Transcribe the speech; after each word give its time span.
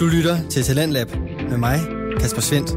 Du 0.00 0.06
lytter 0.06 0.48
til 0.48 0.62
Talentlab 0.62 1.10
med 1.50 1.56
mig, 1.56 1.78
Kasper 2.20 2.40
Svendt. 2.40 2.70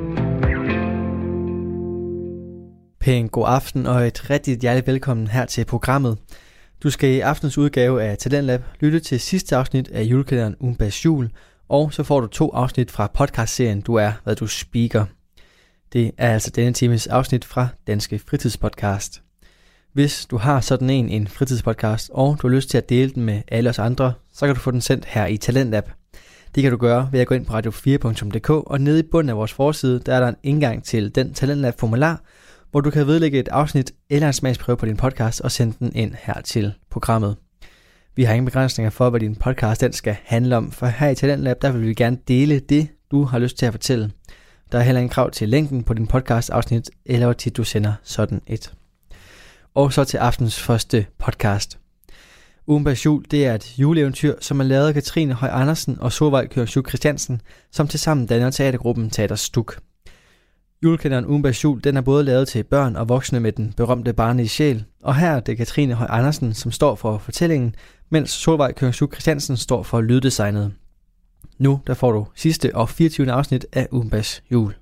Pæn 3.00 3.28
god 3.28 3.46
aften 3.48 3.86
og 3.86 4.08
et 4.08 4.30
rigtig 4.30 4.58
hjerteligt 4.58 4.88
velkommen 4.88 5.28
her 5.28 5.46
til 5.46 5.66
programmet. 5.66 6.18
Du 6.84 6.90
skal 6.90 7.10
i 7.10 7.20
aftens 7.20 7.58
udgave 7.58 8.04
af 8.04 8.18
Talentlab 8.18 8.64
lytte 8.80 9.00
til 9.00 9.20
sidste 9.20 9.56
afsnit 9.56 9.88
af 9.88 10.04
julekalenderen 10.04 10.56
Umbas 10.60 11.06
Jul, 11.06 11.30
og 11.70 11.94
så 11.94 12.04
får 12.04 12.22
du 12.22 12.28
to 12.28 12.50
afsnit 12.50 12.92
fra 12.92 13.08
podcastserien 13.14 13.82
Du 13.82 13.96
er, 13.96 14.12
hvad 14.24 14.36
du 14.36 14.48
speaker. 14.48 15.06
Det 15.94 16.12
er 16.18 16.34
altså 16.34 16.52
denne 16.56 16.74
times 16.74 17.08
afsnit 17.08 17.46
fra 17.46 17.68
Danske 17.88 18.20
Fritidspodcast. 18.20 19.22
Hvis 19.94 20.26
du 20.26 20.38
har 20.38 20.62
sådan 20.62 20.90
en, 20.90 21.10
en 21.10 21.28
fritidspodcast, 21.28 22.10
og 22.14 22.38
du 22.42 22.48
har 22.48 22.56
lyst 22.56 22.70
til 22.70 22.78
at 22.78 22.90
dele 22.90 23.12
den 23.12 23.24
med 23.24 23.42
alle 23.48 23.70
os 23.70 23.80
andre, 23.80 24.14
så 24.34 24.46
kan 24.46 24.56
du 24.56 24.62
få 24.62 24.72
den 24.72 24.82
sendt 24.82 25.06
her 25.06 25.26
i 25.26 25.38
Talentlab. 25.38 25.90
Det 26.56 26.64
kan 26.64 26.72
du 26.72 26.78
gøre 26.78 27.10
ved 27.12 27.20
at 27.20 27.28
gå 27.28 27.36
ind 27.36 27.46
på 27.46 27.60
radio4.dk, 27.60 28.50
og 28.50 28.82
nede 28.82 29.00
i 29.00 29.04
bunden 29.12 29.30
af 29.30 29.38
vores 29.38 29.54
forside, 29.54 30.00
der 30.06 30.16
er 30.16 30.20
der 30.20 30.28
en 30.28 30.36
indgang 30.44 30.84
til 30.84 31.16
den 31.16 31.34
Talentlab 31.34 31.80
formular, 31.80 32.22
hvor 32.72 32.82
du 32.82 32.90
kan 32.90 33.08
vedlægge 33.08 33.40
et 33.40 33.48
afsnit 33.48 33.92
eller 34.10 34.28
en 34.28 34.34
smagsprøve 34.34 34.78
på 34.78 34.86
din 34.86 34.98
podcast 34.98 35.42
og 35.42 35.52
sende 35.52 35.76
den 35.80 35.96
ind 35.96 36.14
her 36.24 36.42
til 36.42 36.74
programmet. 36.90 37.36
Vi 38.16 38.24
har 38.24 38.34
ingen 38.34 38.46
begrænsninger 38.46 38.90
for, 38.90 39.10
hvad 39.10 39.20
din 39.20 39.36
podcast 39.36 39.82
den 39.82 39.94
skal 39.94 40.16
handle 40.24 40.58
om, 40.58 40.72
for 40.72 40.86
her 40.86 41.10
i 41.10 41.16
Talentlab, 41.16 41.62
der 41.62 41.72
vil 41.72 41.88
vi 41.88 41.94
gerne 41.94 42.18
dele 42.28 42.60
det, 42.60 42.88
du 43.12 43.24
har 43.24 43.40
lyst 43.40 43.58
til 43.58 43.66
at 43.66 43.74
fortælle. 43.74 44.12
Der 44.72 44.78
er 44.80 44.84
heller 44.84 45.00
ingen 45.00 45.14
krav 45.14 45.32
til 45.32 45.50
længden 45.50 45.84
på 45.84 45.94
din 45.94 46.08
podcast 46.08 46.50
afsnit, 46.50 46.90
eller 47.06 47.26
hvor 47.26 47.34
tit 47.34 47.58
du 47.58 47.64
sender 47.64 47.94
sådan 48.04 48.42
et. 48.48 48.74
Og 49.76 49.94
så 49.94 50.04
til 50.04 50.18
aftens 50.18 50.60
første 50.60 51.06
podcast. 51.20 51.83
Umbas 52.68 53.06
jul, 53.06 53.26
det 53.32 53.46
er 53.46 53.56
et 53.56 53.80
juleeventyr, 53.80 54.36
som 54.40 54.60
er 54.60 54.64
lavet 54.64 54.88
af 54.88 54.94
Katrine 54.94 55.34
Høj 55.34 55.50
Andersen 55.52 55.98
og 56.00 56.12
Solvej 56.12 56.48
Kørsjø 56.48 56.82
Christiansen, 56.82 57.42
som 57.72 57.88
tilsammen 57.88 58.26
danner 58.26 58.50
teatergruppen 58.50 59.10
Teater 59.10 59.36
Stuk. 59.36 59.80
Julekalenderen 60.84 61.26
Umbas 61.26 61.64
jul, 61.64 61.84
den 61.84 61.98
er 61.98 62.02
både 62.02 62.24
lavet 62.24 62.48
til 62.48 62.64
børn 62.64 62.96
og 62.96 63.10
voksne 63.10 63.40
med 63.40 63.52
den 63.52 63.74
berømte 63.78 64.14
barnlige 64.14 64.48
sjæl, 64.48 64.84
og 65.04 65.16
her 65.16 65.32
er 65.32 65.40
det 65.40 65.58
Katrine 65.58 65.94
Høj 65.94 66.08
Andersen, 66.10 66.54
som 66.54 66.72
står 66.72 66.96
for 66.96 67.18
fortællingen, 67.18 67.76
mens 68.10 68.30
Solvej 68.30 68.74
Kørsjø 68.74 69.06
Christiansen 69.08 69.58
står 69.58 69.84
for 69.84 70.02
lyddesignet. 70.02 70.74
Nu 71.58 71.80
der 71.88 71.94
får 71.94 72.12
du 72.12 72.28
sidste 72.36 72.76
og 72.76 72.90
24. 72.90 73.32
afsnit 73.32 73.66
af 73.74 73.88
Umbas 73.92 74.44
jul. 74.52 74.74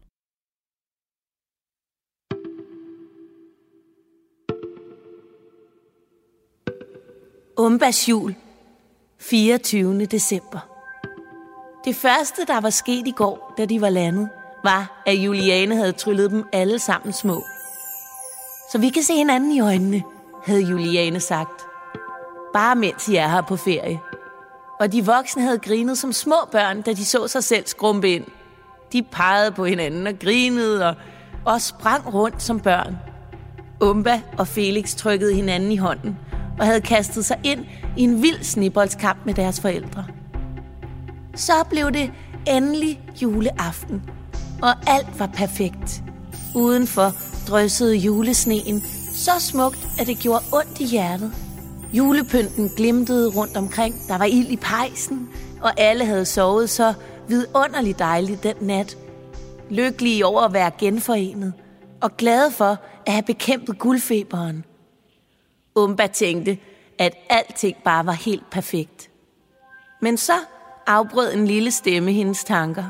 Umbas 7.58 8.10
jul, 8.10 8.36
24. 9.20 10.06
december. 10.06 10.60
Det 11.86 11.96
første, 11.96 12.46
der 12.48 12.62
var 12.62 12.70
sket 12.70 13.08
i 13.08 13.12
går, 13.12 13.54
da 13.58 13.66
de 13.66 13.82
var 13.82 13.90
landet, 13.90 14.30
var, 14.64 15.02
at 15.06 15.16
Juliane 15.16 15.76
havde 15.76 15.92
tryllet 15.92 16.32
dem 16.32 16.46
alle 16.54 16.80
sammen 16.80 17.14
små. 17.14 17.44
Så 18.72 18.78
vi 18.78 18.90
kan 18.90 19.04
se 19.04 19.14
hinanden 19.14 19.52
i 19.52 19.60
øjnene, 19.60 20.04
havde 20.46 20.62
Juliane 20.62 21.20
sagt. 21.20 21.62
Bare 22.54 22.76
mens 22.76 23.08
I 23.08 23.16
er 23.16 23.28
her 23.28 23.42
på 23.42 23.56
ferie. 23.56 24.00
Og 24.80 24.92
de 24.92 25.06
voksne 25.06 25.44
havde 25.44 25.60
grinet 25.60 25.98
som 25.98 26.14
små 26.14 26.38
børn, 26.52 26.82
da 26.82 26.94
de 26.94 27.06
så 27.06 27.28
sig 27.28 27.44
selv 27.44 27.68
skrumpe 27.68 28.10
ind. 28.10 28.26
De 28.92 29.04
pegede 29.04 29.52
på 29.52 29.66
hinanden 29.66 30.08
og 30.08 30.14
grinede 30.20 30.88
og, 30.88 30.96
og 31.46 31.62
sprang 31.62 32.14
rundt 32.14 32.44
som 32.44 32.60
børn. 32.60 32.98
Umba 33.82 34.22
og 34.38 34.48
Felix 34.48 34.96
trykkede 34.96 35.34
hinanden 35.34 35.72
i 35.72 35.78
hånden– 35.78 36.18
og 36.60 36.66
havde 36.66 36.82
kastet 36.82 37.26
sig 37.26 37.38
ind 37.44 37.66
i 37.98 38.04
en 38.04 38.22
vild 38.22 38.44
sniboldskamp 38.44 39.26
med 39.26 39.34
deres 39.34 39.62
forældre. 39.62 40.06
Så 41.36 41.54
blev 41.70 41.92
det 41.92 42.12
endelig 42.48 43.02
juleaften, 43.22 44.02
og 44.62 44.70
alt 44.88 45.20
var 45.20 45.28
perfekt. 45.28 46.04
Udenfor 46.56 47.12
dryssede 47.48 47.96
julesneen 47.96 48.82
så 49.16 49.32
smukt, 49.40 49.88
at 50.00 50.08
det 50.08 50.20
gjorde 50.20 50.44
ondt 50.54 50.80
i 50.80 50.86
hjertet. 50.86 51.34
Julepynten 51.94 52.70
glimtede 52.78 53.30
rundt 53.30 53.58
omkring, 53.58 53.96
der 54.08 54.18
var 54.18 54.26
ild 54.26 54.48
i 54.48 54.58
pejsen, 54.58 55.30
og 55.62 55.72
alle 55.78 56.06
havde 56.06 56.26
sovet 56.26 56.70
så 56.70 56.94
vidunderligt 57.28 58.00
dejligt 58.00 58.44
den 58.44 58.56
nat. 58.62 58.98
Lykkelige 59.70 60.26
over 60.26 60.42
at 60.42 60.54
være 60.54 60.72
genforenet, 60.80 61.54
og 62.02 62.18
glade 62.18 62.52
for 62.52 62.78
at 63.06 63.14
have 63.14 63.24
bekæmpet 63.24 63.80
guldfeberen– 63.80 64.66
Umba 65.76 66.08
tænkte, 66.08 66.58
at 67.00 67.14
alting 67.30 67.78
bare 67.84 68.06
var 68.06 68.12
helt 68.12 68.50
perfekt. 68.50 69.10
Men 70.02 70.18
så 70.18 70.34
afbrød 70.88 71.34
en 71.34 71.48
lille 71.48 71.72
stemme 71.72 72.12
hendes 72.12 72.44
tanker. 72.44 72.84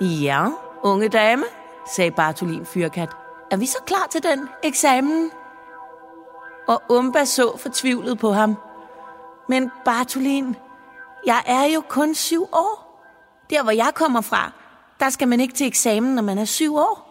ja, 0.24 0.46
unge 0.82 1.08
dame, 1.08 1.44
sagde 1.94 2.10
Bartolin 2.10 2.66
Fyrkat. 2.66 3.08
Er 3.50 3.56
vi 3.56 3.66
så 3.66 3.78
klar 3.86 4.06
til 4.10 4.22
den 4.22 4.48
eksamen? 4.62 5.30
Og 6.68 6.82
Umba 6.88 7.24
så 7.24 7.56
fortvivlet 7.56 8.18
på 8.18 8.32
ham. 8.32 8.56
Men 9.48 9.70
Bartolin, 9.84 10.56
jeg 11.26 11.42
er 11.46 11.64
jo 11.64 11.82
kun 11.88 12.14
syv 12.14 12.42
år. 12.42 12.86
Der, 13.50 13.62
hvor 13.62 13.72
jeg 13.72 13.92
kommer 13.94 14.20
fra, 14.20 14.52
der 15.00 15.10
skal 15.10 15.28
man 15.28 15.40
ikke 15.40 15.54
til 15.54 15.66
eksamen, 15.66 16.14
når 16.14 16.22
man 16.22 16.38
er 16.38 16.44
syv 16.44 16.76
år. 16.76 17.05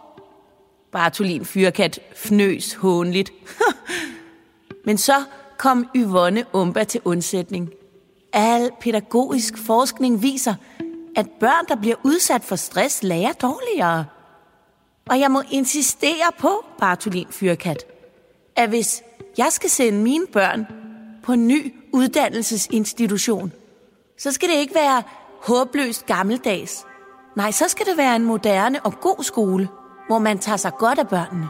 Bartolin 0.96 1.46
Fyrkat 1.46 2.00
fnøs 2.16 2.74
hånligt. 2.74 3.32
Men 4.86 4.98
så 4.98 5.24
kom 5.58 5.86
Yvonne 5.96 6.46
Umba 6.54 6.84
til 6.84 7.02
undsætning. 7.06 7.70
Al 8.34 8.72
pædagogisk 8.82 9.58
forskning 9.58 10.22
viser, 10.22 10.54
at 11.16 11.30
børn, 11.40 11.66
der 11.68 11.76
bliver 11.76 11.96
udsat 12.04 12.44
for 12.44 12.56
stress, 12.56 13.04
lærer 13.04 13.34
dårligere. 13.34 14.06
Og 15.10 15.20
jeg 15.20 15.32
må 15.32 15.42
insistere 15.52 16.32
på, 16.40 16.66
Bartolin 16.80 17.28
Fyrkat, 17.32 17.86
at 18.56 18.70
hvis 18.70 19.04
jeg 19.38 19.48
skal 19.52 19.70
sende 19.70 20.00
mine 20.00 20.28
børn 20.28 20.66
på 21.24 21.34
en 21.34 21.48
ny 21.48 21.74
uddannelsesinstitution, 21.94 23.52
så 24.18 24.32
skal 24.32 24.50
det 24.50 24.56
ikke 24.56 24.76
være 24.76 25.04
håbløst 25.42 26.06
gammeldags. 26.06 26.86
Nej, 27.36 27.52
så 27.52 27.68
skal 27.68 27.86
det 27.86 27.98
være 27.98 28.16
en 28.16 28.26
moderne 28.26 28.86
og 28.86 29.00
god 29.02 29.24
skole– 29.24 29.70
hvor 30.08 30.20
man 30.20 30.40
tager 30.40 30.58
sig 30.58 30.72
godt 30.80 31.00
af 31.00 31.08
børnene. 31.08 31.48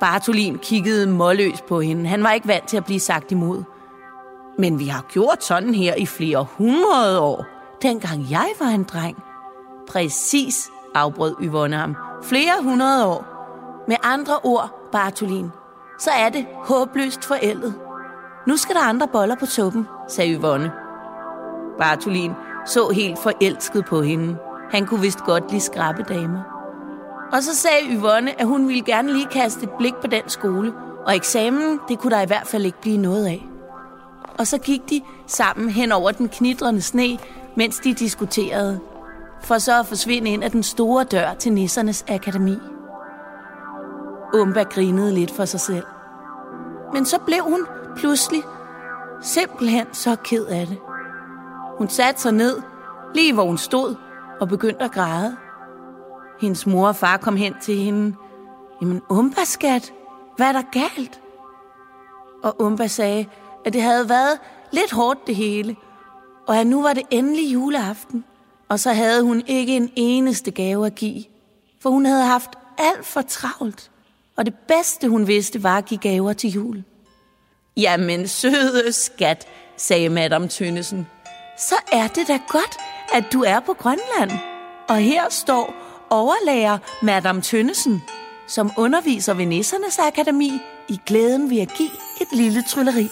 Bartolin 0.00 0.58
kiggede 0.58 1.06
målløs 1.06 1.62
på 1.68 1.80
hende. 1.80 2.08
Han 2.08 2.24
var 2.24 2.32
ikke 2.32 2.48
vant 2.48 2.68
til 2.68 2.76
at 2.76 2.84
blive 2.84 3.00
sagt 3.00 3.32
imod. 3.32 3.62
Men 4.58 4.78
vi 4.78 4.86
har 4.86 5.02
gjort 5.08 5.44
sådan 5.44 5.74
her 5.74 5.94
i 5.94 6.06
flere 6.06 6.46
hundrede 6.58 7.20
år, 7.20 7.44
dengang 7.82 8.30
jeg 8.30 8.48
var 8.60 8.66
en 8.66 8.84
dreng. 8.84 9.16
Præcis, 9.88 10.70
afbrød 10.94 11.34
Yvonne 11.42 11.76
ham. 11.76 11.96
Flere 12.22 12.62
hundrede 12.62 13.06
år. 13.06 13.24
Med 13.88 13.96
andre 14.02 14.38
ord, 14.42 14.88
Bartolin, 14.92 15.50
så 15.98 16.10
er 16.10 16.28
det 16.28 16.46
håbløst 16.64 17.24
forældet. 17.24 17.74
Nu 18.46 18.56
skal 18.56 18.74
der 18.74 18.82
andre 18.82 19.08
boller 19.08 19.36
på 19.36 19.46
suppen, 19.46 19.86
sagde 20.08 20.34
Yvonne. 20.34 20.72
Bartolin 21.78 22.32
så 22.66 22.88
helt 22.88 23.18
forelsket 23.18 23.84
på 23.84 24.02
hende. 24.02 24.36
Han 24.70 24.86
kunne 24.86 25.00
vist 25.00 25.24
godt 25.24 25.50
lide 25.50 25.60
skrabe 25.60 26.02
damer. 26.02 26.51
Og 27.32 27.42
så 27.42 27.56
sagde 27.56 27.96
Yvonne, 27.96 28.40
at 28.40 28.46
hun 28.46 28.68
ville 28.68 28.84
gerne 28.84 29.12
lige 29.12 29.26
kaste 29.26 29.62
et 29.62 29.70
blik 29.70 29.94
på 29.94 30.06
den 30.06 30.22
skole, 30.26 30.72
og 31.06 31.16
eksamen, 31.16 31.80
det 31.88 31.98
kunne 31.98 32.10
der 32.10 32.20
i 32.20 32.26
hvert 32.26 32.46
fald 32.46 32.64
ikke 32.64 32.80
blive 32.80 32.96
noget 32.96 33.26
af. 33.26 33.46
Og 34.38 34.46
så 34.46 34.58
gik 34.58 34.90
de 34.90 35.02
sammen 35.26 35.70
hen 35.70 35.92
over 35.92 36.10
den 36.10 36.28
knitrende 36.28 36.82
sne, 36.82 37.18
mens 37.56 37.78
de 37.78 37.94
diskuterede, 37.94 38.80
for 39.42 39.58
så 39.58 39.80
at 39.80 39.86
forsvinde 39.86 40.30
ind 40.30 40.44
af 40.44 40.50
den 40.50 40.62
store 40.62 41.04
dør 41.04 41.34
til 41.34 41.52
Nissernes 41.52 42.04
Akademi. 42.08 42.56
Umba 44.34 44.62
grinede 44.62 45.14
lidt 45.14 45.30
for 45.30 45.44
sig 45.44 45.60
selv. 45.60 45.84
Men 46.92 47.06
så 47.06 47.18
blev 47.18 47.42
hun 47.42 47.66
pludselig 47.96 48.42
simpelthen 49.22 49.86
så 49.92 50.16
ked 50.16 50.44
af 50.44 50.66
det. 50.66 50.78
Hun 51.78 51.88
satte 51.88 52.20
sig 52.20 52.32
ned, 52.32 52.62
lige 53.14 53.34
hvor 53.34 53.44
hun 53.44 53.58
stod, 53.58 53.94
og 54.40 54.48
begyndte 54.48 54.84
at 54.84 54.92
græde. 54.92 55.36
Hendes 56.42 56.66
mor 56.66 56.88
og 56.88 56.96
far 56.96 57.16
kom 57.16 57.36
hen 57.36 57.54
til 57.60 57.76
hende. 57.76 58.14
Jamen, 58.80 59.02
Umba, 59.10 59.44
skat, 59.44 59.92
hvad 60.36 60.46
er 60.46 60.52
der 60.52 60.62
galt? 60.72 61.20
Og 62.42 62.62
Umba 62.62 62.86
sagde, 62.86 63.26
at 63.64 63.72
det 63.72 63.82
havde 63.82 64.08
været 64.08 64.38
lidt 64.72 64.92
hårdt 64.92 65.26
det 65.26 65.36
hele, 65.36 65.76
og 66.46 66.56
at 66.56 66.66
nu 66.66 66.82
var 66.82 66.92
det 66.92 67.02
endelig 67.10 67.52
juleaften, 67.52 68.24
og 68.68 68.80
så 68.80 68.92
havde 68.92 69.22
hun 69.22 69.42
ikke 69.46 69.76
en 69.76 69.90
eneste 69.96 70.50
gave 70.50 70.86
at 70.86 70.94
give, 70.94 71.24
for 71.80 71.90
hun 71.90 72.06
havde 72.06 72.24
haft 72.24 72.50
alt 72.78 73.06
for 73.06 73.22
travlt, 73.22 73.90
og 74.36 74.46
det 74.46 74.54
bedste 74.68 75.08
hun 75.08 75.26
vidste 75.26 75.62
var 75.62 75.78
at 75.78 75.84
give 75.84 76.00
gaver 76.00 76.32
til 76.32 76.50
jul. 76.50 76.84
Jamen, 77.76 78.28
søde 78.28 78.92
skat, 78.92 79.46
sagde 79.76 80.08
Madame 80.08 80.48
Tønnesen, 80.48 81.06
så 81.58 81.74
er 81.92 82.08
det 82.08 82.28
da 82.28 82.38
godt, 82.48 82.76
at 83.12 83.24
du 83.32 83.42
er 83.42 83.60
på 83.60 83.72
Grønland. 83.72 84.30
Og 84.88 84.96
her 84.96 85.22
står 85.30 85.74
overlærer 86.12 86.78
Madame 87.02 87.40
Tønnesen, 87.40 88.02
som 88.46 88.70
underviser 88.78 89.34
ved 89.34 89.46
Nissernes 89.46 89.98
Akademi 89.98 90.52
i 90.88 91.00
glæden 91.06 91.50
ved 91.50 91.60
at 91.60 91.72
give 91.76 91.90
et 92.20 92.28
lille 92.32 92.62
trylleri. 92.70 93.08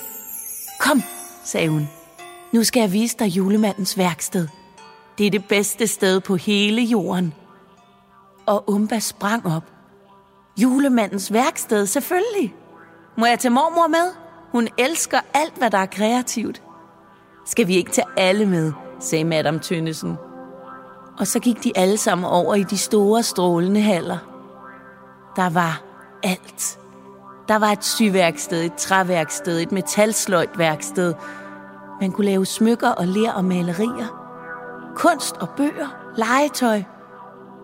Kom, 0.80 1.02
sagde 1.44 1.68
hun. 1.68 1.88
Nu 2.52 2.64
skal 2.64 2.80
jeg 2.80 2.92
vise 2.92 3.16
dig 3.18 3.26
julemandens 3.26 3.98
værksted. 3.98 4.48
Det 5.18 5.26
er 5.26 5.30
det 5.30 5.44
bedste 5.48 5.86
sted 5.86 6.20
på 6.20 6.36
hele 6.36 6.82
jorden. 6.82 7.34
Og 8.46 8.70
Umba 8.70 8.98
sprang 8.98 9.46
op. 9.46 9.64
Julemandens 10.62 11.32
værksted, 11.32 11.86
selvfølgelig. 11.86 12.54
Må 13.18 13.26
jeg 13.26 13.38
tage 13.38 13.52
mormor 13.52 13.88
med? 13.88 14.12
Hun 14.52 14.68
elsker 14.78 15.20
alt, 15.34 15.54
hvad 15.58 15.70
der 15.70 15.78
er 15.78 15.86
kreativt. 15.86 16.62
Skal 17.46 17.66
vi 17.66 17.76
ikke 17.76 17.90
tage 17.90 18.06
alle 18.16 18.46
med, 18.46 18.72
sagde 19.00 19.24
Madame 19.24 19.58
Tønnesen. 19.58 20.16
Og 21.20 21.26
så 21.26 21.40
gik 21.40 21.64
de 21.64 21.72
alle 21.76 21.96
sammen 21.96 22.24
over 22.24 22.54
i 22.54 22.62
de 22.62 22.78
store 22.78 23.22
strålende 23.22 23.80
haller. 23.80 24.18
Der 25.36 25.50
var 25.50 25.82
alt. 26.22 26.78
Der 27.48 27.58
var 27.58 27.66
et 27.66 27.84
syværksted, 27.84 28.64
et 28.64 28.74
træværksted, 28.74 29.60
et 29.60 29.72
metalsløjtværksted. 29.72 31.14
Man 32.00 32.12
kunne 32.12 32.24
lave 32.24 32.46
smykker 32.46 32.88
og 32.88 33.06
ler 33.06 33.32
og 33.32 33.44
malerier. 33.44 34.06
Kunst 34.96 35.36
og 35.36 35.48
bøger, 35.56 36.12
legetøj. 36.16 36.82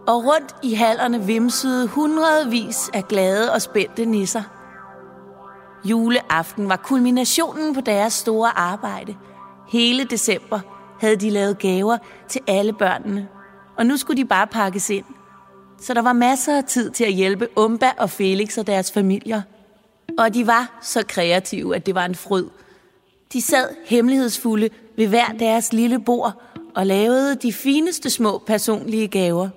Og 0.07 0.25
rundt 0.25 0.57
i 0.63 0.75
hallerne 0.75 1.23
vimsede 1.23 1.89
hundredvis 1.89 2.91
af 2.95 3.09
glade 3.09 3.53
og 3.53 3.63
spændte 3.63 4.05
nisser. 4.05 4.43
Juleaften 5.85 6.69
var 6.69 6.77
kulminationen 6.77 7.75
på 7.75 7.81
deres 7.81 8.13
store 8.13 8.59
arbejde. 8.59 9.17
Hele 9.69 10.05
december 10.05 10.61
havde 11.01 11.17
de 11.17 11.31
lavet 11.31 11.59
gaver 11.59 11.99
til 12.29 12.41
alle 12.47 12.73
børnene, 12.73 13.29
og 13.77 13.87
nu 13.87 13.97
skulle 13.97 14.23
de 14.23 14.29
bare 14.29 14.47
pakkes 14.47 14.91
ind. 14.91 15.05
Så 15.81 15.95
der 15.95 16.03
var 16.03 16.13
masser 16.13 16.57
af 16.57 16.65
tid 16.65 16.91
til 16.91 17.05
at 17.05 17.13
hjælpe 17.13 17.49
Umba 17.57 17.93
og 17.99 18.11
Felix 18.11 18.59
og 18.59 18.67
deres 18.67 18.93
familier. 18.93 19.43
Og 20.19 20.35
de 20.35 20.47
var 20.47 20.79
så 20.83 21.05
kreative, 21.09 21.77
at 21.77 21.87
det 21.87 21.95
var 21.95 22.05
en 22.05 22.15
fryd. 22.15 22.45
De 23.33 23.41
sad 23.43 23.69
hemmelighedsfulde 23.87 24.71
ved 24.97 25.07
hver 25.07 25.27
deres 25.27 25.73
lille 25.73 26.01
bord 26.01 26.43
og 26.75 26.87
lavede 26.87 27.35
de 27.35 27.53
fineste 27.53 28.11
små 28.11 28.39
personlige 28.47 29.09
gaver. 29.09 29.49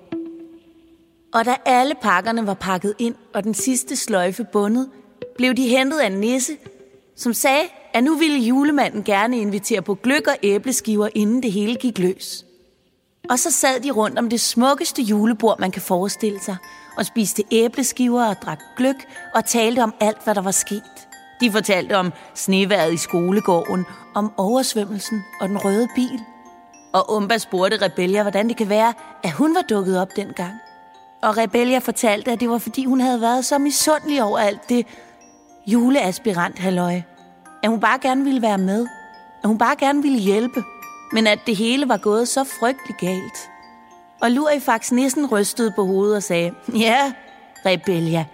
Og 1.32 1.44
da 1.44 1.56
alle 1.64 1.94
pakkerne 2.02 2.46
var 2.46 2.54
pakket 2.54 2.94
ind 2.98 3.14
og 3.34 3.44
den 3.44 3.54
sidste 3.54 3.96
sløjfe 3.96 4.46
bundet, 4.52 4.88
blev 5.36 5.54
de 5.54 5.68
hentet 5.68 5.98
af 5.98 6.06
en 6.06 6.20
nisse, 6.20 6.52
som 7.16 7.32
sagde, 7.32 7.64
at 7.94 8.04
nu 8.04 8.14
ville 8.14 8.38
julemanden 8.38 9.04
gerne 9.04 9.38
invitere 9.38 9.82
på 9.82 9.94
gløk 9.94 10.26
og 10.26 10.36
æbleskiver, 10.42 11.08
inden 11.14 11.42
det 11.42 11.52
hele 11.52 11.74
gik 11.74 11.98
løs. 11.98 12.44
Og 13.28 13.38
så 13.38 13.50
sad 13.50 13.80
de 13.80 13.90
rundt 13.90 14.18
om 14.18 14.28
det 14.28 14.40
smukkeste 14.40 15.02
julebord, 15.02 15.58
man 15.58 15.70
kan 15.70 15.82
forestille 15.82 16.40
sig, 16.40 16.56
og 16.96 17.06
spiste 17.06 17.42
æbleskiver 17.50 18.26
og 18.26 18.36
drak 18.42 18.60
gløk 18.76 18.96
og 19.34 19.44
talte 19.44 19.82
om 19.82 19.94
alt, 20.00 20.24
hvad 20.24 20.34
der 20.34 20.42
var 20.42 20.50
sket. 20.50 21.08
De 21.40 21.52
fortalte 21.52 21.96
om 21.96 22.12
sneværet 22.34 22.92
i 22.92 22.96
skolegården, 22.96 23.84
om 24.14 24.32
oversvømmelsen 24.36 25.24
og 25.40 25.48
den 25.48 25.58
røde 25.64 25.88
bil. 25.94 26.20
Og 26.92 27.12
Umba 27.16 27.38
spurgte 27.38 27.84
Rebellia, 27.84 28.22
hvordan 28.22 28.48
det 28.48 28.56
kan 28.56 28.68
være, 28.68 28.94
at 29.22 29.32
hun 29.32 29.54
var 29.54 29.62
dukket 29.62 30.00
op 30.00 30.08
dengang. 30.16 30.52
Og 31.22 31.36
Rebellia 31.36 31.78
fortalte, 31.78 32.32
at 32.32 32.40
det 32.40 32.50
var 32.50 32.58
fordi 32.58 32.84
hun 32.84 33.00
havde 33.00 33.20
været 33.20 33.44
så 33.44 33.58
misundelig 33.58 34.22
over 34.22 34.38
alt 34.38 34.68
det 34.68 34.86
juleaspirant 35.66 36.58
halløj. 36.58 37.00
At 37.62 37.70
hun 37.70 37.80
bare 37.80 37.98
gerne 37.98 38.24
ville 38.24 38.42
være 38.42 38.58
med. 38.58 38.86
At 39.42 39.48
hun 39.48 39.58
bare 39.58 39.76
gerne 39.76 40.02
ville 40.02 40.18
hjælpe. 40.18 40.62
Men 41.12 41.26
at 41.26 41.38
det 41.46 41.56
hele 41.56 41.88
var 41.88 41.96
gået 41.96 42.28
så 42.28 42.44
frygtelig 42.44 42.96
galt. 42.96 43.50
Og 44.22 44.30
Lurifax 44.30 44.92
næsten 44.92 45.26
rystede 45.26 45.72
på 45.76 45.84
hovedet 45.84 46.16
og 46.16 46.22
sagde, 46.22 46.52
Ja, 46.74 47.12
Rebellia, 47.66 48.24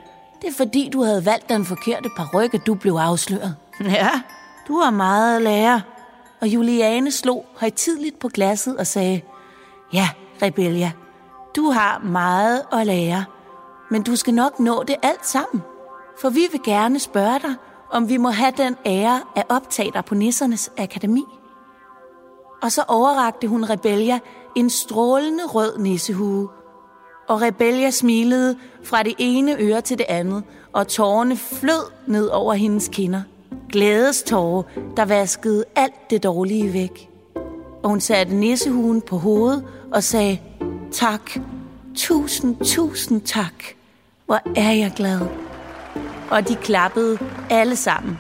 det 0.43 0.49
er 0.49 0.53
fordi, 0.55 0.91
du 0.93 1.03
havde 1.03 1.27
valgt 1.27 1.49
den 1.49 1.65
forkerte 1.65 2.09
paryk, 2.17 2.55
at 2.55 2.67
du 2.67 2.75
blev 2.75 2.93
afsløret. 2.93 3.57
Ja, 3.85 4.11
du 4.69 4.81
har 4.81 4.91
meget 4.91 5.37
at 5.37 5.43
lære. 5.43 5.83
Og 6.41 6.49
Juliane 6.49 7.11
slog 7.11 7.47
højtidligt 7.61 8.19
på 8.19 8.29
glasset 8.29 8.77
og 8.77 8.87
sagde, 8.87 9.21
Ja, 9.93 10.09
Rebellia, 10.43 10.93
du 11.57 11.71
har 11.71 11.99
meget 11.99 12.63
at 12.73 12.87
lære, 12.87 13.25
men 13.91 14.03
du 14.03 14.17
skal 14.17 14.35
nok 14.35 14.61
nå 14.61 14.83
det 14.83 14.97
alt 15.03 15.27
sammen. 15.27 15.63
For 16.21 16.31
vi 16.31 16.47
vil 16.53 16.61
gerne 16.65 16.99
spørge 16.99 17.39
dig, 17.43 17.55
om 17.91 18.09
vi 18.09 18.17
må 18.17 18.31
have 18.31 18.53
den 18.57 18.77
ære 18.87 19.21
at 19.37 19.45
optage 19.49 19.93
dig 19.93 20.05
på 20.05 20.15
Nissernes 20.15 20.71
Akademi. 20.79 21.25
Og 22.67 22.73
så 22.73 22.85
overrakte 22.89 23.49
hun 23.49 23.71
Rebellia 23.71 24.19
en 24.57 24.71
strålende 24.71 25.47
rød 25.47 25.79
nissehue. 25.79 26.49
Og 27.29 27.43
Rebellia 27.43 27.91
smilede 27.91 28.57
fra 28.85 29.03
det 29.03 29.15
ene 29.19 29.57
øre 29.61 29.81
til 29.81 29.99
det 29.99 30.07
andet, 30.09 30.43
og 30.73 30.89
tårerne 30.89 31.37
flød 31.37 31.91
ned 32.07 32.29
over 32.29 32.55
hendes 32.55 32.89
kinder. 32.89 33.23
Glædestårer, 33.73 34.63
der 34.97 35.05
vaskede 35.05 35.65
alt 35.77 36.11
det 36.11 36.23
dårlige 36.23 36.73
væk. 36.73 37.11
Og 37.83 37.91
hun 37.91 38.01
satte 38.01 38.35
nissehuen 38.35 39.01
på 39.01 39.17
hovedet 39.17 39.65
og 39.93 40.03
sagde, 40.03 40.39
tak, 40.93 41.31
tusind, 41.97 42.57
tusind 42.65 43.21
tak. 43.21 43.65
Hvor 44.27 44.41
er 44.57 44.73
jeg 44.73 44.93
glad. 44.97 45.21
Og 46.31 46.49
de 46.49 46.55
klappede 46.55 47.19
alle 47.51 47.77
sammen. 47.77 48.19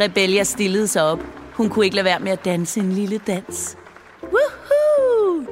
Rebellia 0.00 0.44
stillede 0.44 0.88
sig 0.88 1.02
op. 1.02 1.33
Hun 1.56 1.70
kunne 1.70 1.84
ikke 1.84 1.96
lade 1.96 2.04
være 2.04 2.20
med 2.20 2.32
at 2.32 2.44
danse 2.44 2.80
en 2.80 2.92
lille 2.92 3.18
dans. 3.18 3.76
Woohoo! 4.22 5.46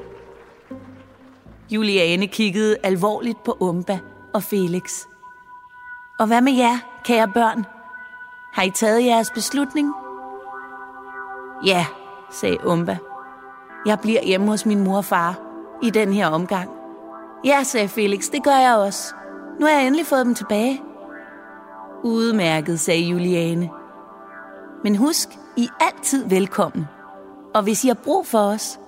Juliane 1.71 2.27
kiggede 2.27 2.77
alvorligt 2.83 3.45
på 3.45 3.57
Umba 3.61 3.99
og 4.35 4.43
Felix. 4.43 5.05
Og 6.19 6.27
hvad 6.27 6.41
med 6.41 6.53
jer, 6.53 6.79
kære 7.05 7.29
børn? 7.29 7.65
Har 8.53 8.63
I 8.63 8.71
taget 8.71 9.05
jeres 9.05 9.31
beslutning? 9.31 9.95
Ja, 11.67 11.87
sagde 12.31 12.67
Umba. 12.67 12.99
Jeg 13.87 13.99
bliver 14.01 14.25
hjemme 14.25 14.47
hos 14.47 14.67
min 14.67 14.85
mor 14.85 14.97
og 14.97 15.05
far 15.05 15.41
i 15.83 15.91
den 15.91 16.13
her 16.13 16.27
omgang. 16.27 16.71
Ja, 17.45 17.63
sagde 17.63 17.89
Felix, 17.89 18.31
det 18.31 18.45
gør 18.45 18.57
jeg 18.57 18.77
også. 18.77 19.15
Nu 19.61 19.67
har 19.67 19.73
jeg 19.73 19.87
endelig 19.87 20.07
fået 20.07 20.27
dem 20.27 20.35
tilbage. 20.35 20.83
Udmærket, 22.05 22.81
sagde 22.81 23.01
Juliane. 23.01 23.71
Men 24.85 24.97
husk, 24.97 25.29
i 25.57 25.69
er 25.81 25.85
altid 25.87 26.29
velkommen. 26.29 26.85
Og 27.55 27.63
hvis 27.63 27.85
I 27.85 27.87
har 27.89 27.95
brug 27.95 28.27
for 28.27 28.39
os, 28.39 28.79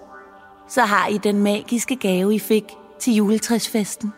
så 0.68 0.80
har 0.80 1.06
I 1.06 1.18
den 1.18 1.42
magiske 1.42 1.96
gave, 1.96 2.34
I 2.34 2.38
fik 2.38 2.64
til 2.98 3.14
juletræsfesten. 3.14 4.12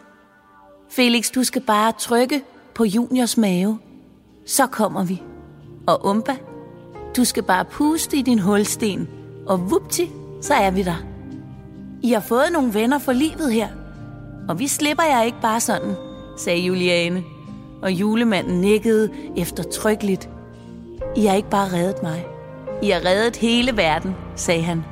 Felix, 0.90 1.30
du 1.30 1.44
skal 1.44 1.62
bare 1.62 1.92
trykke 1.98 2.42
på 2.74 2.84
juniors 2.84 3.36
mave. 3.36 3.78
Så 4.46 4.66
kommer 4.66 5.04
vi. 5.04 5.22
Og 5.86 6.06
Umba, 6.06 6.36
du 7.16 7.24
skal 7.24 7.42
bare 7.42 7.64
puste 7.64 8.16
i 8.16 8.22
din 8.22 8.38
hulsten, 8.38 9.08
og 9.46 9.70
vupti, 9.70 10.10
så 10.40 10.54
er 10.54 10.70
vi 10.70 10.82
der. 10.82 11.04
I 12.02 12.12
har 12.12 12.20
fået 12.20 12.52
nogle 12.52 12.74
venner 12.74 12.98
for 12.98 13.12
livet 13.12 13.52
her, 13.52 13.68
og 14.48 14.58
vi 14.58 14.66
slipper 14.66 15.04
jer 15.04 15.22
ikke 15.22 15.40
bare 15.42 15.60
sådan, 15.60 15.94
sagde 16.36 16.60
Juliane, 16.60 17.24
og 17.82 17.92
julemanden 17.92 18.60
nikkede 18.60 19.10
eftertrykkeligt. 19.36 20.28
I 21.16 21.26
har 21.26 21.34
ikke 21.34 21.50
bare 21.50 21.72
reddet 21.72 22.02
mig. 22.02 22.26
I 22.82 22.90
har 22.90 23.04
reddet 23.04 23.36
hele 23.36 23.76
verden, 23.76 24.14
sagde 24.36 24.62
han. 24.62 24.84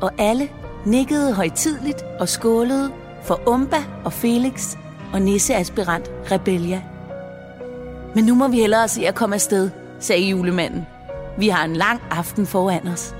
Og 0.00 0.10
alle 0.18 0.48
nikkede 0.84 1.34
højtidligt 1.34 2.02
og 2.20 2.28
skålede 2.28 2.90
for 3.22 3.40
Umba 3.46 3.76
og 4.04 4.12
Felix 4.12 4.76
og 5.12 5.22
nisseaspirant 5.22 6.10
Rebellia. 6.30 6.82
Men 8.14 8.24
nu 8.24 8.34
må 8.34 8.48
vi 8.48 8.56
hellere 8.56 8.88
se 8.88 9.06
at 9.06 9.14
komme 9.14 9.34
afsted, 9.34 9.70
sagde 10.00 10.28
julemanden. 10.28 10.86
Vi 11.38 11.48
har 11.48 11.64
en 11.64 11.76
lang 11.76 12.00
aften 12.10 12.46
foran 12.46 12.88
os. 12.88 13.14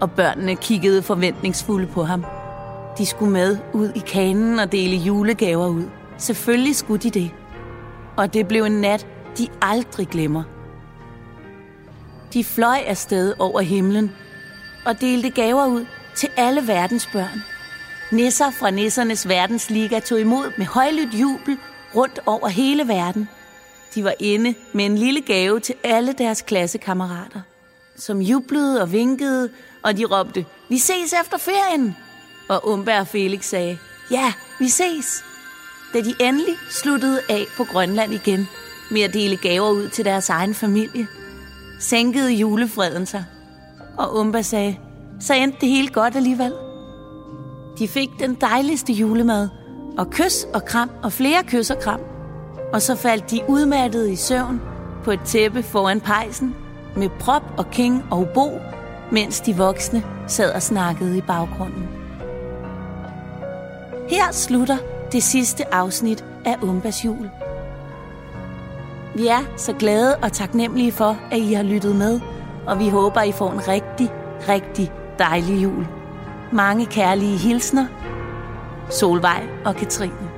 Og 0.00 0.10
børnene 0.10 0.56
kiggede 0.56 1.02
forventningsfulde 1.02 1.86
på 1.86 2.04
ham. 2.04 2.24
De 2.98 3.06
skulle 3.06 3.32
med 3.32 3.58
ud 3.72 3.88
i 3.94 3.98
kanen 3.98 4.58
og 4.58 4.72
dele 4.72 4.96
julegaver 4.96 5.68
ud. 5.68 5.84
Selvfølgelig 6.18 6.76
skulle 6.76 7.02
de 7.02 7.10
det. 7.10 7.30
Og 8.16 8.34
det 8.34 8.48
blev 8.48 8.64
en 8.64 8.80
nat, 8.80 9.06
de 9.38 9.48
aldrig 9.62 10.08
glemmer. 10.08 10.42
De 12.32 12.44
fløj 12.44 12.78
afsted 12.86 13.34
over 13.38 13.60
himlen 13.60 14.12
og 14.84 15.00
delte 15.00 15.30
gaver 15.30 15.66
ud 15.66 15.86
til 16.16 16.28
alle 16.36 16.68
verdens 16.68 17.08
børn. 17.12 17.42
Nisser 18.12 18.50
fra 18.50 18.70
Nissernes 18.70 19.28
Verdensliga 19.28 20.00
tog 20.00 20.20
imod 20.20 20.52
med 20.58 20.66
højlydt 20.66 21.14
jubel 21.14 21.58
rundt 21.94 22.20
over 22.26 22.48
hele 22.48 22.88
verden. 22.88 23.28
De 23.94 24.04
var 24.04 24.14
inde 24.18 24.54
med 24.72 24.86
en 24.86 24.98
lille 24.98 25.20
gave 25.20 25.60
til 25.60 25.74
alle 25.84 26.12
deres 26.12 26.42
klassekammerater, 26.42 27.40
som 27.96 28.20
jublede 28.20 28.82
og 28.82 28.92
vinkede, 28.92 29.50
og 29.82 29.96
de 29.96 30.04
råbte, 30.04 30.44
vi 30.68 30.78
ses 30.78 31.12
efter 31.22 31.38
ferien. 31.38 31.96
Og 32.48 32.68
Umberg 32.68 33.00
og 33.00 33.06
Felix 33.06 33.44
sagde, 33.44 33.78
ja, 34.10 34.32
vi 34.58 34.68
ses. 34.68 35.24
Da 35.92 36.00
de 36.00 36.14
endelig 36.20 36.56
sluttede 36.70 37.20
af 37.28 37.44
på 37.56 37.64
Grønland 37.64 38.12
igen 38.12 38.48
med 38.90 39.02
at 39.02 39.14
dele 39.14 39.36
gaver 39.36 39.70
ud 39.70 39.88
til 39.88 40.04
deres 40.04 40.28
egen 40.28 40.54
familie, 40.54 41.06
sænkede 41.80 42.32
julefreden 42.32 43.06
sig. 43.06 43.24
Og 43.98 44.16
Umba 44.16 44.42
sagde, 44.42 44.76
så 45.20 45.34
endte 45.34 45.58
det 45.60 45.68
hele 45.68 45.88
godt 45.88 46.16
alligevel. 46.16 46.52
De 47.78 47.88
fik 47.88 48.10
den 48.18 48.34
dejligste 48.34 48.92
julemad, 48.92 49.48
og 49.98 50.10
kys 50.10 50.44
og 50.54 50.64
kram 50.64 50.90
og 51.02 51.12
flere 51.12 51.42
kys 51.46 51.70
og 51.70 51.78
kram. 51.78 52.00
Og 52.72 52.82
så 52.82 52.94
faldt 52.94 53.30
de 53.30 53.40
udmattede 53.48 54.12
i 54.12 54.16
søvn 54.16 54.60
på 55.04 55.10
et 55.10 55.20
tæppe 55.24 55.62
foran 55.62 56.00
pejsen 56.00 56.54
med 56.96 57.08
prop 57.20 57.42
og 57.58 57.70
king 57.70 58.04
og 58.10 58.28
bo 58.34 58.50
mens 59.10 59.40
de 59.40 59.56
voksne 59.56 60.04
sad 60.26 60.52
og 60.52 60.62
snakkede 60.62 61.18
i 61.18 61.20
baggrunden. 61.20 61.88
Her 64.10 64.32
slutter 64.32 64.76
det 65.12 65.22
sidste 65.22 65.74
afsnit 65.74 66.24
af 66.44 66.56
Umbas 66.62 67.04
jul. 67.04 67.30
Vi 69.16 69.26
er 69.26 69.54
så 69.56 69.72
glade 69.72 70.16
og 70.16 70.32
taknemmelige 70.32 70.92
for, 70.92 71.18
at 71.30 71.38
I 71.38 71.52
har 71.52 71.62
lyttet 71.62 71.96
med, 71.96 72.20
og 72.66 72.78
vi 72.78 72.88
håber, 72.88 73.22
I 73.22 73.32
får 73.32 73.52
en 73.52 73.68
rigtig, 73.68 74.12
rigtig 74.48 74.92
dejlig 75.18 75.62
jul. 75.62 75.86
Mange 76.52 76.86
kærlige 76.86 77.36
hilsner, 77.36 77.86
Solvej 78.90 79.46
og 79.64 79.76
Katrine. 79.76 80.35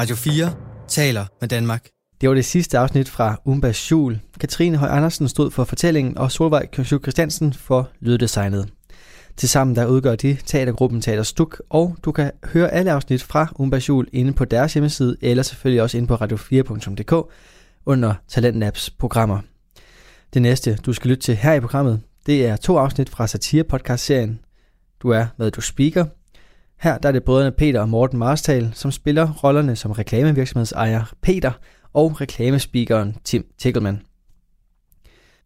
Radio 0.00 0.16
4 0.16 0.52
taler 0.88 1.26
med 1.40 1.48
Danmark. 1.48 1.88
Det 2.20 2.28
var 2.28 2.34
det 2.34 2.44
sidste 2.44 2.78
afsnit 2.78 3.08
fra 3.08 3.40
Umbas 3.44 3.90
jul. 3.90 4.20
Katrine 4.40 4.76
Høj 4.76 4.88
Andersen 4.88 5.28
stod 5.28 5.50
for 5.50 5.64
fortællingen, 5.64 6.18
og 6.18 6.32
Solvej 6.32 6.66
Kønsjø 6.66 6.98
Christiansen 6.98 7.52
for 7.52 7.90
lyddesignet. 8.00 8.68
Tilsammen 9.36 9.76
der 9.76 9.86
udgør 9.86 10.14
de 10.14 10.36
teatergruppen 10.46 11.00
Teater 11.00 11.22
Stuk, 11.22 11.62
og 11.70 11.96
du 12.04 12.12
kan 12.12 12.30
høre 12.44 12.70
alle 12.70 12.92
afsnit 12.92 13.22
fra 13.22 13.52
Umbas 13.56 13.88
jul 13.88 14.08
inde 14.12 14.32
på 14.32 14.44
deres 14.44 14.74
hjemmeside, 14.74 15.16
eller 15.20 15.42
selvfølgelig 15.42 15.82
også 15.82 15.96
inde 15.96 16.08
på 16.08 16.14
radio4.dk 16.14 17.32
under 17.86 18.14
Talentlabs 18.28 18.90
programmer. 18.90 19.40
Det 20.34 20.42
næste, 20.42 20.78
du 20.86 20.92
skal 20.92 21.08
lytte 21.08 21.22
til 21.22 21.36
her 21.36 21.52
i 21.52 21.60
programmet, 21.60 22.00
det 22.26 22.46
er 22.46 22.56
to 22.56 22.78
afsnit 22.78 23.08
fra 23.08 23.26
satire 23.26 23.64
podcast 23.64 24.04
serien 24.04 24.40
Du 25.02 25.10
er, 25.10 25.26
hvad 25.36 25.50
du 25.50 25.60
speaker, 25.60 26.04
her 26.80 26.98
der 26.98 27.08
er 27.08 27.12
det 27.12 27.24
brødrene 27.24 27.52
Peter 27.52 27.80
og 27.80 27.88
Morten 27.88 28.18
Marstal, 28.18 28.70
som 28.74 28.90
spiller 28.90 29.32
rollerne 29.32 29.76
som 29.76 29.90
reklamevirksomhedsejer 29.90 31.12
Peter 31.22 31.52
og 31.92 32.20
reklamespeakeren 32.20 33.16
Tim 33.24 33.46
Tickleman. 33.58 34.00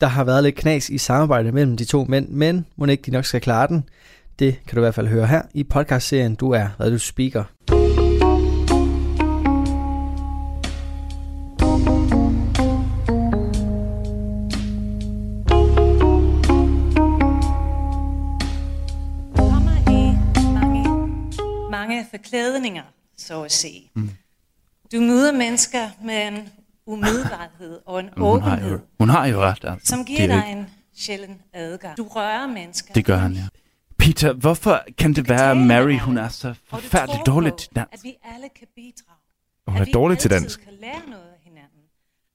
Der 0.00 0.06
har 0.06 0.24
været 0.24 0.44
lidt 0.44 0.54
knas 0.54 0.90
i 0.90 0.98
samarbejdet 0.98 1.54
mellem 1.54 1.76
de 1.76 1.84
to 1.84 2.04
mænd, 2.04 2.28
men 2.28 2.66
må 2.76 2.86
ikke 2.86 3.02
de 3.02 3.10
nok 3.10 3.24
skal 3.24 3.40
klare 3.40 3.66
den. 3.68 3.88
Det 4.38 4.56
kan 4.66 4.74
du 4.74 4.80
i 4.80 4.84
hvert 4.84 4.94
fald 4.94 5.08
høre 5.08 5.26
her 5.26 5.42
i 5.54 5.64
podcastserien 5.64 6.34
Du 6.34 6.50
er, 6.50 6.68
hvad 6.76 6.90
du 6.90 6.98
speaker. 6.98 7.73
Forklædninger, 22.14 22.82
så 23.16 23.42
at 23.42 23.52
sige. 23.52 23.90
Mm. 23.94 24.10
Du 24.92 25.00
møder 25.00 25.32
mennesker 25.32 25.90
med 26.04 26.28
en 26.28 26.48
umiddelbarhed 26.86 27.80
og 27.86 28.00
en 28.00 28.08
hun 28.16 28.42
har, 28.42 28.52
åbenhed, 28.52 28.70
jo, 28.70 28.80
hun 28.98 29.08
har 29.08 29.26
jo 29.26 29.40
ret. 29.40 29.64
Altså. 29.64 29.86
som 29.86 30.04
giver 30.04 30.20
er 30.20 30.26
dig 30.26 30.52
en 30.52 30.66
sjælden 30.96 31.40
adgang. 31.52 31.96
Du 31.96 32.08
rører 32.08 32.46
mennesker. 32.46 32.94
Det 32.94 33.04
gør 33.04 33.16
han, 33.16 33.32
ja. 33.32 33.46
Peter, 33.98 34.32
hvorfor 34.32 34.82
kan 34.98 35.12
det 35.12 35.28
være, 35.28 35.50
at 35.50 35.56
Mary 35.56 35.98
hun 35.98 36.18
er 36.18 36.28
så 36.28 36.54
forfærdeligt 36.68 37.26
dårlig 37.26 37.54
til 37.54 37.70
dans? 37.76 37.88
At 37.92 38.00
vi 38.02 38.16
alle 38.34 38.48
kan 38.58 38.68
bidrage. 38.74 39.18
Hun 39.68 39.80
er 39.80 39.84
dårlig 39.84 40.18
til 40.18 40.30
dansk. 40.30 40.64
kan 40.64 40.72
lære 40.80 41.02
noget 41.10 41.22
af 41.22 41.38
hinanden. 41.44 41.80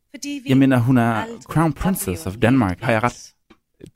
Fordi 0.09 0.29
vi 0.43 0.50
Jeg 0.50 0.57
mener, 0.57 0.77
hun 0.77 0.98
er 0.98 1.25
Crown 1.43 1.74
Princess 1.74 2.25
of 2.25 2.36
Danmark. 2.41 2.81
Har 2.81 2.91
jeg 2.91 3.03
ret? 3.03 3.33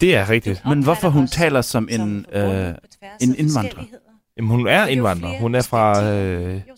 Det 0.02 0.16
er 0.16 0.30
rigtigt. 0.30 0.62
Men 0.66 0.84
hvorfor 0.84 1.10
hun 1.10 1.28
taler 1.28 1.62
som 1.62 1.88
en, 1.92 2.26
øh, 2.32 2.74
en 3.22 3.36
indvandrer? 3.36 3.84
Jamen, 4.38 4.52
hun 4.52 4.68
er 4.68 4.82
jo 4.82 4.88
indvandrer. 4.88 5.40
Hun 5.40 5.56
er 5.56 5.62
fra 5.62 6.04
øh, 6.14 6.56
jo. 6.70 6.76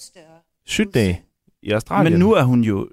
Sydney 0.65 1.15
i 1.63 1.71
Australien. 1.71 2.13
Men 2.13 2.19
nu 2.19 2.33
er 2.33 2.43
hun 2.43 2.61
jo 2.63 2.89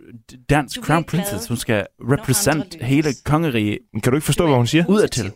dansk 0.50 0.80
Crown 0.82 1.04
Princess. 1.04 1.48
Hun 1.48 1.56
skal 1.56 1.86
represent 2.00 2.82
hele 2.82 3.08
kongeriget. 3.24 3.78
Men 3.92 4.00
kan 4.00 4.12
du 4.12 4.16
ikke 4.16 4.24
forstå, 4.24 4.44
Du 4.44 4.48
hvad 4.48 4.56
hun 4.56 4.66
siger? 4.66 4.84
Udadtil. 4.88 5.32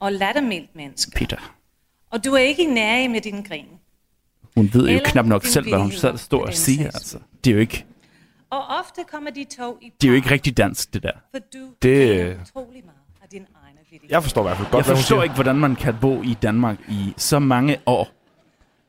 Og 0.00 0.12
lattermildt 0.12 0.76
menneske. 0.76 1.10
Peter, 1.16 1.54
Og 2.10 2.24
du 2.24 2.32
er 2.32 2.38
ikke 2.38 2.64
nær 2.74 3.08
med 3.08 3.20
din 3.20 3.42
grin. 3.42 3.64
hun 4.56 4.70
ved 4.72 4.80
jo 4.82 4.86
Eller 4.88 5.00
knap 5.10 5.26
nok 5.26 5.44
selv, 5.44 5.68
hvad 5.68 5.78
hun 5.78 5.90
selv 5.92 6.18
står 6.18 6.46
og 6.46 6.54
siger. 6.54 6.84
Altså. 6.86 7.18
Det 7.44 7.50
er 7.50 7.54
jo 7.54 7.60
ikke, 7.60 7.84
Og 8.50 8.62
ofte 8.80 9.00
kommer 9.10 9.30
de 9.30 9.44
to 9.58 9.78
i 9.82 9.92
det 10.00 10.06
er 10.06 10.10
jo 10.10 10.14
ikke 10.16 10.30
rigtig 10.30 10.56
dansk, 10.56 10.94
det 10.94 11.02
der. 11.02 11.10
For 11.30 11.38
du 11.38 11.58
Det- 11.82 12.40
utrolig 12.42 12.82
meget 12.84 12.96
af 13.22 13.28
din 13.30 13.38
egne 13.64 13.78
vittigheder. 13.90 14.14
Jeg 14.16 14.22
forstår 14.22 14.40
i 14.42 14.44
hvert 14.44 14.56
fald 14.56 14.68
godt, 14.70 14.74
Jeg 14.74 14.84
hvad 14.86 14.94
hun 14.94 15.00
forstår 15.02 15.16
siger. 15.16 15.22
ikke, 15.22 15.34
hvordan 15.34 15.56
man 15.56 15.76
kan 15.76 15.94
bo 16.00 16.22
i 16.22 16.36
Danmark 16.42 16.78
i 16.88 17.14
så 17.16 17.38
mange 17.38 17.76
år, 17.86 18.08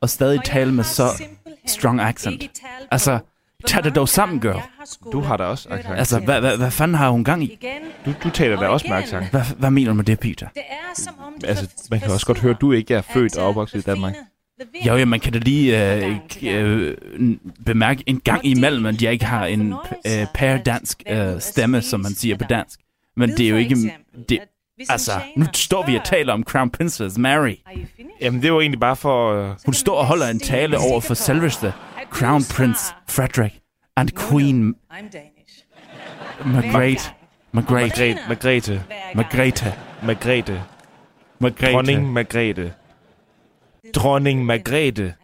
og 0.00 0.10
stadig 0.10 0.38
Og 0.38 0.44
tale 0.44 0.72
med 0.72 0.84
så 0.84 1.22
strong 1.66 2.00
accent. 2.00 2.60
Altså, 2.90 3.18
tag 3.66 3.84
det 3.84 3.94
dog 3.94 4.08
sammen, 4.08 4.40
skulle 4.84 5.12
Du 5.12 5.20
har 5.20 5.36
da 5.36 5.44
også 5.44 5.68
accent. 5.68 5.98
Altså, 5.98 6.18
hvad, 6.18 6.40
hvad, 6.40 6.56
hvad 6.56 6.70
fanden 6.70 6.94
har 6.94 7.10
hun 7.10 7.24
gang 7.24 7.44
i? 7.44 7.58
Du, 8.06 8.14
du 8.24 8.30
taler 8.30 8.60
da 8.60 8.66
Og 8.66 8.72
også 8.72 8.86
med 8.88 8.96
accent. 8.96 9.30
Hvad, 9.30 9.42
hvad 9.58 9.70
mener 9.70 9.90
du 9.90 9.94
med 9.94 10.04
det, 10.04 10.20
Peter? 10.20 10.48
det 10.54 10.62
er 10.68 11.02
som 11.02 11.14
om 11.18 11.32
du 11.40 11.46
Altså, 11.46 11.68
man 11.90 12.00
kan 12.00 12.10
også 12.10 12.26
godt 12.26 12.38
høre, 12.38 12.54
at 12.54 12.60
du 12.60 12.72
ikke 12.72 12.94
er 12.94 13.02
født 13.02 13.36
og 13.36 13.42
at, 13.42 13.48
opvokset 13.48 13.74
i 13.74 13.78
øh, 13.78 13.86
Danmark. 13.86 14.14
Jo, 14.86 14.96
jo, 14.96 15.06
man 15.06 15.20
kan 15.20 15.32
da 15.32 15.38
lige 15.38 15.94
øh, 16.04 16.16
øh, 16.42 16.96
bemærke 17.64 18.04
en 18.06 18.20
gang 18.20 18.46
imellem, 18.46 18.86
at 18.86 19.02
jeg 19.02 19.12
ikke 19.12 19.24
har 19.24 19.46
en 19.46 19.74
øh, 20.06 20.26
pærdansk 20.34 21.02
øh, 21.08 21.40
stemme, 21.40 21.82
som 21.82 22.00
man 22.00 22.12
siger 22.12 22.36
på 22.36 22.44
dansk. 22.44 22.80
Men 23.16 23.30
det 23.30 23.40
er 23.40 23.50
jo 23.50 23.56
ikke... 23.56 23.76
Det, 24.28 24.38
altså, 24.88 25.12
nu 25.36 25.46
står 25.54 25.86
vi 25.86 25.96
og 25.96 26.04
taler 26.04 26.32
om 26.32 26.42
Crown 26.42 26.70
Princess 26.70 27.18
Mary. 27.18 27.54
Jamen, 28.20 28.42
det 28.42 28.52
var 28.52 28.60
egentlig 28.60 28.80
bare 28.80 28.96
for... 28.96 29.32
Øh, 29.34 29.56
Hun 29.64 29.74
står 29.74 29.98
og 29.98 30.06
holder 30.06 30.28
en 30.28 30.40
tale 30.40 30.78
over 30.78 31.00
for 31.00 31.14
selveste 31.14 31.72
Crown 32.10 32.42
Prince 32.56 32.94
Frederick 33.08 33.54
and 33.96 34.08
Queen 34.30 34.74
I'm 34.92 34.96
Danish. 34.96 35.64
Margrethe. 36.44 37.14
Margrethe. 37.52 38.18
Margrethe, 38.28 38.84
Margrethe, 39.14 39.74
Margrethe. 40.02 40.62
Margrethe, 41.40 41.72
dronning 41.72 42.12
Margrethe, 42.12 42.72
dronning 43.94 44.44
Margrethe, 44.44 45.14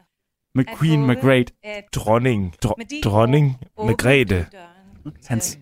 Med 0.54 0.64
Queen 0.78 1.06
Margrethe. 1.06 1.52
dronning, 1.94 2.54
dro, 2.62 2.74
dronning 3.04 3.56
Margrethe. 3.78 4.46
Hans- 5.28 5.58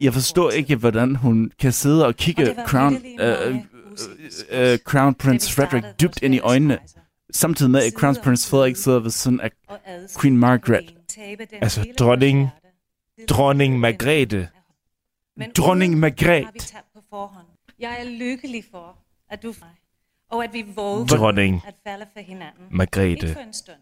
Jeg 0.00 0.12
forstår 0.12 0.50
ikke, 0.50 0.76
hvordan 0.76 1.16
hun 1.16 1.52
kan 1.58 1.72
sidde 1.72 2.06
og 2.06 2.16
kigge 2.16 2.54
Crown, 2.66 2.96
øh, 3.20 3.56
øh, 4.50 4.78
Crown 4.78 5.14
Prince 5.14 5.52
Frederick 5.54 5.86
dybt 6.00 6.22
ind 6.22 6.34
i 6.34 6.40
øjnene, 6.40 6.78
samtidig 7.32 7.70
med, 7.70 7.80
at 7.82 7.92
Crown 7.92 8.16
Prince 8.24 8.48
Frederik 8.50 8.76
sidder 8.76 8.98
ved 9.00 9.10
siden 9.10 9.40
af 9.40 9.50
Queen 10.20 10.36
Margaret. 10.36 10.94
Altså, 11.52 11.80
dronning- 12.00 12.48
dronning 13.28 13.78
Margrethe. 13.80 14.48
Dronning 15.56 15.98
Margrethe. 15.98 16.66
Jeg 17.78 17.96
er 18.00 18.04
lykkelig 18.18 18.64
for, 18.70 18.96
at 19.30 19.42
du 19.42 19.54
og 20.30 20.44
at 20.44 20.50
vi 20.52 20.64
våger 20.76 21.06
Dronning 21.06 21.62
at 21.66 21.74
falde 21.86 22.06
for 22.12 22.20
hinanden. 22.20 22.64
Margrethe. 22.70 23.10
Ikke 23.10 23.32
for 23.32 23.40
en 23.40 23.52
stund. 23.52 23.76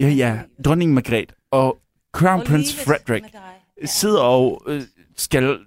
Ja, 0.00 0.08
ja, 0.08 0.40
dronning 0.64 0.94
Margrethe 0.94 1.34
og 1.50 1.78
Crown 2.12 2.40
Og 2.40 2.46
Prince 2.46 2.84
Frederick 2.84 3.34
er 3.82 3.86
sidder 3.86 4.20
og 4.20 4.62
øh, 4.66 4.82
skal 5.18 5.58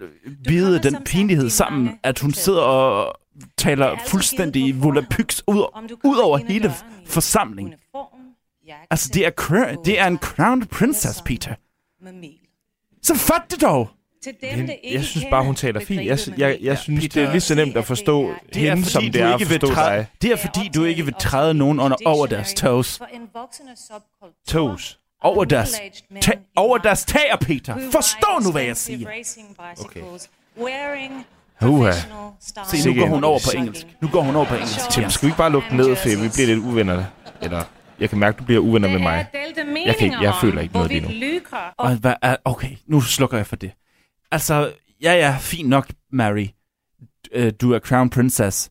bide 0.44 0.82
den 0.82 0.96
pinlighed 1.04 1.50
sammen, 1.50 1.98
at 2.02 2.18
hun 2.18 2.32
sidder 2.32 2.62
og 2.62 3.06
er 3.06 3.46
taler 3.56 3.96
fuldstændig 4.06 4.82
volapyks 4.82 5.42
ud, 5.46 5.56
ud 6.04 6.16
over 6.16 6.38
hele 6.38 6.72
forsamlingen. 7.06 7.74
Altså, 8.90 9.10
det 9.14 9.26
er, 9.26 9.30
cr- 9.40 9.82
det 9.84 10.00
er 10.00 10.06
en 10.06 10.18
Crown 10.18 10.66
Princess, 10.66 11.22
Peter. 11.22 11.54
Så 13.02 13.14
fat 13.14 13.42
det 13.50 13.60
dog! 13.60 13.88
Til 14.22 14.34
dem, 14.40 14.58
Men 14.58 14.70
jeg 14.92 15.04
synes 15.04 15.26
bare, 15.30 15.44
hun 15.44 15.54
taler 15.54 15.80
fint. 15.84 16.04
Jeg, 16.06 16.18
jeg, 16.38 16.58
jeg 16.62 16.78
synes, 16.78 17.00
Peter, 17.04 17.20
det 17.20 17.28
er 17.28 17.32
lige 17.32 17.40
så 17.40 17.54
nemt 17.54 17.76
at 17.76 17.84
forstå 17.84 18.34
det 18.54 18.68
er 18.68 18.74
hende, 18.74 18.88
som 18.88 19.02
det 19.02 19.16
er 19.20 19.34
at 19.34 19.42
forstå 19.42 19.66
træde, 19.66 19.96
dig. 19.98 20.06
det 20.22 20.32
er 20.32 20.36
fordi, 20.36 20.70
du 20.74 20.84
ikke 20.84 21.04
vil 21.04 21.14
træde 21.20 21.54
nogen 21.54 21.80
under, 21.80 21.96
over 22.06 22.26
deres 22.26 22.54
toes. 22.54 23.00
Toes. 24.48 24.98
Over 25.22 25.44
deres, 25.44 25.80
ta- 26.20 26.38
over 26.56 26.78
deres 26.78 27.04
tager, 27.04 27.36
Peter. 27.36 27.76
Forstå 27.92 28.38
nu, 28.44 28.52
hvad 28.52 28.62
jeg 28.62 28.76
siger. 28.76 29.08
Wearing 30.60 31.26
Uha. 31.62 31.92
Se, 32.70 32.88
nu 32.88 32.94
går 33.00 33.06
hun 33.06 33.24
over 33.24 33.38
på 33.44 33.50
engelsk. 33.56 33.86
Nu 34.00 34.08
går 34.08 34.20
hun 34.22 34.36
over 34.36 34.46
på 34.46 34.54
engelsk. 34.54 34.90
Tim, 34.90 35.10
skal 35.10 35.26
vi 35.26 35.28
ikke 35.30 35.38
bare 35.38 35.50
lukke 35.52 35.76
ned, 35.76 35.96
for 35.96 36.08
vi 36.22 36.28
bliver 36.34 36.46
lidt 36.46 36.58
uvenner? 36.58 37.04
Eller, 37.42 37.64
jeg 38.00 38.10
kan 38.10 38.18
mærke, 38.18 38.38
du 38.38 38.44
bliver 38.44 38.60
uvenner 38.60 38.88
med 38.88 38.98
mig. 38.98 39.26
Jeg 39.86 39.96
kan 39.96 40.04
ikke- 40.06 40.22
jeg 40.22 40.34
føler 40.40 40.62
ikke 40.62 40.74
noget 40.74 40.90
lige 40.90 41.34
lykker 41.34 41.74
og 41.78 41.96
hvad 41.96 42.14
er, 42.22 42.36
okay, 42.44 42.76
nu 42.86 43.00
slukker 43.00 43.36
jeg 43.36 43.46
for 43.46 43.56
det. 43.56 43.72
Altså, 44.30 44.72
ja, 45.02 45.12
ja, 45.12 45.36
fint 45.40 45.68
nok, 45.68 45.88
Mary. 46.12 46.46
Øh, 47.32 47.52
Du 47.60 47.72
er 47.72 47.78
crown 47.78 48.10
princess. 48.10 48.70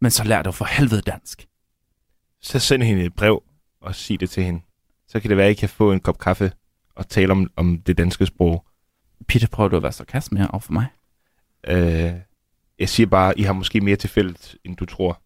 Men 0.00 0.10
så 0.10 0.24
lær 0.24 0.42
du 0.42 0.52
for 0.52 0.64
helvede 0.64 1.00
dansk. 1.02 1.46
Så 2.42 2.58
send 2.58 2.82
hende 2.82 3.04
et 3.04 3.14
brev 3.14 3.42
og 3.82 3.94
sig 3.94 4.20
det 4.20 4.30
til 4.30 4.42
hende. 4.44 4.60
Så 5.12 5.20
kan 5.20 5.28
det 5.30 5.36
være, 5.36 5.46
at 5.46 5.52
I 5.52 5.54
kan 5.54 5.68
få 5.68 5.92
en 5.92 6.00
kop 6.00 6.18
kaffe 6.18 6.52
og 6.94 7.08
tale 7.08 7.32
om, 7.32 7.50
om 7.56 7.78
det 7.86 7.98
danske 7.98 8.26
sprog. 8.26 8.64
Peter, 9.28 9.48
prøver 9.48 9.68
du 9.68 9.76
at 9.76 9.82
være 9.82 9.92
sarkasme 9.92 10.38
her 10.38 10.46
over 10.48 10.60
for 10.60 10.72
mig? 10.72 10.86
Øh, 11.66 12.12
jeg 12.78 12.88
siger 12.88 13.06
bare, 13.06 13.38
I 13.38 13.42
har 13.42 13.52
måske 13.52 13.80
mere 13.80 13.96
til 13.96 14.10
fælles, 14.10 14.56
end 14.64 14.76
du 14.76 14.84
tror. 14.86 15.20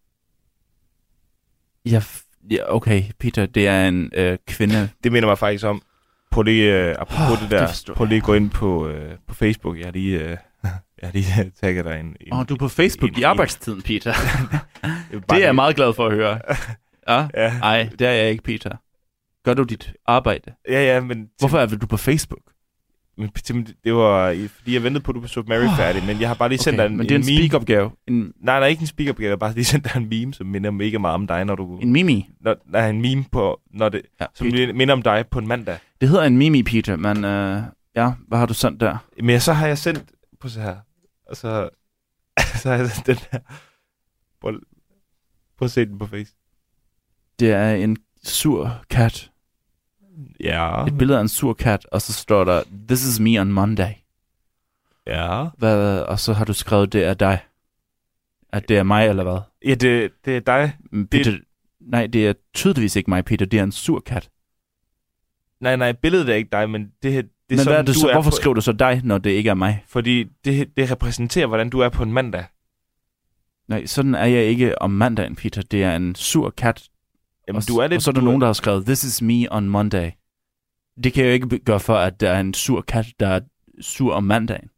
Ja, 1.85 2.01
ja 2.51 2.75
okay, 2.75 3.03
Peter, 3.19 3.45
det 3.45 3.67
er 3.67 3.87
en 3.87 4.11
øh, 4.15 4.37
kvinde. 4.47 4.89
Det 5.03 5.11
minder 5.11 5.29
mig 5.29 5.37
faktisk 5.37 5.63
om, 5.65 5.81
på 6.31 6.41
lige, 6.41 6.73
øh, 6.89 6.95
apropos 6.99 7.31
oh, 7.37 7.41
det 7.41 7.51
det 7.51 7.83
der, 7.87 7.93
på 7.95 8.03
jeg. 8.03 8.09
lige 8.09 8.21
gå 8.21 8.33
ind 8.33 8.49
på, 8.49 8.87
øh, 8.87 9.17
på 9.27 9.35
Facebook. 9.35 9.77
Jeg 9.77 9.85
har 9.85 9.91
lige, 9.91 10.19
øh, 10.19 10.29
jeg 10.63 11.03
har 11.03 11.11
lige 11.11 11.51
tagget 11.61 11.85
dig 11.85 11.99
en... 11.99 12.15
Åh, 12.31 12.39
oh, 12.39 12.45
du 12.49 12.53
er 12.53 12.57
på 12.57 12.67
Facebook 12.67 13.11
en- 13.11 13.15
i 13.15 13.19
en- 13.19 13.25
arbejdstiden, 13.25 13.81
Peter. 13.81 14.13
det 15.11 15.31
er 15.31 15.37
jeg 15.37 15.55
meget 15.55 15.75
glad 15.75 15.93
for 15.93 16.05
at 16.07 16.13
høre. 16.13 16.39
Ja? 17.07 17.27
Ja, 17.33 17.59
Nej, 17.59 17.89
det 17.99 18.07
er 18.07 18.11
jeg 18.11 18.31
ikke, 18.31 18.43
Peter. 18.43 18.77
Gør 19.47 19.53
du 19.53 19.63
dit 19.63 19.93
arbejde? 20.05 20.53
ja, 20.69 20.93
ja 20.93 21.01
men... 21.01 21.29
Hvorfor 21.39 21.59
er 21.59 21.65
du 21.65 21.87
på 21.87 21.97
Facebook? 21.97 22.41
Men, 23.17 23.29
Tim, 23.29 23.65
det 23.83 23.93
var, 23.93 24.47
fordi 24.55 24.73
jeg 24.73 24.83
ventede 24.83 25.03
på, 25.03 25.11
at 25.11 25.15
du 25.15 25.27
så 25.27 25.43
Mary 25.47 25.77
færdig, 25.77 26.03
men 26.05 26.21
jeg 26.21 26.29
har 26.29 26.35
bare 26.35 26.49
lige 26.49 26.59
sendt 26.59 26.79
dig 26.79 26.85
en, 26.85 26.97
men 26.97 27.09
det 27.09 27.15
er 27.15 27.19
en, 27.19 27.25
meme. 27.25 27.37
speak-opgave. 27.37 27.91
En, 28.07 28.33
Nej, 28.39 28.59
nej, 28.59 28.67
ikke 28.67 28.81
en 28.81 28.87
speak 28.87 29.19
Jeg 29.19 29.29
har 29.29 29.35
bare 29.35 29.53
lige 29.53 29.65
sendt 29.73 29.83
dig 29.85 29.97
en 29.97 30.09
meme, 30.09 30.33
som 30.33 30.47
minder 30.47 30.71
mega 30.71 30.97
meget 30.97 31.13
om 31.13 31.27
dig, 31.27 31.45
når 31.45 31.55
du... 31.55 31.77
en 31.77 31.91
mimi. 31.91 32.29
Når, 32.41 32.55
nej, 32.65 32.89
en 32.89 33.01
meme 33.01 33.25
på, 33.31 33.61
når 33.73 33.89
det, 33.89 34.01
Ja, 34.21 34.25
som 34.33 34.51
Peter. 34.51 34.73
minder 34.73 34.93
om 34.93 35.01
dig 35.01 35.25
på 35.31 35.39
en 35.39 35.47
mandag. 35.47 35.77
Det 36.01 36.09
hedder 36.09 36.23
en 36.23 36.37
mimi, 36.37 36.63
Peter, 36.63 36.95
men 36.95 37.25
øh, 37.25 37.61
ja, 37.95 38.11
hvad 38.27 38.37
har 38.37 38.45
du 38.45 38.53
sendt 38.53 38.81
der? 38.81 38.97
Men 39.23 39.39
så 39.39 39.53
har 39.53 39.67
jeg 39.67 39.77
sendt 39.77 40.03
på 40.39 40.49
så 40.49 40.61
her. 40.61 40.75
Og 41.29 41.35
så, 41.35 41.69
så 42.61 42.69
har 42.69 42.75
jeg 42.77 42.89
sendt 42.89 43.07
den 43.07 43.17
her. 43.31 43.39
Prøv, 44.41 44.53
prøv 45.57 45.65
at 45.65 45.71
se 45.71 45.85
den 45.85 45.99
på 45.99 46.05
face. 46.07 46.33
Det 47.39 47.51
er 47.51 47.73
en 47.73 47.97
sur 48.23 48.81
kat. 48.89 49.31
Ja. 50.39 50.85
Et 50.85 50.97
billede 50.97 51.17
af 51.17 51.21
en 51.21 51.27
sur 51.27 51.53
kat, 51.53 51.85
og 51.91 52.01
så 52.01 52.13
står 52.13 52.43
der, 52.43 52.63
This 52.87 53.07
is 53.07 53.19
me 53.19 53.41
on 53.41 53.51
Monday. 53.51 53.89
Ja. 55.07 55.45
Hvad, 55.57 55.99
og 56.01 56.19
så 56.19 56.33
har 56.33 56.45
du 56.45 56.53
skrevet, 56.53 56.93
det 56.93 57.03
er 57.05 57.13
dig. 57.13 57.39
At 58.53 58.69
det 58.69 58.77
er 58.77 58.83
mig, 58.83 59.07
eller 59.07 59.23
hvad? 59.23 59.37
Ja, 59.65 59.75
det, 59.75 60.11
det 60.25 60.35
er 60.35 60.39
dig. 60.39 60.73
Men 60.91 61.07
Peter, 61.07 61.37
nej, 61.81 62.07
det 62.07 62.27
er 62.27 62.33
tydeligvis 62.53 62.95
ikke 62.95 63.09
mig, 63.09 63.25
Peter. 63.25 63.45
Det 63.45 63.59
er 63.59 63.63
en 63.63 63.71
sur 63.71 63.99
kat. 63.99 64.29
Nej, 65.61 65.75
nej, 65.75 65.91
billedet 65.91 66.29
er 66.29 66.33
ikke 66.35 66.49
dig, 66.51 66.69
men 66.69 66.91
det, 67.03 67.13
her- 67.13 67.21
det 67.21 67.29
er 67.29 67.31
Men 67.49 67.57
sådan, 67.57 67.71
hvad 67.71 67.77
er 67.77 67.81
det 67.85 67.95
du 67.95 67.99
så? 67.99 68.07
er 68.07 68.13
Hvorfor 68.13 68.29
på, 68.31 68.35
skriver 68.35 68.53
du 68.53 68.61
så 68.61 68.71
dig, 68.71 69.01
når 69.03 69.17
det 69.17 69.29
ikke 69.29 69.49
er 69.49 69.53
mig? 69.53 69.83
Fordi 69.87 70.23
det, 70.45 70.77
det 70.77 70.91
repræsenterer, 70.91 71.47
hvordan 71.47 71.69
du 71.69 71.79
er 71.79 71.89
på 71.89 72.03
en 72.03 72.13
mandag. 72.13 72.45
Nej, 73.67 73.85
sådan 73.85 74.15
er 74.15 74.25
jeg 74.25 74.43
ikke 74.43 74.81
om 74.81 74.91
mandagen, 74.91 75.35
Peter. 75.35 75.61
Det 75.61 75.83
er 75.83 75.95
en 75.95 76.15
sur 76.15 76.49
kat. 76.49 76.89
Jamen, 77.47 77.57
og, 77.57 77.67
du 77.67 77.77
er 77.77 77.87
lidt... 77.87 77.97
og 77.97 78.01
så 78.01 78.11
er 78.11 78.13
der 78.13 78.21
nogen, 78.21 78.41
der 78.41 78.47
har 78.47 78.53
skrevet, 78.53 78.85
This 78.85 79.03
is 79.03 79.21
me 79.21 79.51
on 79.51 79.69
Monday. 79.69 80.11
Det 81.03 81.13
kan 81.13 81.23
jeg 81.23 81.29
jo 81.29 81.33
ikke 81.33 81.59
gøre 81.59 81.79
for, 81.79 81.95
at 81.95 82.19
der 82.19 82.29
er 82.31 82.39
en 82.39 82.53
sur 82.53 82.81
kat, 82.81 83.05
der 83.19 83.27
er 83.27 83.39
sur 83.81 84.13
om 84.13 84.23
mandagen. 84.23 84.69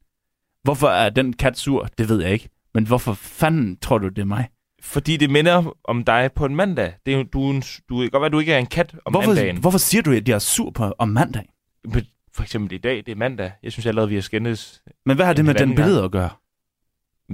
Hvorfor 0.64 0.88
er 0.88 1.10
den 1.10 1.34
kat 1.34 1.58
sur? 1.58 1.90
Det 1.98 2.10
ved 2.10 2.22
jeg 2.22 2.32
ikke. 2.32 2.50
Men 2.74 2.88
hvorfor 2.88 3.14
fanden 3.14 3.78
tror 3.78 3.98
du, 3.98 4.08
det 4.08 4.20
er 4.20 4.26
mig? 4.26 4.50
Fordi 4.82 5.18
det 5.18 5.30
minder 5.30 5.76
om 5.84 6.04
dig 6.04 6.30
på 6.36 6.46
en 6.46 6.56
mandag. 6.56 6.94
Det 7.06 7.14
er, 7.14 7.18
jo- 7.18 7.24
du, 7.24 7.42
en, 7.50 7.64
du 7.90 8.00
kan 8.02 8.10
godt 8.10 8.22
være, 8.22 8.30
du 8.30 8.40
ikke 8.40 8.54
er 8.54 8.58
en 8.58 8.66
kat 8.66 8.96
om 9.06 9.14
Hvorfor, 9.14 9.28
mandagen. 9.34 9.58
hvorfor 9.58 9.78
siger 9.78 10.02
du, 10.02 10.12
at 10.12 10.28
jeg 10.30 10.36
er 10.36 10.40
sur 10.40 10.70
på, 10.72 10.94
om 11.00 11.08
mandagen? 11.10 11.48
Men 11.84 12.06
For 12.34 12.44
eksempel 12.44 12.74
i 12.74 12.78
dag, 12.78 12.98
det 12.98 13.10
er 13.10 13.16
mandag. 13.16 13.52
Jeg 13.64 13.72
synes 13.72 13.86
allerede, 13.86 14.10
vi 14.10 14.16
har 14.16 14.22
skændes. 14.22 14.84
Men 15.06 15.16
hvad 15.16 15.26
har 15.26 15.34
det 15.34 15.46
med 15.46 15.54
den 15.54 15.76
billede 15.76 16.04
at 16.04 16.12
gøre? 16.12 16.30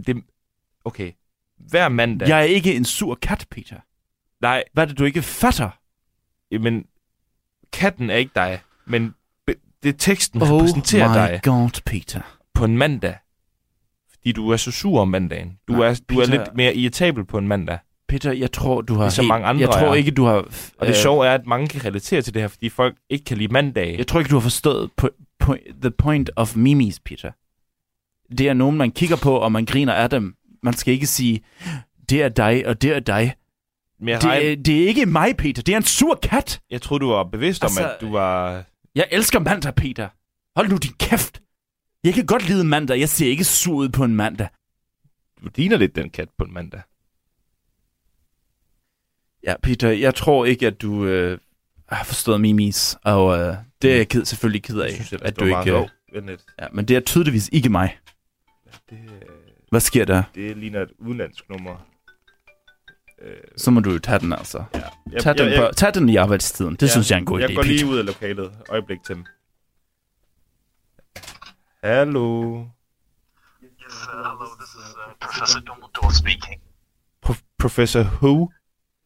Det, 0.08 0.24
okay. 0.86 1.12
Hver 1.58 1.90
mandag. 1.90 2.28
Jeg 2.30 2.40
er 2.40 2.44
ikke 2.44 2.76
en 2.76 2.86
sur 2.86 3.16
kat, 3.22 3.46
Peter. 3.52 3.76
Nej, 4.42 4.64
Hvad 4.74 4.84
er 4.84 4.88
det, 4.88 5.00
du 5.00 5.04
ikke 5.06 5.22
fatter? 5.22 5.70
men 6.60 6.86
katten 7.74 8.10
er 8.10 8.16
ikke 8.16 8.32
dig. 8.36 8.60
Men 8.86 9.14
det 9.84 9.90
er 9.90 9.98
teksten 9.98 10.42
oh 10.42 10.50
repræsenterer 10.52 11.10
my 11.10 11.14
dig 11.32 11.40
god, 11.44 11.82
Peter. 11.86 12.22
på 12.54 12.66
en 12.66 12.78
mandag. 12.78 13.16
Fordi 14.12 14.32
du 14.32 14.50
er 14.50 14.58
så 14.58 14.72
sur 14.72 15.02
om 15.02 15.08
mandagen. 15.08 15.58
Du, 15.68 15.74
Nej, 15.74 15.88
er, 15.88 16.02
du 16.10 16.20
er 16.20 16.26
Peter- 16.26 16.38
lidt 16.38 16.56
mere 16.56 16.76
irritabel 16.76 17.26
på 17.26 17.38
en 17.38 17.48
mandag. 17.48 17.78
Peter, 18.08 18.32
jeg 18.32 18.52
tror, 18.52 18.82
du 18.82 18.94
har 18.96 19.04
Ligesom 19.04 19.24
helt... 19.24 19.30
mange 19.30 19.48
andre 19.48 19.62
Jeg 19.62 19.70
tror 19.70 19.88
er. 19.90 19.94
ikke, 19.94 20.12
du 20.12 20.24
har... 20.26 20.34
Og 20.78 20.88
det 20.88 20.96
sjove 20.96 21.28
er, 21.28 21.34
at 21.34 21.46
mange 21.46 21.68
kan 21.68 21.86
relatere 21.86 22.22
til 22.22 22.34
det 22.34 22.42
her, 22.42 22.48
fordi 22.48 22.70
folk 22.70 22.96
ikke 23.10 23.26
kan 23.26 23.38
lide 23.38 23.54
mandage. 23.54 23.98
Jeg 23.98 24.08
tror 24.08 24.20
ikke, 24.20 24.30
du 24.30 24.36
har 24.36 24.42
forstået 24.42 24.90
po- 25.02 25.44
po- 25.44 25.80
the 25.82 25.92
point 25.92 26.30
of 26.36 26.56
memes, 26.56 27.00
Peter. 27.00 27.32
Det 28.38 28.50
er 28.50 28.54
nogen, 28.54 28.78
man 28.78 28.92
kigger 28.92 29.16
på, 29.24 29.36
og 29.38 29.52
man 29.52 29.66
griner 29.66 29.94
af 29.94 30.10
dem. 30.10 30.36
Man 30.64 30.74
skal 30.74 30.94
ikke 30.94 31.08
sige, 31.08 31.42
det 32.10 32.22
er 32.24 32.30
dig, 32.30 32.68
og 32.68 32.82
det 32.82 32.96
er 32.96 33.00
dig. 33.00 33.36
Men 34.00 34.08
jeg, 34.10 34.22
Det, 34.22 34.30
regn... 34.30 34.46
er- 34.46 34.56
det 34.64 34.84
er 34.84 34.88
ikke 34.88 35.06
mig, 35.06 35.38
Peter. 35.38 35.62
Det 35.62 35.74
er 35.74 35.78
en 35.78 35.84
sur 35.84 36.20
kat. 36.24 36.62
jeg 36.70 36.82
troede, 36.82 37.02
du 37.02 37.10
var 37.10 37.24
bevidst 37.24 37.64
om, 37.64 37.68
Altså- 37.68 37.90
at 37.94 38.02
du 38.02 38.12
var... 38.12 38.64
Jeg 38.96 39.08
elsker 39.12 39.40
mandag, 39.40 39.76
Peter. 39.76 40.10
Hold 40.56 40.70
nu 40.70 40.78
din 40.78 40.94
kæft. 41.00 41.42
Jeg 42.04 42.14
kan 42.14 42.26
godt 42.26 42.48
lide 42.48 42.64
mandag. 42.64 43.00
Jeg 43.00 43.10
ser 43.10 43.28
ikke 43.28 43.44
sur 43.44 43.76
ud 43.76 43.90
på 43.90 44.04
en 44.04 44.16
mandag. 44.16 44.48
Du 45.44 45.50
ligner 45.56 45.78
lidt 45.78 45.96
den 45.96 46.10
kat 46.10 46.30
på 46.38 46.44
en 46.44 46.54
mandag. 46.54 46.82
Ja, 49.44 49.56
Peter, 49.64 49.90
jeg 49.90 50.16
tror 50.16 50.46
ikke, 50.46 50.68
at 50.68 50.82
du 50.82 51.06
øh, 51.06 51.38
har 51.90 52.04
forstået 52.04 52.42
memes. 52.42 52.98
Og 53.04 53.38
øh, 53.40 53.56
det 53.82 53.92
er 53.92 53.96
jeg 53.96 54.10
ked, 54.10 54.26
selvfølgelig 54.26 54.64
ked 54.64 54.80
af, 54.80 54.86
Jeg 54.88 54.94
synes, 55.06 55.14
at 55.14 55.40
du 55.40 55.46
ikke... 55.46 55.78
Øh, 56.14 56.38
ja, 56.60 56.68
men 56.74 56.86
det 56.86 56.96
er 56.96 57.00
tydeligvis 57.00 57.50
ikke 57.54 57.70
mig. 57.70 57.98
Det, 58.90 58.98
øh, 59.04 59.22
Hvad 59.70 59.80
sker 59.80 60.06
der? 60.06 60.24
det 60.36 60.58
ligner 60.58 60.82
et 60.82 60.92
udenlandsk 61.00 61.50
nummer. 61.50 61.86
Øh, 63.26 63.38
Så 63.58 63.72
må 63.72 63.80
du 63.80 63.92
jo 63.92 64.00
tage 64.00 64.20
den, 64.20 64.34
altså. 64.34 64.64
ja. 64.74 64.80
Jeg, 65.12 65.22
Tag 65.22 65.38
den, 65.38 65.60
på, 65.60 65.74
tag 65.78 65.94
den 65.94 66.10
i 66.10 66.16
arbejdstiden. 66.16 66.74
Det 66.76 66.82
Ja, 66.82 66.88
synes 66.88 67.10
jeg 67.12 67.16
er 67.16 67.20
en 67.20 67.26
god 67.26 67.40
jeg 67.40 67.50
idé, 67.50 67.54
går 67.56 67.62
Peter. 67.62 67.74
lige 67.76 67.86
ud 67.86 67.98
af 67.98 68.06
lokalet. 68.06 68.52
Øjeblik 68.70 69.04
til 69.04 69.16
dem. 69.16 69.26
Hallo. 71.84 72.60
Yes, 73.64 74.08
uh, 74.08 74.18
hello, 74.18 74.46
this 74.60 74.70
is 74.70 74.96
uh, 74.96 75.14
Professor 75.20 75.60
Dumbledore 75.60 76.14
speaking. 76.14 76.62
Pro- 77.22 77.44
Professor 77.60 78.04
Who? 78.04 78.50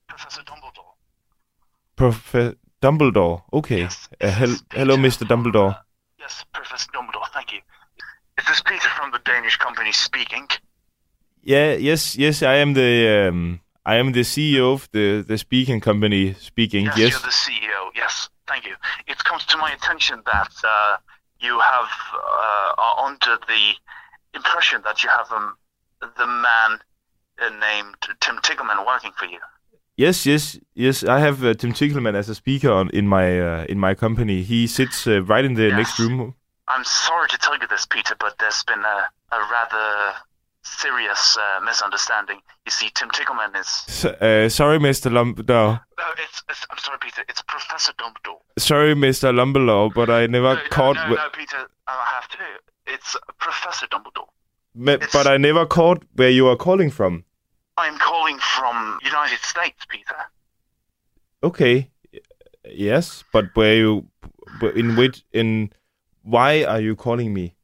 Professor 0.10 0.44
Dumbledore. 0.50 0.94
Prof- 1.98 2.56
Dumbledore. 2.84 3.42
Okay. 3.52 3.84
Yes. 3.84 4.10
Uh, 4.24 4.30
hel- 4.30 4.64
hello, 4.74 4.96
Mr. 4.98 5.26
Dumbledore. 5.30 5.68
uh, 5.70 6.24
yes, 6.24 6.46
Professor 6.54 6.90
Dumbledore, 6.96 7.28
thank 7.34 7.52
you. 7.54 7.60
Is 8.40 8.46
this 8.46 8.62
Peter 8.62 8.90
from 8.98 9.12
the 9.12 9.20
Danish 9.32 9.58
company 9.58 9.92
speaking? 9.92 10.48
Yeah. 11.44 11.74
Yes. 11.90 12.18
Yes. 12.18 12.42
I 12.42 12.56
am 12.62 12.74
the. 12.74 13.28
Um, 13.28 13.60
I 13.92 13.96
am 14.02 14.08
the 14.20 14.26
CEO 14.34 14.66
of 14.78 14.82
the 14.96 15.08
the 15.32 15.38
speaking 15.46 15.80
company. 15.90 16.24
Speaking. 16.52 16.84
Yes, 16.86 16.98
Yes. 17.02 17.12
you're 17.12 17.28
the 17.32 17.38
CEO. 17.46 17.80
Yes, 18.02 18.14
thank 18.50 18.64
you. 18.70 18.76
It 19.14 19.20
comes 19.28 19.44
to 19.52 19.56
my 19.58 19.72
attention 19.78 20.18
that 20.34 20.54
uh, 20.76 20.98
you 21.46 21.54
have 21.74 21.92
uh, 22.14 22.84
are 22.86 22.96
under 23.08 23.34
the 23.52 23.64
impression 24.40 24.78
that 24.88 24.98
you 25.04 25.10
have 25.18 25.30
um, 25.40 25.48
the 26.22 26.28
man 26.48 26.72
uh, 27.42 27.50
named 27.68 27.96
Tim 28.24 28.36
Tickleman 28.48 28.80
working 28.92 29.14
for 29.20 29.26
you. 29.34 29.40
Yes. 30.06 30.18
Yes. 30.32 30.44
Yes. 30.86 30.96
I 31.16 31.20
have 31.28 31.38
uh, 31.44 31.54
Tim 31.62 31.74
Tickleman 31.74 32.16
as 32.22 32.28
a 32.30 32.36
speaker 32.44 32.72
on, 32.80 32.86
in 33.00 33.06
my 33.08 33.28
uh, 33.50 33.66
in 33.74 33.80
my 33.88 33.94
company. 34.06 34.38
He 34.44 34.68
sits 34.68 34.98
uh, 35.08 35.22
right 35.34 35.46
in 35.50 35.56
the 35.56 35.68
Yes. 35.70 35.78
next 35.80 36.00
room. 36.00 36.36
I'm 36.74 36.86
sorry 37.08 37.28
to 37.30 37.38
tell 37.44 37.58
you 37.62 37.68
this, 37.74 37.86
Peter, 37.96 38.16
but 38.24 38.34
there's 38.40 38.64
been 38.72 38.84
a, 38.98 39.00
a 39.38 39.40
rather 39.58 39.90
serious 40.78 41.38
uh, 41.38 41.60
misunderstanding. 41.64 42.40
You 42.66 42.72
see, 42.72 42.90
Tim 42.94 43.10
Tiggleman 43.10 43.60
is. 43.60 44.06
Uh, 44.06 44.50
sorry, 44.50 44.80
Mr. 44.80 45.12
Dumbledore. 45.12 45.82
No, 45.98 46.06
it's, 46.18 46.44
it's. 46.50 46.66
I'm 46.70 46.78
sorry, 46.78 46.98
Peter. 47.02 47.24
It's 47.28 47.42
Professor 47.44 47.94
Dumbledore. 47.94 48.40
Sorry, 48.58 48.94
Mr. 48.94 49.34
Dumbledore, 49.34 49.94
but 49.94 50.10
I 50.10 50.28
never 50.28 50.56
no, 50.56 50.62
caught. 50.70 50.96
No, 50.96 51.10
no, 51.10 51.16
no, 51.16 51.30
Peter. 51.34 51.70
I 51.88 52.04
have 52.16 52.28
to. 52.30 52.38
It's 52.86 53.16
Professor 53.40 53.88
Dumbledore. 53.88 54.28
Me- 54.76 54.98
but 55.12 55.28
I 55.28 55.38
never 55.38 55.66
caught 55.66 56.04
where 56.16 56.30
you 56.30 56.48
are 56.48 56.56
calling 56.56 56.92
from. 56.92 57.24
I'm 57.78 57.98
calling 57.98 58.38
from 58.40 59.00
United 59.04 59.40
States, 59.40 59.86
Peter. 59.90 60.16
Okay. 61.44 61.90
Yes, 62.66 63.24
but 63.32 63.46
where 63.56 63.76
you 63.76 64.08
but 64.60 64.76
in 64.76 64.96
which 64.96 65.24
in 65.32 65.72
why 66.24 66.64
are 66.64 66.80
you 66.82 66.96
calling 66.96 67.34
me? 67.34 67.56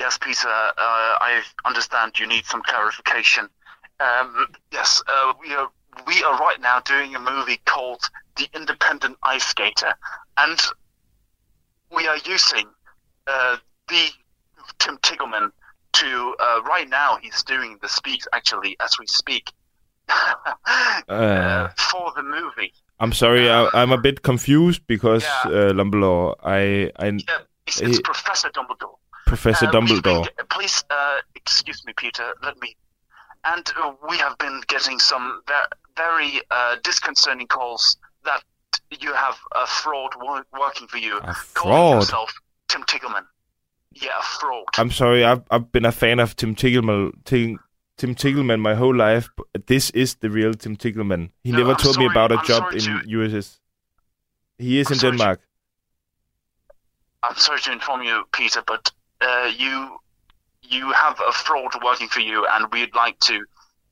Yes, 0.00 0.16
Peter. 0.18 0.48
Uh, 0.48 0.72
I 0.78 1.42
understand 1.66 2.18
you 2.18 2.26
need 2.26 2.46
some 2.46 2.62
clarification. 2.62 3.48
Um, 4.00 4.46
yes, 4.72 5.02
uh, 5.06 5.34
we 5.38 5.52
are. 5.54 5.68
We 6.06 6.22
are 6.22 6.38
right 6.38 6.58
now 6.60 6.80
doing 6.80 7.14
a 7.14 7.20
movie 7.20 7.60
called 7.66 8.00
The 8.36 8.48
Independent 8.54 9.18
Ice 9.24 9.44
Skater, 9.44 9.92
and 10.38 10.58
we 11.94 12.06
are 12.06 12.16
using 12.24 12.66
uh, 13.26 13.56
the 13.88 14.08
Tim 14.78 14.96
Tiggleman 14.98 15.50
to. 15.94 16.34
Uh, 16.40 16.62
right 16.62 16.88
now, 16.88 17.18
he's 17.20 17.42
doing 17.42 17.78
the 17.82 17.88
speech 17.88 18.24
actually 18.32 18.76
as 18.80 18.92
we 18.98 19.06
speak. 19.06 19.52
uh, 21.08 21.68
for 21.90 22.12
the 22.16 22.22
movie. 22.22 22.72
I'm 22.98 23.12
sorry, 23.12 23.48
I, 23.50 23.68
I'm 23.74 23.92
a 23.92 23.98
bit 23.98 24.22
confused 24.22 24.82
because 24.86 25.22
Yeah. 25.22 25.50
uh, 25.50 25.72
Dumbledore, 25.72 26.34
I, 26.42 26.90
I, 26.96 27.06
Yeah, 27.06 27.38
it's, 27.66 27.80
it's 27.80 27.96
He- 27.98 28.02
Professor 28.02 28.48
Dumbledore. 28.50 28.96
Professor 29.30 29.66
Uh, 29.66 29.72
Dumbledore. 29.72 30.24
been- 30.36 30.46
please, 30.50 30.84
uh, 30.90 31.18
excuse 31.34 31.80
me, 31.86 31.92
Peter. 31.96 32.26
Let 32.42 32.56
me. 32.60 32.76
And 33.44 33.64
uh, 33.82 33.92
we 34.08 34.16
have 34.18 34.36
been 34.38 34.60
getting 34.66 34.98
some 34.98 35.40
ve- 35.48 35.70
very 35.96 36.42
uh, 36.50 36.76
disconcerting 36.82 37.46
calls 37.46 37.96
that 38.24 38.42
you 39.00 39.14
have 39.14 39.36
a 39.62 39.66
fraud 39.66 40.12
wo- 40.20 40.42
working 40.58 40.88
for 40.88 40.98
you. 40.98 41.18
A 41.18 41.34
calling 41.54 41.76
fraud? 41.76 41.94
yourself 42.02 42.32
Tim 42.68 42.82
Tiggleman. 42.82 43.24
Yeah, 43.92 44.18
a 44.18 44.22
fraud. 44.22 44.64
I'm 44.78 44.90
sorry, 44.90 45.24
I've, 45.24 45.42
I've 45.50 45.70
been 45.72 45.84
a 45.86 45.92
fan 45.92 46.18
of 46.20 46.34
Tim 46.36 46.54
Tickleman, 46.54 47.12
Tim, 47.24 47.58
Tim 47.96 48.14
Tickleman 48.14 48.60
my 48.60 48.74
whole 48.74 48.94
life. 48.94 49.28
But 49.36 49.66
this 49.68 49.90
is 49.90 50.16
the 50.16 50.28
real 50.30 50.52
Tim 50.54 50.76
Tickleman. 50.76 51.30
He 51.44 51.50
No, 51.52 51.58
never 51.58 51.70
I'm 51.72 51.76
told 51.76 51.98
me 51.98 52.06
about 52.06 52.32
a 52.32 52.38
I'm 52.38 52.44
job 52.46 52.72
in 52.72 52.80
to- 52.80 53.02
USS. 53.18 53.58
He 54.58 54.78
is 54.80 54.88
I'm 54.88 54.92
in 54.94 54.98
sorry 54.98 55.12
to- 55.12 55.18
Denmark. 55.18 55.40
I'm 57.22 57.36
sorry 57.36 57.60
to 57.60 57.72
inform 57.72 58.02
you, 58.02 58.24
Peter, 58.32 58.62
but 58.66 58.90
uh, 59.20 59.50
you 59.56 59.96
you 60.62 60.92
have 60.92 61.20
a 61.26 61.32
fraud 61.32 61.72
working 61.84 62.08
for 62.08 62.20
you, 62.20 62.46
and 62.46 62.66
we'd 62.72 62.94
like 62.94 63.18
to 63.20 63.44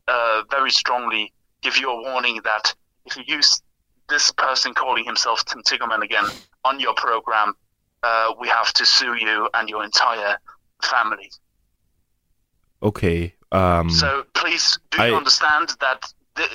uh, 0.06 0.42
very 0.50 0.70
strongly 0.70 1.32
give 1.62 1.76
you 1.76 1.90
a 1.90 2.02
warning 2.02 2.40
that 2.44 2.74
if 3.06 3.16
you 3.16 3.24
use 3.26 3.60
this 4.08 4.30
person 4.32 4.74
calling 4.74 5.04
himself 5.04 5.44
Tim 5.44 5.62
Tiggleman 5.62 6.02
again 6.02 6.24
on 6.64 6.78
your 6.80 6.94
program, 6.94 7.54
uh, 8.02 8.32
we 8.40 8.48
have 8.48 8.72
to 8.74 8.86
sue 8.86 9.14
you 9.14 9.48
and 9.54 9.68
your 9.68 9.82
entire 9.84 10.38
family. 10.82 11.30
Okay. 12.82 13.34
Um, 13.50 13.90
So 13.90 14.24
please, 14.34 14.78
do 14.90 15.02
I- 15.02 15.12
understand 15.12 15.70
that 15.80 16.12
the, 16.36 16.46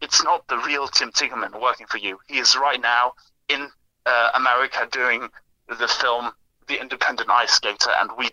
it's 0.00 0.22
not 0.22 0.46
the 0.48 0.58
real 0.58 0.86
Tim 0.88 1.10
Tiggleman 1.12 1.60
working 1.60 1.86
for 1.86 1.98
you? 1.98 2.18
He 2.28 2.38
is 2.38 2.56
right 2.56 2.80
now 2.80 3.14
in 3.48 3.68
uh, 4.06 4.30
America 4.34 4.86
doing 4.90 5.28
the 5.68 5.88
film 5.88 6.32
The 6.70 6.80
Independent 6.80 7.28
Ice 7.28 7.52
Skater, 7.52 7.90
and 8.00 8.10
we, 8.16 8.28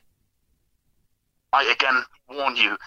I 1.52 1.64
again 1.76 2.04
warn 2.30 2.56
you, 2.56 2.78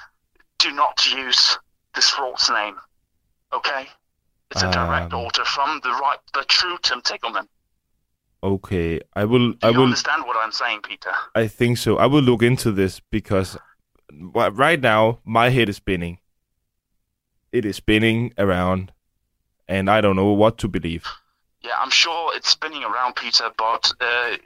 do 0.58 0.70
not 0.70 0.96
use 1.12 1.58
this 1.94 2.08
fraud's 2.10 2.48
name. 2.48 2.76
Okay? 3.52 3.88
It's 4.52 4.62
a 4.62 4.70
direct 4.70 5.12
Um, 5.12 5.20
order 5.24 5.44
from 5.44 5.80
the 5.82 5.90
right, 5.90 6.18
the 6.34 6.44
true 6.44 6.78
Tim 6.82 7.00
Tiggleman. 7.02 7.48
okay. 8.44 9.00
I 9.14 9.24
will. 9.24 9.52
Do 9.52 9.58
I 9.62 9.70
you 9.70 9.76
will. 9.78 9.84
understand 9.86 10.22
what 10.24 10.36
I'm 10.40 10.52
saying, 10.52 10.82
Peter? 10.82 11.12
I 11.34 11.48
think 11.48 11.78
so. 11.78 11.98
I 11.98 12.06
will 12.06 12.22
look 12.22 12.42
into 12.42 12.70
this 12.70 13.00
because 13.10 13.56
right 14.62 14.80
now 14.80 15.18
my 15.24 15.48
head 15.50 15.68
is 15.68 15.76
spinning. 15.76 16.18
It 17.52 17.64
is 17.64 17.76
spinning 17.76 18.32
around, 18.38 18.92
and 19.66 19.90
I 19.90 20.00
don't 20.00 20.16
know 20.16 20.32
what 20.32 20.58
to 20.58 20.68
believe. 20.68 21.04
Yeah, 21.62 21.76
I'm 21.82 21.90
sure 21.90 22.34
it's 22.36 22.50
spinning 22.50 22.84
around, 22.84 23.16
Peter, 23.16 23.50
but 23.58 23.92
uh, 24.00 24.36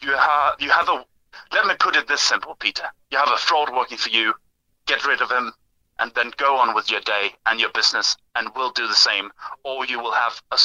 you 0.00 0.12
have 0.12 0.54
you 0.60 0.70
have 0.70 0.88
a. 0.88 1.04
Let 1.52 1.66
me 1.66 1.74
put 1.78 1.96
it 1.96 2.08
this 2.08 2.20
simple, 2.20 2.54
Peter. 2.58 2.84
You 3.10 3.18
have 3.18 3.30
a 3.30 3.36
fraud 3.36 3.70
working 3.74 3.98
for 3.98 4.10
you. 4.10 4.34
Get 4.86 5.06
rid 5.06 5.20
of 5.20 5.30
him, 5.30 5.52
and 5.98 6.12
then 6.14 6.32
go 6.36 6.56
on 6.56 6.74
with 6.74 6.90
your 6.90 7.00
day 7.00 7.32
and 7.46 7.60
your 7.60 7.70
business, 7.70 8.16
and 8.34 8.48
we'll 8.54 8.70
do 8.70 8.86
the 8.86 8.94
same. 8.94 9.30
Or 9.64 9.84
you 9.86 9.98
will 10.00 10.12
have 10.12 10.40
a, 10.50 10.58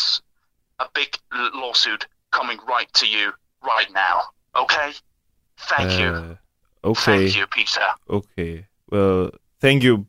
a 0.80 0.88
big 0.94 1.18
lawsuit 1.54 2.08
coming 2.32 2.60
right 2.68 2.92
to 2.94 3.08
you 3.08 3.32
right 3.66 3.88
now. 3.94 4.22
Okay? 4.56 4.92
Thank 5.58 6.00
you. 6.00 6.08
Uh, 6.08 6.36
okay. 6.84 7.26
Thank 7.26 7.38
you, 7.38 7.48
Peter. 7.48 7.82
Okay. 8.10 8.66
Well, 8.90 9.32
thank 9.60 9.84
you, 9.84 10.06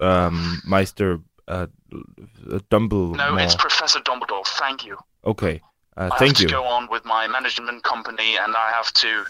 um, 0.00 0.60
Meister 0.66 1.20
uh, 1.46 1.66
Dumbledore. 2.70 3.16
No, 3.16 3.36
it's 3.36 3.56
Professor 3.56 4.00
Dumbledore. 4.00 4.46
Thank 4.46 4.84
you. 4.84 4.96
okay. 5.24 5.60
Uh, 5.98 6.10
I 6.12 6.18
thank 6.18 6.36
have 6.36 6.42
you. 6.42 6.48
to 6.48 6.54
go 6.54 6.64
on 6.64 6.88
with 6.90 7.04
my 7.04 7.26
management 7.26 7.82
company, 7.82 8.36
and 8.36 8.54
I 8.54 8.70
have 8.70 8.92
to 8.92 9.24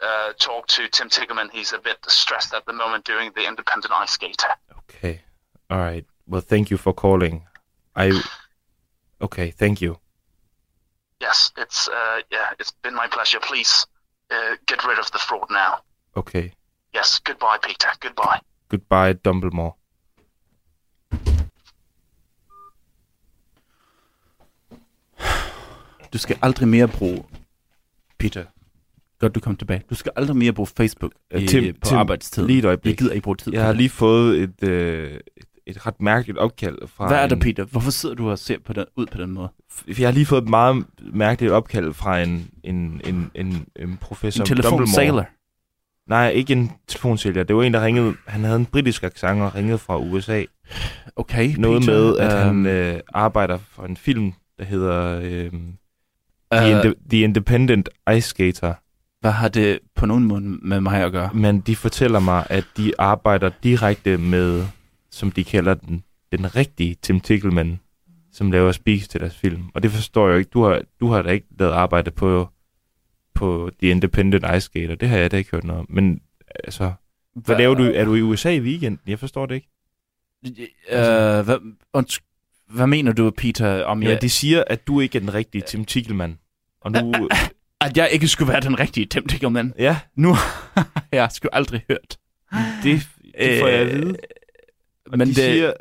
uh, 0.00 0.32
talk 0.38 0.66
to 0.68 0.88
Tim 0.88 1.10
Tigerman. 1.10 1.50
He's 1.50 1.74
a 1.74 1.78
bit 1.78 1.98
stressed 2.08 2.54
at 2.54 2.64
the 2.64 2.72
moment 2.72 3.04
doing 3.04 3.32
the 3.36 3.46
independent 3.46 3.92
ice 3.92 4.12
skater. 4.12 4.48
Okay. 4.78 5.20
All 5.68 5.78
right. 5.78 6.06
Well, 6.26 6.40
thank 6.40 6.70
you 6.70 6.78
for 6.78 6.94
calling. 6.94 7.44
I. 7.94 8.18
Okay. 9.20 9.50
Thank 9.50 9.82
you. 9.82 9.98
Yes, 11.20 11.52
it's 11.58 11.86
uh, 11.88 12.20
yeah, 12.32 12.54
it's 12.58 12.70
been 12.70 12.94
my 12.94 13.06
pleasure. 13.06 13.40
Please 13.40 13.86
uh, 14.30 14.56
get 14.66 14.82
rid 14.86 14.98
of 14.98 15.10
the 15.12 15.18
fraud 15.18 15.48
now. 15.50 15.80
Okay. 16.16 16.52
Yes, 16.94 17.18
goodbye, 17.18 17.58
Peter. 17.62 17.88
Goodbye. 18.00 18.40
Goodbye, 18.68 19.12
Dumbledore. 19.12 19.74
Du 26.12 26.18
skal 26.18 26.36
aldrig 26.42 26.68
mere 26.68 26.88
bruge... 26.88 27.22
Peter, 28.18 28.44
godt 29.20 29.34
du 29.34 29.40
kom 29.40 29.56
tilbage. 29.56 29.82
Du 29.90 29.94
skal 29.94 30.12
aldrig 30.16 30.36
mere 30.36 30.52
bruge 30.52 30.66
Facebook 30.66 31.12
Øh, 31.32 31.42
i, 31.42 31.46
Tim- 31.46 31.74
på 31.80 31.88
Tim, 31.88 31.98
arbejdstid. 31.98 32.46
lige 32.46 32.58
et 32.58 32.64
øjeblik. 32.64 32.90
Jeg 32.92 32.98
gider 32.98 33.12
ikke 33.12 33.24
bruge 33.24 33.36
tid 33.36 33.52
Jeg 33.52 33.62
har 33.62 33.68
det. 33.68 33.76
lige 33.76 33.88
fået 33.90 34.40
et, 34.40 34.68
øh, 34.68 35.10
et, 35.12 35.20
et 35.66 35.86
ret 35.86 36.00
mærkeligt 36.00 36.38
opkald 36.38 36.78
fra 36.88 37.08
Hvad 37.08 37.18
er 37.18 37.26
der, 37.26 37.34
en, 37.36 37.40
Peter? 37.42 37.64
Hvorfor 37.64 37.90
sidder 37.90 38.14
du 38.14 38.30
og 38.30 38.38
ser 38.38 38.58
på 38.64 38.72
den, 38.72 38.84
ud 38.96 39.06
på 39.06 39.18
den 39.18 39.30
måde? 39.30 39.48
Jeg 39.98 40.08
har 40.08 40.12
lige 40.12 40.26
fået 40.26 40.42
et 40.42 40.48
meget 40.48 40.84
mærkeligt 41.12 41.52
opkald 41.52 41.92
fra 41.92 42.20
en, 42.22 42.50
en, 42.64 43.00
en, 43.04 43.30
en, 43.34 43.66
en 43.76 43.96
professor 44.00 44.42
En 44.42 44.46
telefonsælger. 44.46 45.24
Nej, 46.08 46.28
ikke 46.30 46.52
en 46.52 46.72
telefonsælger. 46.88 47.42
Det 47.42 47.56
var 47.56 47.62
en, 47.62 47.74
der 47.74 47.84
ringede. 47.84 48.14
Han 48.26 48.44
havde 48.44 48.56
en 48.56 48.66
britisk 48.66 49.02
accent 49.02 49.40
og 49.42 49.54
ringede 49.54 49.78
fra 49.78 49.98
USA. 49.98 50.44
Okay, 51.16 51.54
Noget 51.58 51.82
Peter, 51.82 51.92
med, 51.92 52.16
at 52.18 52.32
han 52.46 52.66
øhm, 52.66 52.66
øh, 52.66 53.00
arbejder 53.14 53.58
for 53.58 53.82
en 53.84 53.96
film, 53.96 54.32
der 54.58 54.64
hedder 54.64 55.20
øh, 55.22 55.52
øh, 56.52 56.58
The, 56.60 56.70
Inde- 56.70 56.94
The 57.10 57.20
Independent 57.22 57.88
Ice 58.16 58.28
Skater. 58.28 58.74
Hvad 59.20 59.30
har 59.30 59.48
det 59.48 59.78
på 59.94 60.06
nogen 60.06 60.24
måde 60.24 60.40
med 60.40 60.80
mig 60.80 61.04
at 61.04 61.12
gøre? 61.12 61.30
Men 61.34 61.60
de 61.60 61.76
fortæller 61.76 62.20
mig, 62.20 62.46
at 62.50 62.64
de 62.76 62.92
arbejder 62.98 63.50
direkte 63.62 64.18
med, 64.18 64.66
som 65.10 65.30
de 65.30 65.44
kalder 65.44 65.74
den, 65.74 66.04
den 66.32 66.56
rigtige 66.56 66.96
Tim 67.02 67.20
Tickleman, 67.20 67.80
som 68.32 68.52
laver 68.52 68.72
speaks 68.72 69.08
til 69.08 69.20
deres 69.20 69.36
film. 69.36 69.62
Og 69.74 69.82
det 69.82 69.90
forstår 69.90 70.28
jeg 70.28 70.38
ikke. 70.38 70.48
Du 70.50 70.62
har, 70.62 70.82
du 71.00 71.06
har 71.08 71.22
da 71.22 71.30
ikke 71.30 71.46
lavet 71.58 71.72
arbejde 71.72 72.10
på, 72.10 72.48
på 73.34 73.70
The 73.82 73.90
Independent 73.90 74.44
Ice 74.56 74.60
Skater. 74.60 74.94
Det 74.94 75.08
har 75.08 75.16
jeg 75.18 75.30
da 75.30 75.36
ikke 75.36 75.50
hørt 75.50 75.64
noget 75.64 75.80
om. 75.80 75.86
Men 75.88 76.20
altså, 76.64 76.92
hvad 77.34 77.56
laver 77.56 77.74
du? 77.74 77.82
Er 77.94 78.04
du 78.04 78.14
i 78.14 78.22
USA 78.22 78.50
i 78.50 78.60
weekenden? 78.60 79.00
Jeg 79.06 79.18
forstår 79.18 79.46
det 79.46 79.54
ikke. 79.54 79.68
Øh, 80.90 81.44
hvad, 81.44 81.56
unds- 81.96 82.29
hvad 82.70 82.86
mener 82.86 83.12
du, 83.12 83.30
Peter, 83.30 83.84
om 83.84 84.02
Ja, 84.02 84.08
jeg, 84.08 84.22
de 84.22 84.28
siger, 84.30 84.64
at 84.66 84.86
du 84.86 85.00
ikke 85.00 85.16
er 85.18 85.20
den 85.20 85.34
rigtige 85.34 85.62
Tim 85.66 85.84
Tickleman. 85.84 86.38
Og 86.80 86.92
nu... 86.92 87.28
at 87.80 87.96
jeg 87.96 88.08
ikke 88.12 88.28
skulle 88.28 88.52
være 88.52 88.60
den 88.60 88.80
rigtige 88.80 89.06
Tim 89.06 89.26
Tickleman? 89.26 89.74
ja, 89.78 89.98
Nu 90.16 90.32
har 90.32 90.88
jeg 91.12 91.28
sgu 91.32 91.48
aldrig 91.52 91.82
hørt. 91.90 92.18
det, 92.82 93.00
det 93.38 93.60
får 93.60 93.66
jeg 93.68 93.80
at 93.80 93.94
vide. 93.94 94.16
Og 95.12 95.18
Men 95.18 95.20
de, 95.20 95.26
det, 95.26 95.36
siger, 95.36 95.72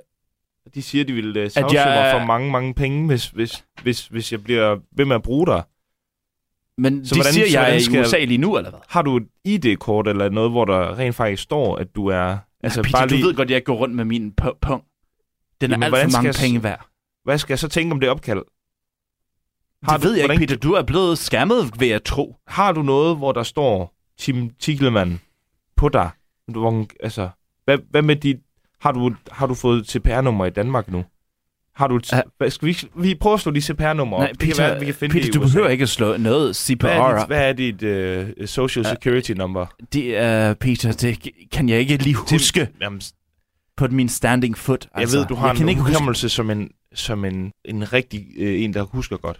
de 0.75 0.81
siger, 0.81 1.03
de 1.05 1.13
vil 1.13 1.29
uh, 1.45 1.51
sagsøge 1.51 1.81
jeg- 1.81 2.01
mig 2.13 2.21
for 2.21 2.25
mange, 2.27 2.51
mange 2.51 2.73
penge, 2.73 3.07
hvis, 3.07 3.27
hvis, 3.27 3.63
hvis, 3.83 4.07
hvis 4.07 4.31
jeg 4.31 4.43
bliver 4.43 4.77
ved 4.97 5.05
med 5.05 5.15
at 5.15 5.23
bruge 5.23 5.47
dig. 5.47 5.63
men 6.77 7.05
så 7.05 7.15
de 7.15 7.19
hvordan- 7.19 7.33
siger, 7.33 7.47
så 7.47 7.59
jeg 7.59 7.75
er 7.75 7.97
i 7.97 7.99
USA 8.01 8.23
lige 8.23 8.37
nu, 8.37 8.57
eller 8.57 8.69
hvad? 8.69 8.79
Har 8.89 9.01
du 9.01 9.17
et 9.17 9.27
ID-kort 9.45 10.07
eller 10.07 10.29
noget, 10.29 10.51
hvor 10.51 10.65
der 10.65 10.97
rent 10.97 11.15
faktisk 11.15 11.43
står, 11.43 11.75
at 11.75 11.87
du 11.95 12.07
er... 12.07 12.37
Altså, 12.63 12.81
Peter, 12.83 12.97
bare 12.97 13.07
lige, 13.07 13.21
du 13.21 13.27
ved 13.27 13.35
godt, 13.35 13.45
at 13.47 13.51
jeg 13.53 13.63
går 13.63 13.75
rundt 13.75 13.95
med 13.95 14.05
min 14.05 14.33
pu- 14.41 14.57
pung. 14.61 14.83
Den 15.61 15.71
er 15.71 15.73
Jamen, 15.73 15.83
alt 15.83 15.91
hvordan 15.91 16.11
for 16.11 16.17
mange 16.17 16.27
jeg 16.27 16.35
penge 16.35 16.63
værd. 16.63 16.85
Hvad 17.23 17.37
skal 17.37 17.53
jeg 17.53 17.59
så 17.59 17.67
tænke 17.67 17.91
om 17.93 17.99
det 17.99 18.09
opkald? 18.09 18.41
Det 19.89 20.03
ved 20.03 20.13
jeg 20.13 20.21
hvordan, 20.25 20.41
ikke, 20.41 20.51
Peter. 20.53 20.59
Du 20.59 20.73
er 20.73 20.83
blevet 20.83 21.17
skammet, 21.17 21.71
vil 21.79 21.87
jeg 21.87 22.03
tro. 22.03 22.35
Har 22.47 22.71
du 22.71 22.81
noget, 22.81 23.17
hvor 23.17 23.31
der 23.31 23.43
står 23.43 23.93
Tim 24.19 24.49
Tickleman 24.59 25.19
på 25.75 25.89
dig? 25.89 26.09
Hvor, 26.47 26.85
altså, 27.03 27.29
hvad, 27.65 27.77
hvad 27.89 28.01
med 28.01 28.15
dit... 28.15 28.37
Har 28.81 28.91
du, 28.91 29.15
har 29.31 29.47
du 29.47 29.53
fået 29.53 29.87
CPR-nummer 29.87 30.45
i 30.45 30.49
Danmark 30.49 30.91
nu? 30.91 31.03
Har 31.75 31.87
du... 31.87 31.95
et-. 31.95 32.11
Hvad, 32.37 32.49
skal 32.49 32.67
vi, 32.67 32.77
vi 32.95 33.15
prøve 33.15 33.33
at 33.33 33.39
slå 33.39 33.51
de 33.51 33.61
CPR-nummer 33.61 34.17
op? 34.17 34.21
Nej, 34.21 34.29
Det 34.31 34.39
kan 34.39 34.47
Peter, 34.49 34.67
være, 34.67 34.79
vi 34.79 34.85
kan 34.85 34.93
finde 34.93 35.13
Peter 35.13 35.25
det 35.25 35.33
du 35.33 35.39
USA. 35.39 35.47
behøver 35.47 35.69
ikke 35.69 35.81
at 35.83 35.89
slå 35.89 36.17
noget 36.17 36.55
CPR. 36.55 36.85
Hvad 37.27 37.49
er 37.49 37.53
dit, 37.53 37.75
hvad 37.75 37.89
er 37.89 38.23
dit 38.23 38.39
uh, 38.39 38.45
social 38.47 38.85
security 38.85 39.31
number? 39.31 39.65
Det 39.93 40.17
er, 40.17 40.53
Peter, 40.53 40.91
det 40.91 41.27
kan 41.51 41.69
jeg 41.69 41.79
ikke 41.79 41.97
lige 41.97 42.15
huske 42.15 42.69
Jamen, 42.81 43.01
på 43.79 43.87
min 43.87 44.09
standing 44.09 44.57
foot. 44.57 44.87
jeg 44.97 45.07
ved, 45.11 45.25
du 45.25 45.35
har 45.35 45.47
jeg 45.47 45.57
kan 45.57 45.69
en 45.69 45.77
huske. 45.77 45.91
hukommelse 45.93 46.29
som 46.29 46.49
en, 46.49 46.71
som 46.95 47.25
en, 47.25 47.51
en 47.65 47.93
rigtig 47.93 48.25
øh, 48.37 48.63
en, 48.63 48.73
der 48.73 48.83
husker 48.83 49.17
godt. 49.17 49.39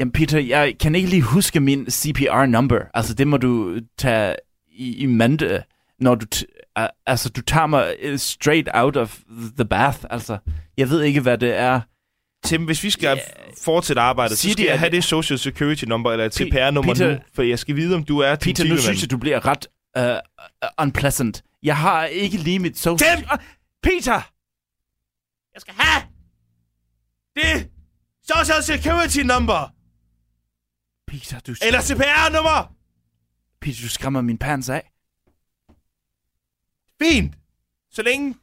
Jamen, 0.00 0.12
Peter, 0.12 0.38
jeg 0.38 0.74
kan 0.80 0.94
ikke 0.94 1.08
lige 1.08 1.22
huske 1.22 1.60
min 1.60 1.90
CPR-number. 1.90 2.80
Altså, 2.94 3.14
det 3.14 3.28
må 3.28 3.36
du 3.36 3.78
tage 3.98 4.34
i, 4.72 4.96
i 4.96 5.06
mente, 5.06 5.62
når 6.00 6.14
du... 6.14 6.26
T- 6.34 6.70
uh, 6.80 6.86
altså, 7.06 7.28
du 7.28 7.40
tager 7.40 7.66
mig 7.66 7.94
øh, 8.02 8.18
straight 8.18 8.68
out 8.74 8.96
of 8.96 9.18
the 9.56 9.64
bath. 9.64 9.98
Altså, 10.10 10.38
jeg 10.76 10.90
ved 10.90 11.02
ikke, 11.02 11.20
hvad 11.20 11.38
det 11.38 11.56
er. 11.56 11.80
Tim, 12.44 12.64
hvis 12.64 12.84
vi 12.84 12.90
skal 12.90 13.16
yeah. 13.16 13.18
fortsætte 13.64 14.02
arbejdet, 14.02 14.38
så 14.38 14.42
Siger 14.42 14.52
skal 14.52 14.64
de, 14.64 14.70
jeg 14.70 14.78
have 14.78 14.90
det 14.90 15.04
social 15.04 15.38
security 15.38 15.84
number 15.84 16.12
eller 16.12 16.24
et 16.24 16.34
CPR-nummer 16.34 17.10
nu, 17.10 17.18
for 17.34 17.42
jeg 17.42 17.58
skal 17.58 17.76
vide, 17.76 17.94
om 17.94 18.04
du 18.04 18.18
er 18.18 18.36
Peter, 18.36 18.64
nu 18.64 18.76
synes 18.76 19.02
jeg, 19.02 19.10
du 19.10 19.18
bliver 19.18 19.46
ret 19.46 19.66
uh, 19.98 20.04
unpleasant. 20.78 21.44
Jeg 21.62 21.76
har 21.78 22.04
ikke 22.04 22.36
lige 22.36 22.58
mit 22.58 22.78
social... 22.78 23.16
Tim! 23.18 23.26
Peter! 23.82 24.30
Jeg 25.54 25.60
skal 25.60 25.74
have 25.74 26.02
det 27.36 27.70
social 28.22 28.62
security 28.62 29.18
number 29.18 29.70
Peter, 31.06 31.40
du, 31.40 31.54
eller 31.62 31.80
CPR-nummer. 31.82 32.74
Peter, 33.60 33.82
du 33.82 33.88
skræmmer 33.88 34.20
min 34.20 34.38
pants 34.38 34.68
af. 34.68 34.90
Fint. 37.02 37.34
Så 37.90 38.02
længe 38.02 38.34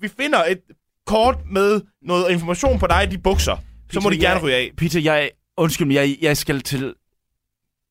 vi 0.00 0.08
finder 0.08 0.44
et 0.44 0.62
kort 1.06 1.46
med 1.46 1.80
noget 2.02 2.30
information 2.30 2.78
på 2.78 2.86
dig 2.86 3.04
i 3.04 3.06
de 3.06 3.18
bukser, 3.18 3.56
så 3.92 4.00
må 4.00 4.10
de 4.10 4.14
Peter, 4.16 4.28
gerne 4.28 4.34
jeg- 4.40 4.42
ryge 4.44 4.54
af. 4.56 4.72
Peter, 4.76 5.00
jeg... 5.00 5.30
Undskyld 5.58 5.86
mig, 5.86 5.94
jeg, 5.94 6.16
jeg 6.20 6.36
skal 6.36 6.60
til... 6.62 6.94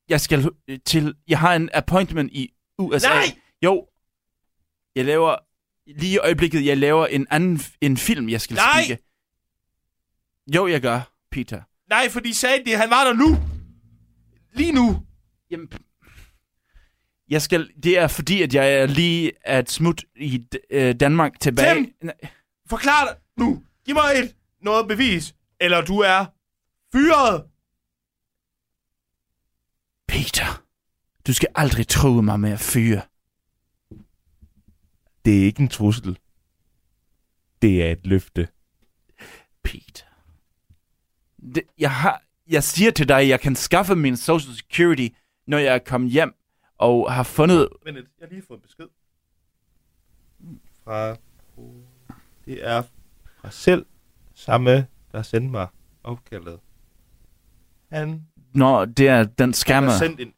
Jeg 0.09 0.21
skal 0.21 0.49
til... 0.85 1.15
Jeg 1.27 1.39
har 1.39 1.55
en 1.55 1.69
appointment 1.73 2.31
i 2.33 2.53
USA. 2.79 3.07
Nej! 3.07 3.39
Jo. 3.63 3.87
Jeg 4.95 5.05
laver... 5.05 5.35
Lige 5.87 6.13
i 6.13 6.17
øjeblikket, 6.17 6.65
jeg 6.65 6.77
laver 6.77 7.07
en 7.07 7.27
anden 7.29 7.59
en 7.81 7.97
film, 7.97 8.29
jeg 8.29 8.41
skal 8.41 8.55
Nej! 8.55 8.83
spikke. 8.83 9.03
Jo, 10.55 10.67
jeg 10.67 10.81
gør, 10.81 11.01
Peter. 11.31 11.61
Nej, 11.89 12.09
for 12.09 12.19
de 12.19 12.33
sagde, 12.33 12.73
at 12.73 12.79
han 12.79 12.89
var 12.89 13.03
der 13.03 13.13
nu. 13.13 13.37
Lige 14.53 14.71
nu. 14.71 15.05
Jamen, 15.51 15.69
jeg 17.29 17.41
skal, 17.41 17.71
det 17.83 17.97
er 17.99 18.07
fordi, 18.07 18.41
at 18.41 18.53
jeg 18.53 18.73
er 18.73 18.85
lige 18.85 19.31
at 19.41 19.71
smut 19.71 20.03
i 20.15 20.45
øh, 20.69 20.95
Danmark 20.99 21.39
tilbage. 21.39 21.75
Tim! 21.75 22.09
Forklar 22.69 23.05
det 23.05 23.15
nu. 23.37 23.63
Giv 23.85 23.95
mig 23.95 24.11
et 24.15 24.35
noget 24.61 24.87
bevis. 24.87 25.35
Eller 25.59 25.81
du 25.81 25.99
er 25.99 26.25
fyret. 26.91 27.45
Peter, 30.07 30.64
du 31.27 31.33
skal 31.33 31.49
aldrig 31.55 31.87
tro 31.87 32.21
mig 32.21 32.39
med 32.39 32.51
at 32.51 32.59
fyre. 32.59 33.01
Det 35.25 35.41
er 35.41 35.45
ikke 35.45 35.61
en 35.61 35.67
trussel. 35.67 36.19
Det 37.61 37.83
er 37.83 37.91
et 37.91 38.07
løfte. 38.07 38.47
Peter. 39.63 40.05
Det, 41.55 41.63
jeg, 41.77 41.91
har, 41.91 42.23
jeg 42.47 42.63
siger 42.63 42.91
til 42.91 43.07
dig, 43.07 43.19
at 43.19 43.27
jeg 43.27 43.39
kan 43.39 43.55
skaffe 43.55 43.95
min 43.95 44.17
social 44.17 44.55
security, 44.55 45.07
når 45.47 45.57
jeg 45.57 45.75
er 45.75 45.79
kommet 45.79 46.11
hjem 46.11 46.33
og 46.77 47.13
har 47.13 47.23
fundet... 47.23 47.69
Men 47.85 47.95
jeg 47.95 48.03
har 48.21 48.27
lige 48.27 48.43
fået 48.47 48.57
en 48.57 48.61
besked. 48.61 48.87
Fra... 50.83 51.15
Det 52.45 52.65
er 52.67 52.83
fra 53.41 53.51
selv 53.51 53.85
samme, 54.33 54.87
der 55.11 55.21
sendte 55.21 55.49
mig 55.51 55.67
opkaldet. 56.03 56.59
Han 57.91 58.27
Når 58.53 58.85
det 58.85 59.07
er 59.07 59.23
den 59.23 59.49
har 59.49 59.53
skammer. 59.53 59.97
sendt 59.97 60.19
en, 60.19 60.33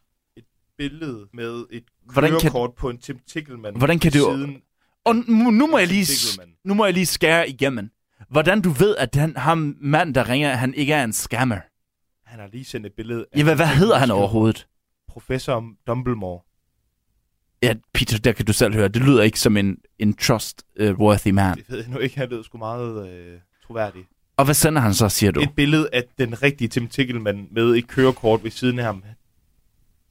billede 0.78 1.28
med 1.34 1.66
et 1.72 1.84
Hvordan 2.12 2.32
kan- 2.32 2.40
kørekort 2.40 2.74
på 2.76 2.90
en 2.90 2.98
Tim 2.98 3.20
Tickleman. 3.28 3.78
Hvordan 3.78 4.00
kan 4.00 4.12
du- 4.12 4.18
Siden 4.36 4.62
Og 5.06 5.16
nu, 5.16 5.52
nu, 5.52 5.68
må 5.68 5.78
jeg 5.78 5.88
lige, 5.88 6.08
nu 6.64 6.74
må 6.74 6.86
jeg 6.86 6.94
lige 6.94 7.06
skære 7.06 7.50
igennem. 7.50 7.90
Hvordan 8.30 8.62
du 8.62 8.70
ved, 8.70 8.96
at 8.98 9.16
han, 9.16 9.38
ham 9.38 9.76
mand, 9.82 10.14
der 10.16 10.30
ringer, 10.30 10.56
han 10.56 10.74
ikke 10.74 10.94
er 10.94 11.04
en 11.04 11.14
scammer? 11.14 11.60
Han 12.26 12.40
har 12.40 12.48
lige 12.48 12.66
sendt 12.66 12.86
et 12.86 12.94
billede 12.98 13.26
af... 13.34 13.38
Ja, 13.38 13.44
hvad, 13.44 13.56
hvad 13.56 13.68
hedder 13.68 13.98
han 13.98 14.12
overhovedet? 14.12 14.68
Professor 15.10 15.66
Dumbledore. 15.88 16.40
Ja, 17.64 17.74
Peter, 17.94 18.18
der 18.18 18.32
kan 18.32 18.46
du 18.46 18.54
selv 18.54 18.74
høre. 18.74 18.88
Det 18.88 19.02
lyder 19.02 19.24
ikke 19.24 19.40
som 19.40 19.58
en, 19.58 19.78
en 20.00 20.14
trustworthy 20.14 21.28
man. 21.32 21.58
Det 21.58 21.66
ved 21.70 21.78
jeg 21.78 21.88
nu 21.90 21.98
ikke, 21.98 22.18
han 22.18 22.30
lød 22.30 22.44
sgu 22.44 22.58
meget 22.58 23.10
øh, 23.10 23.40
troværdig. 23.68 24.06
Og 24.38 24.46
hvad 24.46 24.56
sender 24.56 24.82
han 24.82 24.94
så, 24.94 25.10
siger 25.10 25.32
du? 25.32 25.42
Et 25.42 25.56
billede 25.56 25.90
af 25.94 26.04
den 26.18 26.44
rigtige 26.44 26.68
Tim 26.68 26.88
Tickleman 26.88 27.48
med 27.52 27.76
et 27.76 27.88
kørekort 27.88 28.44
ved 28.44 28.52
siden 28.52 28.80
af 28.80 28.86
ham. 28.86 29.04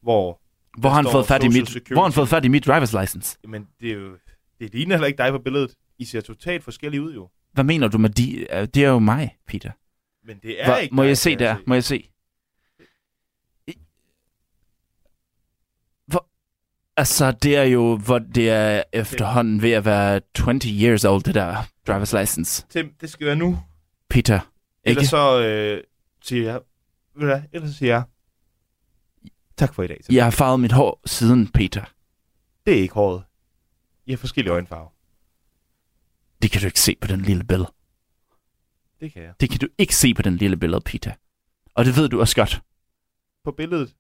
Hvor... 0.03 0.41
Hvor 0.77 0.89
har 0.89 0.97
han 0.97 1.07
fået 1.13 1.27
fat 1.27 1.45
i 1.45 1.49
mit, 1.49 1.69
Security. 1.69 1.93
hvor 1.93 2.03
han 2.03 2.13
fået 2.13 2.29
fat 2.29 2.45
i 2.45 2.49
mit 2.49 2.69
driver's 2.69 3.01
license? 3.01 3.39
Jamen, 3.45 3.67
det 3.81 3.91
er 3.91 3.95
jo... 3.95 4.17
Det 4.61 4.75
ligner 4.75 4.95
heller 4.97 5.07
ikke 5.07 5.19
dig 5.19 5.31
på 5.33 5.39
billedet. 5.39 5.75
I 5.99 6.05
ser 6.05 6.21
totalt 6.21 6.65
forskellige 6.65 7.03
ud, 7.03 7.15
jo. 7.15 7.29
Hvad 7.53 7.65
mener 7.65 7.89
du 7.89 7.99
med 7.99 8.11
de? 8.11 8.47
øh, 8.53 8.69
Det 8.75 8.85
er 8.85 8.89
jo 8.89 8.99
mig, 8.99 9.37
Peter. 9.47 9.71
Men 10.27 10.39
det 10.43 10.63
er 10.63 10.67
Hvor, 10.67 10.77
ikke 10.77 10.95
må 10.95 11.03
dig, 11.03 11.09
jeg 11.09 11.19
se 11.19 11.37
der? 11.37 11.57
Må 11.67 11.75
jeg 11.75 11.85
se? 11.85 12.11
Hvor, 16.07 16.27
altså, 16.97 17.31
det 17.31 17.57
er 17.57 17.63
jo, 17.63 17.97
hvor 17.97 18.19
det 18.19 18.51
er 18.51 18.83
efterhånden 18.93 19.63
ved 19.63 19.71
at 19.73 19.85
være 19.85 20.21
20 20.35 20.59
years 20.83 21.05
old, 21.05 21.23
det 21.23 21.35
der 21.35 21.57
driver's 21.91 22.21
license. 22.21 22.67
Tim, 22.71 22.93
det 23.01 23.11
skal 23.11 23.27
være 23.27 23.37
nu. 23.37 23.59
Peter, 24.11 24.35
ikke? 24.85 24.99
Ellers 24.99 25.09
så 25.09 25.43
øh, 25.43 25.83
siger 26.23 26.45
jeg... 26.45 26.61
Ved 27.15 27.21
du 27.21 27.27
hvad? 27.27 27.43
Ellers 27.53 27.71
så 27.71 27.77
siger 27.77 27.93
jeg... 27.95 28.03
Tak 29.59 29.75
for 29.75 29.83
i 29.83 29.87
dag. 29.87 30.01
Jeg 30.11 30.25
har 30.25 30.31
farvet 30.31 30.61
mit 30.61 30.73
hår 30.73 31.01
siden, 31.07 31.49
Peter. 31.49 31.85
Det 32.67 32.77
er 32.79 32.81
ikke 32.81 32.95
håret. 32.95 33.23
I 34.07 34.11
har 34.13 34.17
forskellige 34.19 34.53
øjenfarver. 34.53 34.89
Det 36.43 36.51
kan 36.51 36.61
du 36.61 36.67
ikke 36.67 36.81
se 36.81 36.97
på 37.01 37.07
den 37.09 37.21
lille 37.21 37.45
billede. 37.45 37.73
Det 39.01 39.13
kan 39.13 39.23
jeg. 39.23 39.33
Det 39.41 39.51
kan 39.51 39.59
du 39.59 39.67
ikke 39.79 39.97
se 39.97 40.15
på 40.15 40.23
den 40.23 40.37
lille 40.37 40.57
billede, 40.57 40.81
Peter. 40.81 41.13
Og 41.75 41.85
det 41.85 41.97
ved 41.97 42.09
du 42.09 42.21
også 42.21 42.37
godt. 42.37 42.63
På 43.45 43.51
billedet 43.53 43.95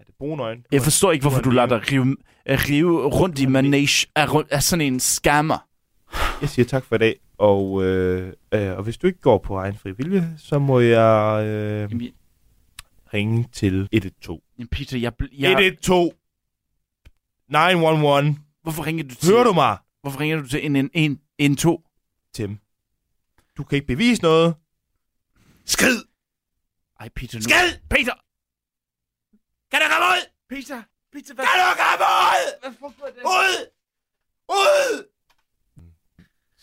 er 0.00 0.04
det 0.04 0.14
brune 0.18 0.42
øjne. 0.42 0.62
Jeg 0.72 0.82
forstår 0.82 1.12
ikke, 1.12 1.22
hvorfor 1.22 1.40
du 1.42 1.50
lader 1.50 1.68
dig 1.68 1.92
rive, 1.92 2.16
øh, 2.46 2.58
rive 2.68 3.08
rundt 3.08 3.38
i 3.38 3.46
manage 3.46 4.06
af, 4.14 4.26
af 4.50 4.62
sådan 4.62 4.86
en 4.86 5.00
scammer. 5.00 5.58
Jeg 6.40 6.48
siger 6.48 6.66
tak 6.66 6.84
for 6.84 6.94
i 6.94 6.98
dag, 6.98 7.20
og, 7.38 7.84
øh, 7.84 8.32
øh, 8.54 8.76
og 8.76 8.82
hvis 8.82 8.98
du 8.98 9.06
ikke 9.06 9.20
går 9.20 9.38
på 9.38 9.56
egen 9.56 9.74
fri 9.74 9.90
vilje, 9.90 10.34
så 10.38 10.58
må 10.58 10.80
jeg 10.80 11.44
øh, 11.46 11.80
Jamen, 11.80 12.12
ringe 13.14 13.48
til 13.52 13.88
112. 13.92 14.40
Jamen, 14.58 14.68
Peter, 14.68 14.98
jeg, 14.98 15.12
bl- 15.22 15.38
jeg, 15.38 15.50
112! 15.50 16.10
911! 17.48 18.36
hvorfor 18.62 18.86
ringer 18.86 19.04
du 19.04 19.14
til... 19.14 19.30
Hører 19.30 19.44
du 19.44 19.52
mig, 19.52 19.78
Hvorfor 20.00 20.20
ringer 20.20 20.36
du 20.42 20.48
til 20.48 20.66
en, 20.66 20.76
en, 20.76 20.90
en, 20.94 21.20
en 21.38 21.56
to? 21.56 21.82
Tim? 22.34 22.58
Du 23.56 23.64
kan 23.64 23.76
ikke 23.76 23.86
bevise 23.86 24.22
noget. 24.22 24.54
Skrid! 25.64 26.04
Ej, 27.00 27.08
Peter, 27.08 27.38
nu... 27.38 27.42
Skrid! 27.42 27.78
Peter! 27.90 28.14
Kan 29.70 29.80
du 29.80 29.86
komme 29.90 30.06
ud? 30.06 30.22
Peter! 30.48 30.82
Peter, 31.12 31.34
hvad? 31.34 31.44
Kan 31.44 31.60
du 31.60 31.76
komme 31.82 32.04
ud? 32.04 32.60
Hvad 32.60 32.72
foregår 32.80 33.06
der? 33.06 33.22
Ud! 33.22 33.66
Ud! 34.48 35.04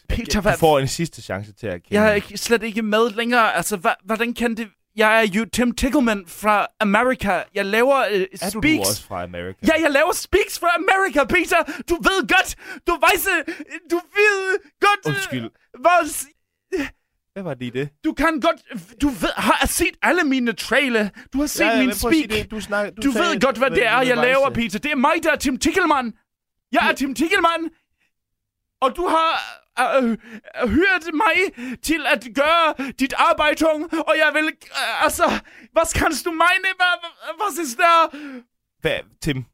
Peter, 0.10 0.34
Du 0.34 0.42
hvad? 0.42 0.58
får 0.58 0.80
en 0.80 0.88
sidste 0.88 1.22
chance 1.22 1.54
til 1.54 1.68
at 1.68 1.84
kende. 1.84 2.02
Jeg 2.02 2.10
er 2.12 2.14
ikke, 2.14 2.38
slet 2.38 2.64
ikke 2.64 2.82
med 2.82 3.10
længere. 3.10 3.54
Altså, 3.54 3.78
hva, 3.78 3.94
hvordan 4.04 4.34
kan 4.34 4.58
det... 4.58 4.70
Jeg 4.96 5.18
er 5.24 5.28
jo 5.28 5.46
Tim 5.54 5.72
Tickleman 5.76 6.24
fra 6.28 6.68
Amerika. 6.80 7.42
Jeg 7.56 7.66
laver 7.66 8.00
uh, 8.00 8.22
er 8.42 8.50
speaks. 8.50 8.54
du, 8.54 8.62
du 8.62 8.80
også 8.80 9.04
fra 9.08 9.24
Amerika? 9.24 9.58
Ja, 9.68 9.82
jeg 9.82 9.92
laver 9.92 10.12
speaks 10.14 10.60
fra 10.60 10.68
Amerika, 10.78 11.24
Peter. 11.24 11.64
Du 11.90 11.96
ved 11.96 12.28
godt. 12.28 12.56
Du 12.88 12.92
ved, 12.92 13.44
du 13.92 13.96
ved 13.96 14.60
godt. 14.80 15.00
øh, 15.08 15.10
Undskyld. 15.14 15.50
Hvad, 15.80 16.08
s- 16.10 16.28
Hvad 17.34 17.44
var 17.44 17.54
det 17.54 17.66
i 17.66 17.70
det? 17.70 17.90
du 18.04 18.14
kan 18.14 18.40
godt... 18.40 18.56
Du 19.02 19.08
ved, 19.10 19.30
har 19.36 19.68
set 19.68 19.98
alle 20.02 20.24
mine 20.24 20.54
trailer. 20.54 21.10
Du 21.34 21.40
har 21.40 21.48
set 21.48 21.66
min 21.66 21.74
prøv 21.78 21.90
at 21.90 21.96
sige 22.16 22.24
speak. 22.24 22.40
det. 22.42 22.52
Du, 22.52 22.60
snak, 22.62 22.90
du, 22.98 23.02
Du 23.02 23.12
sagde, 23.12 23.30
ved 23.30 23.42
godt, 23.42 23.58
hvad 23.58 23.70
det 23.72 23.86
er, 23.86 24.02
jeg 24.02 24.18
laver. 24.18 24.50
Peter. 24.50 24.80
Det 24.80 24.92
er 24.92 24.96
mig, 24.96 25.14
der 25.24 25.32
er 25.32 25.36
Tim 25.36 25.58
Tickleman. 25.58 26.14
Jeg 26.72 26.90
er 26.90 26.94
Tim 26.96 27.16
Tickleman. 27.16 27.70
Og 28.82 28.96
du 28.96 29.08
har 29.08 29.32
øh, 29.80 30.18
øh, 30.62 30.70
hørt 30.70 31.06
mig 31.24 31.38
til 31.82 32.06
at 32.14 32.28
gøre 32.36 32.92
dit 33.00 33.14
arbejde, 33.18 33.66
og 34.10 34.14
jeg 34.24 34.32
vil... 34.34 34.46
Øh, 34.46 35.04
altså, 35.04 35.26
hvad 35.72 35.94
kan 36.00 36.12
du 36.26 36.32
mene? 36.32 36.70
Hvad, 36.80 36.94
hvad, 37.02 37.34
hvad 37.38 37.52
er 37.64 37.76
der? 37.84 38.18
Hvad, 38.82 39.00
Tim, 39.22 39.46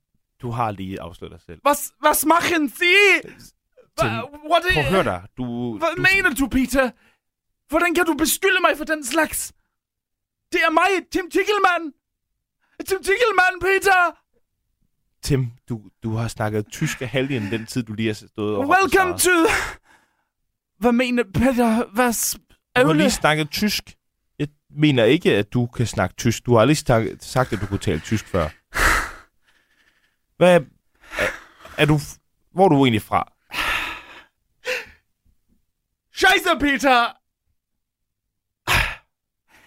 du 0.41 0.49
har 0.49 0.71
lige 0.71 1.01
afsløret 1.01 1.31
dig 1.31 1.41
selv. 1.41 1.59
Was, 1.65 1.93
was 2.03 2.25
machen 2.25 2.69
Sie? 2.69 3.21
Tim, 3.99 4.09
What 4.51 4.63
Prøv 4.73 4.83
at 4.83 4.89
høre 4.89 5.03
dig. 5.03 5.21
Du, 5.37 5.77
Hvad 5.77 5.95
du, 5.95 6.01
mener 6.01 6.35
du, 6.39 6.47
Peter? 6.47 6.91
Hvordan 7.69 7.95
kan 7.95 8.05
du 8.05 8.13
beskylde 8.13 8.61
mig 8.61 8.77
for 8.77 8.85
den 8.85 9.03
slags? 9.03 9.53
Det 10.51 10.61
er 10.67 10.71
mig, 10.71 10.91
Tim 11.11 11.29
Tickleman. 11.31 11.93
Tim 12.87 13.03
Tickleman, 13.03 13.53
Peter. 13.61 14.17
Tim, 15.23 15.51
du, 15.69 15.81
du 16.03 16.15
har 16.15 16.27
snakket 16.27 16.67
tysk 16.71 17.01
af 17.01 17.07
halvdelen 17.07 17.51
den 17.51 17.65
tid, 17.65 17.83
du 17.83 17.93
lige 17.93 18.07
har 18.07 18.13
stået 18.13 18.57
og 18.57 18.69
Welcome 18.69 19.17
to... 19.17 19.31
Hvad 20.81 20.91
mener 20.91 21.23
Peter? 21.33 21.85
Hvad... 21.93 22.37
Du 22.75 22.87
har 22.87 22.93
lige 22.93 23.11
snakket 23.11 23.49
tysk. 23.49 23.83
Jeg 24.39 24.47
mener 24.69 25.03
ikke, 25.03 25.35
at 25.37 25.53
du 25.53 25.67
kan 25.67 25.87
snakke 25.87 26.15
tysk. 26.15 26.45
Du 26.45 26.53
har 26.53 26.61
aldrig 26.61 26.77
snak- 26.77 27.07
sagt, 27.19 27.53
at 27.53 27.61
du 27.61 27.65
kunne 27.65 27.79
tale 27.79 27.99
tysk 27.99 28.25
før. 28.27 28.49
Hvad 30.37 30.55
er, 30.55 30.59
er 31.77 31.85
du... 31.85 31.99
Hvor 32.53 32.65
er 32.65 32.69
du 32.69 32.85
egentlig 32.85 33.01
fra? 33.01 33.31
Scheiße, 36.13 36.59
Peter! 36.59 37.17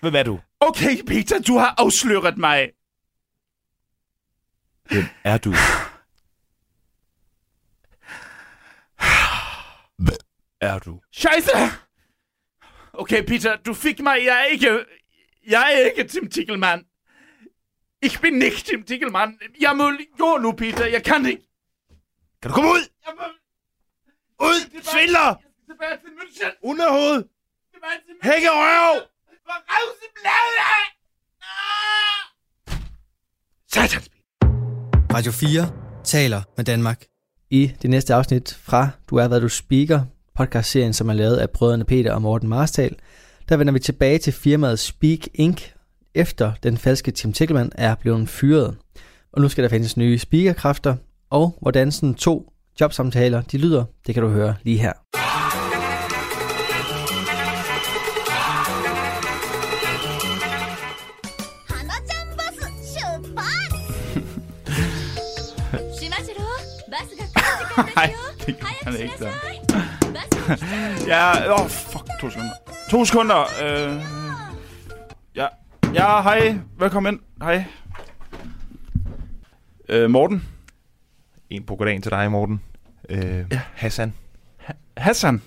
Hvem 0.01 0.15
er 0.15 0.23
du? 0.23 0.41
Okay, 0.61 1.03
Peter, 1.07 1.43
du 1.43 1.59
har 1.59 1.75
afsløret 1.79 2.39
mig. 2.39 2.71
Hvem 4.91 5.05
er 5.25 5.39
du? 5.39 5.55
er 10.65 10.79
du? 10.79 11.01
Scheiße! 11.11 11.51
Okay, 12.93 13.23
Peter, 13.27 13.57
du 13.57 13.75
fik 13.75 14.01
mig. 14.01 14.25
Jeg 14.25 14.41
er 14.41 14.45
ikke... 14.45 14.85
Jeg 15.49 15.75
er 15.75 15.79
ikke 15.79 16.05
Tim 16.05 16.31
Tickleman. 16.31 16.85
Ich 18.03 18.21
bin 18.21 18.39
nicht 18.39 18.67
Tim 18.67 18.83
Tickleman. 18.83 19.39
Jeg 19.61 19.77
må 19.77 19.93
gå 20.19 20.39
nu, 20.39 20.53
Peter. 20.53 20.87
Jeg 20.87 21.05
kan 21.05 21.27
ikke. 21.27 21.43
Kan 22.43 22.51
du 22.51 22.55
komme 22.55 22.71
ud? 22.71 22.89
Jeg 23.07 23.15
må 23.17 23.25
Ud! 24.41 24.83
Svindler! 24.83 25.27
jeg 25.27 25.37
skal 25.41 25.75
tilbage 25.75 25.97
til 26.05 26.11
München. 26.19 26.59
Underhoved! 26.63 27.25
Tilbage 27.75 27.99
til 28.07 28.13
München. 28.15 28.33
Hækkerøv! 28.33 28.95
For 29.47 29.59
Rausebladet! 29.73 30.87
Ah! 31.43 32.79
Satans! 33.73 34.11
Radio 35.15 35.33
4 35.33 35.73
taler 36.05 36.43
med 36.57 36.65
Danmark. 36.65 37.05
I 37.51 37.73
det 37.83 37.91
næste 37.91 38.15
afsnit 38.15 38.55
fra 38.55 38.89
Du 39.11 39.17
er 39.17 39.29
hvad 39.29 39.41
du 39.41 39.49
speaker, 39.49 40.01
podcastserien 40.35 40.93
som 40.93 41.09
er 41.09 41.13
lavet 41.13 41.37
af 41.37 41.51
brødrene 41.51 41.85
Peter 41.85 42.13
og 42.13 42.23
Morten 42.23 42.49
Marstal, 42.49 42.97
der 43.49 43.57
vender 43.57 43.73
vi 43.73 43.79
tilbage 43.79 44.19
til 44.19 44.33
firmaet 44.33 44.79
Speak 44.79 45.19
Inc., 45.35 45.63
efter 46.15 46.53
den 46.63 46.77
falske 46.77 47.11
Tim 47.11 47.33
Tickleman 47.33 47.73
er 47.75 47.95
blevet 47.95 48.29
fyret. 48.29 48.77
Og 49.33 49.43
nu 49.43 49.49
skal 49.49 49.65
der 49.65 49.71
findes 49.71 49.97
nye 49.97 50.19
speakerkræfter, 50.19 50.97
og 51.31 51.59
hvordan 51.61 51.93
sådan 51.93 52.15
to 52.15 52.53
jobsamtaler 52.81 53.43
de 53.43 53.59
lyder, 53.59 53.85
det 54.07 54.15
kan 54.15 54.23
du 54.23 54.29
høre 54.29 54.55
lige 54.63 54.79
her. 54.79 54.93
Nej, 67.97 68.15
det 68.47 68.59
kan 68.59 68.67
han 68.83 69.01
ikke 69.01 69.15
så. 69.19 69.54
ja, 71.13 71.53
åh, 71.55 71.61
oh, 71.61 71.69
fuck, 71.69 72.05
to 72.21 72.31
sekunder. 72.31 72.53
To 72.91 73.05
sekunder. 73.05 73.41
Øh, 73.65 74.03
ja, 75.37 75.47
ja, 75.95 76.23
hej. 76.23 76.59
Velkommen 76.79 77.15
ind. 77.15 77.21
Hej. 77.43 77.65
Øh, 79.89 80.11
Morten. 80.11 80.45
En 81.51 81.63
på 81.63 81.77
goddagen 81.77 82.03
til 82.03 82.11
dig, 82.11 82.31
Morten. 82.31 82.61
Øh, 83.09 83.45
Ja. 83.53 83.61
Hassan. 83.75 84.13
Hassan. 84.97 85.43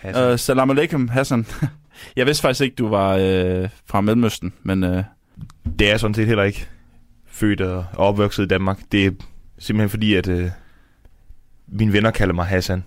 Hassan. 0.00 0.32
Øh, 0.32 0.38
salam 0.38 0.70
alaikum, 0.70 1.08
Hassan. 1.08 1.46
Jeg 2.16 2.26
vidste 2.26 2.42
faktisk 2.42 2.60
ikke, 2.64 2.74
du 2.74 2.88
var 2.88 3.16
øh, 3.20 3.68
fra 3.86 4.00
Mellemøsten, 4.00 4.52
men 4.62 4.84
øh, 4.84 5.04
Det 5.78 5.92
er 5.92 5.96
sådan 5.96 6.14
set 6.14 6.26
heller 6.26 6.44
ikke 6.44 6.68
født 7.26 7.60
og 7.60 7.86
opvokset 7.96 8.44
i 8.44 8.46
Danmark. 8.46 8.78
Det 8.92 9.06
er 9.06 9.10
simpelthen 9.58 9.90
fordi, 9.90 10.14
at 10.14 10.28
øh, 10.28 10.50
mine 11.66 11.92
venner 11.92 12.10
kalder 12.10 12.34
mig 12.34 12.46
Hassan. 12.46 12.84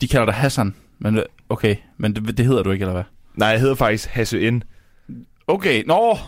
De 0.00 0.08
kalder 0.08 0.24
dig 0.24 0.34
Hassan. 0.34 0.74
Men 0.98 1.22
okay, 1.48 1.76
men 1.96 2.16
det, 2.16 2.38
det 2.38 2.46
hedder 2.46 2.62
du 2.62 2.70
ikke, 2.70 2.82
eller 2.82 2.92
hvad? 2.92 3.04
Nej, 3.34 3.48
jeg 3.48 3.60
hedder 3.60 3.74
faktisk 3.74 4.08
Hasse 4.08 4.50
N. 4.50 4.62
Okay, 5.46 5.82
nå. 5.86 6.18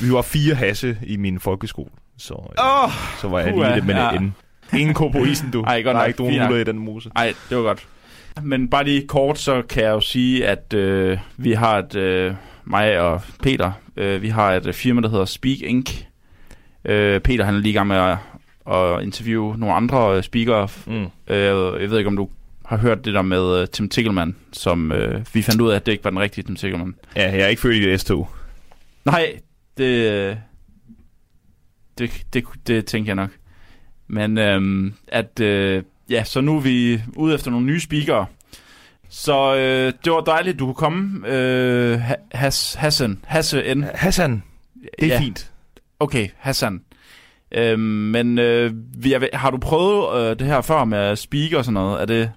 Vi 0.00 0.12
var 0.12 0.22
fire 0.22 0.54
Hasse 0.54 0.98
i 1.06 1.16
min 1.16 1.40
folkeskole, 1.40 1.90
så, 2.18 2.34
Åh, 2.34 2.90
så 3.20 3.28
var 3.28 3.40
jeg 3.40 3.52
lige 3.54 3.74
det 3.74 3.86
med 3.86 3.94
ja. 3.94 4.18
N. 4.18 4.34
Ingen 4.72 4.94
ko 4.94 5.08
på 5.08 5.18
isen, 5.18 5.50
du. 5.50 5.62
Ej, 5.66 5.82
godt 5.82 5.94
Der 5.94 6.00
er 6.00 6.06
ikke 6.06 6.22
nogen 6.22 6.40
huller 6.40 6.60
i 6.60 6.64
den 6.64 6.78
mose. 6.78 7.10
Ej, 7.16 7.34
det 7.48 7.56
var 7.56 7.62
godt. 7.62 7.86
Men 8.42 8.68
bare 8.68 8.84
lige 8.84 9.06
kort, 9.06 9.38
så 9.38 9.62
kan 9.68 9.82
jeg 9.82 9.90
jo 9.90 10.00
sige, 10.00 10.46
at 10.46 10.74
øh, 10.74 11.18
vi 11.36 11.52
har 11.52 11.78
et, 11.78 11.94
øh, 11.94 12.34
mig 12.64 13.00
og 13.00 13.20
Peter, 13.42 13.72
øh, 13.96 14.22
vi 14.22 14.28
har 14.28 14.52
et 14.52 14.66
øh, 14.66 14.74
firma, 14.74 15.00
der 15.00 15.08
hedder 15.08 15.24
Speak 15.24 15.60
Inc. 15.60 16.04
Øh, 16.84 17.20
Peter 17.20 17.44
han 17.44 17.54
er 17.54 17.58
lige 17.58 17.70
i 17.70 17.74
gang 17.74 17.88
med 17.88 17.96
at, 17.96 18.16
at 18.74 19.02
interviewe 19.02 19.58
nogle 19.58 19.74
andre 19.74 20.16
øh, 20.16 20.22
speakere. 20.22 20.68
Mm. 20.86 21.06
Øh, 21.28 21.82
jeg 21.82 21.90
ved 21.90 21.98
ikke, 21.98 22.08
om 22.08 22.16
du 22.16 22.28
har 22.76 22.82
hørt 22.82 23.04
det 23.04 23.14
der 23.14 23.22
med 23.22 23.60
øh, 23.60 23.68
Tim 23.68 23.88
Tickleman, 23.88 24.36
som 24.52 24.92
øh, 24.92 25.24
vi 25.32 25.42
fandt 25.42 25.60
ud 25.60 25.70
af, 25.70 25.76
at 25.76 25.86
det 25.86 25.92
ikke 25.92 26.04
var 26.04 26.10
den 26.10 26.18
rigtige 26.20 26.44
Tim 26.44 26.56
Tickleman. 26.56 26.94
Ja, 27.16 27.30
jeg 27.32 27.40
er 27.40 27.46
ikke 27.46 27.62
født 27.62 27.74
i 27.74 27.88
et 27.90 28.00
S-tog. 28.00 28.28
Nej, 29.04 29.38
det, 29.78 30.38
det, 31.98 32.10
det, 32.32 32.44
det 32.66 32.86
tænker 32.86 33.08
jeg 33.08 33.16
nok. 33.16 33.30
Men 34.08 34.38
øhm, 34.38 34.94
at, 35.08 35.40
øh, 35.40 35.82
ja, 36.10 36.24
så 36.24 36.40
nu 36.40 36.56
er 36.56 36.60
vi 36.60 37.02
ude 37.16 37.34
efter 37.34 37.50
nogle 37.50 37.66
nye 37.66 37.80
speakere. 37.80 38.26
Så 39.08 39.54
øh, 39.56 39.92
det 40.04 40.12
var 40.12 40.20
dejligt, 40.20 40.58
du 40.58 40.64
kunne 40.64 40.74
komme. 40.74 41.28
Øh, 41.28 41.98
Ha- 42.00 42.14
Has, 42.32 42.74
Hassan, 42.74 43.18
Hasse 43.24 43.74
N. 43.74 43.82
Hassan, 43.94 44.42
det 45.00 45.02
er 45.02 45.06
Ja. 45.14 45.20
fint. 45.20 45.50
Okay, 46.00 46.28
Hassan. 46.36 46.80
Øhm, 47.52 47.80
men 47.80 48.38
øh, 48.38 48.72
har 49.32 49.50
du 49.50 49.58
prøvet 49.58 50.20
øh, 50.30 50.38
det 50.38 50.46
her 50.46 50.60
før 50.60 50.84
med 50.84 50.98
at 50.98 51.18
speak 51.18 51.52
og 51.52 51.64
sådan 51.64 51.74
noget? 51.74 52.00
Er 52.02 52.06
det... 52.06 52.30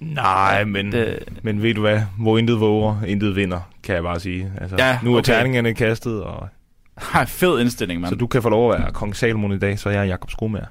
Nej, 0.00 0.64
men, 0.64 0.92
det 0.92 1.18
men 1.42 1.62
ved 1.62 1.74
du 1.74 1.80
hvad? 1.80 2.00
Hvor 2.18 2.38
intet 2.38 2.60
våger, 2.60 3.02
intet 3.06 3.36
vinder, 3.36 3.60
kan 3.82 3.94
jeg 3.94 4.02
bare 4.02 4.20
sige. 4.20 4.52
Altså, 4.60 4.76
Ja, 4.78 4.98
nu 5.02 5.14
er 5.14 5.18
okay. 5.18 5.32
terningerne 5.32 5.74
kastet, 5.74 6.22
og, 6.22 6.48
har 6.96 7.24
fed 7.24 7.60
indstilling, 7.60 8.00
mand. 8.00 8.08
så 8.08 8.14
du 8.16 8.26
kan 8.26 8.42
få 8.42 8.48
lov 8.48 8.72
at 8.72 8.80
være 8.80 8.92
kong 8.92 9.16
Salomon 9.16 9.52
i 9.52 9.58
dag, 9.58 9.78
så 9.78 9.90
jeg 9.90 10.00
er 10.00 10.04
Jakob 10.04 10.30
Skomager. 10.30 10.66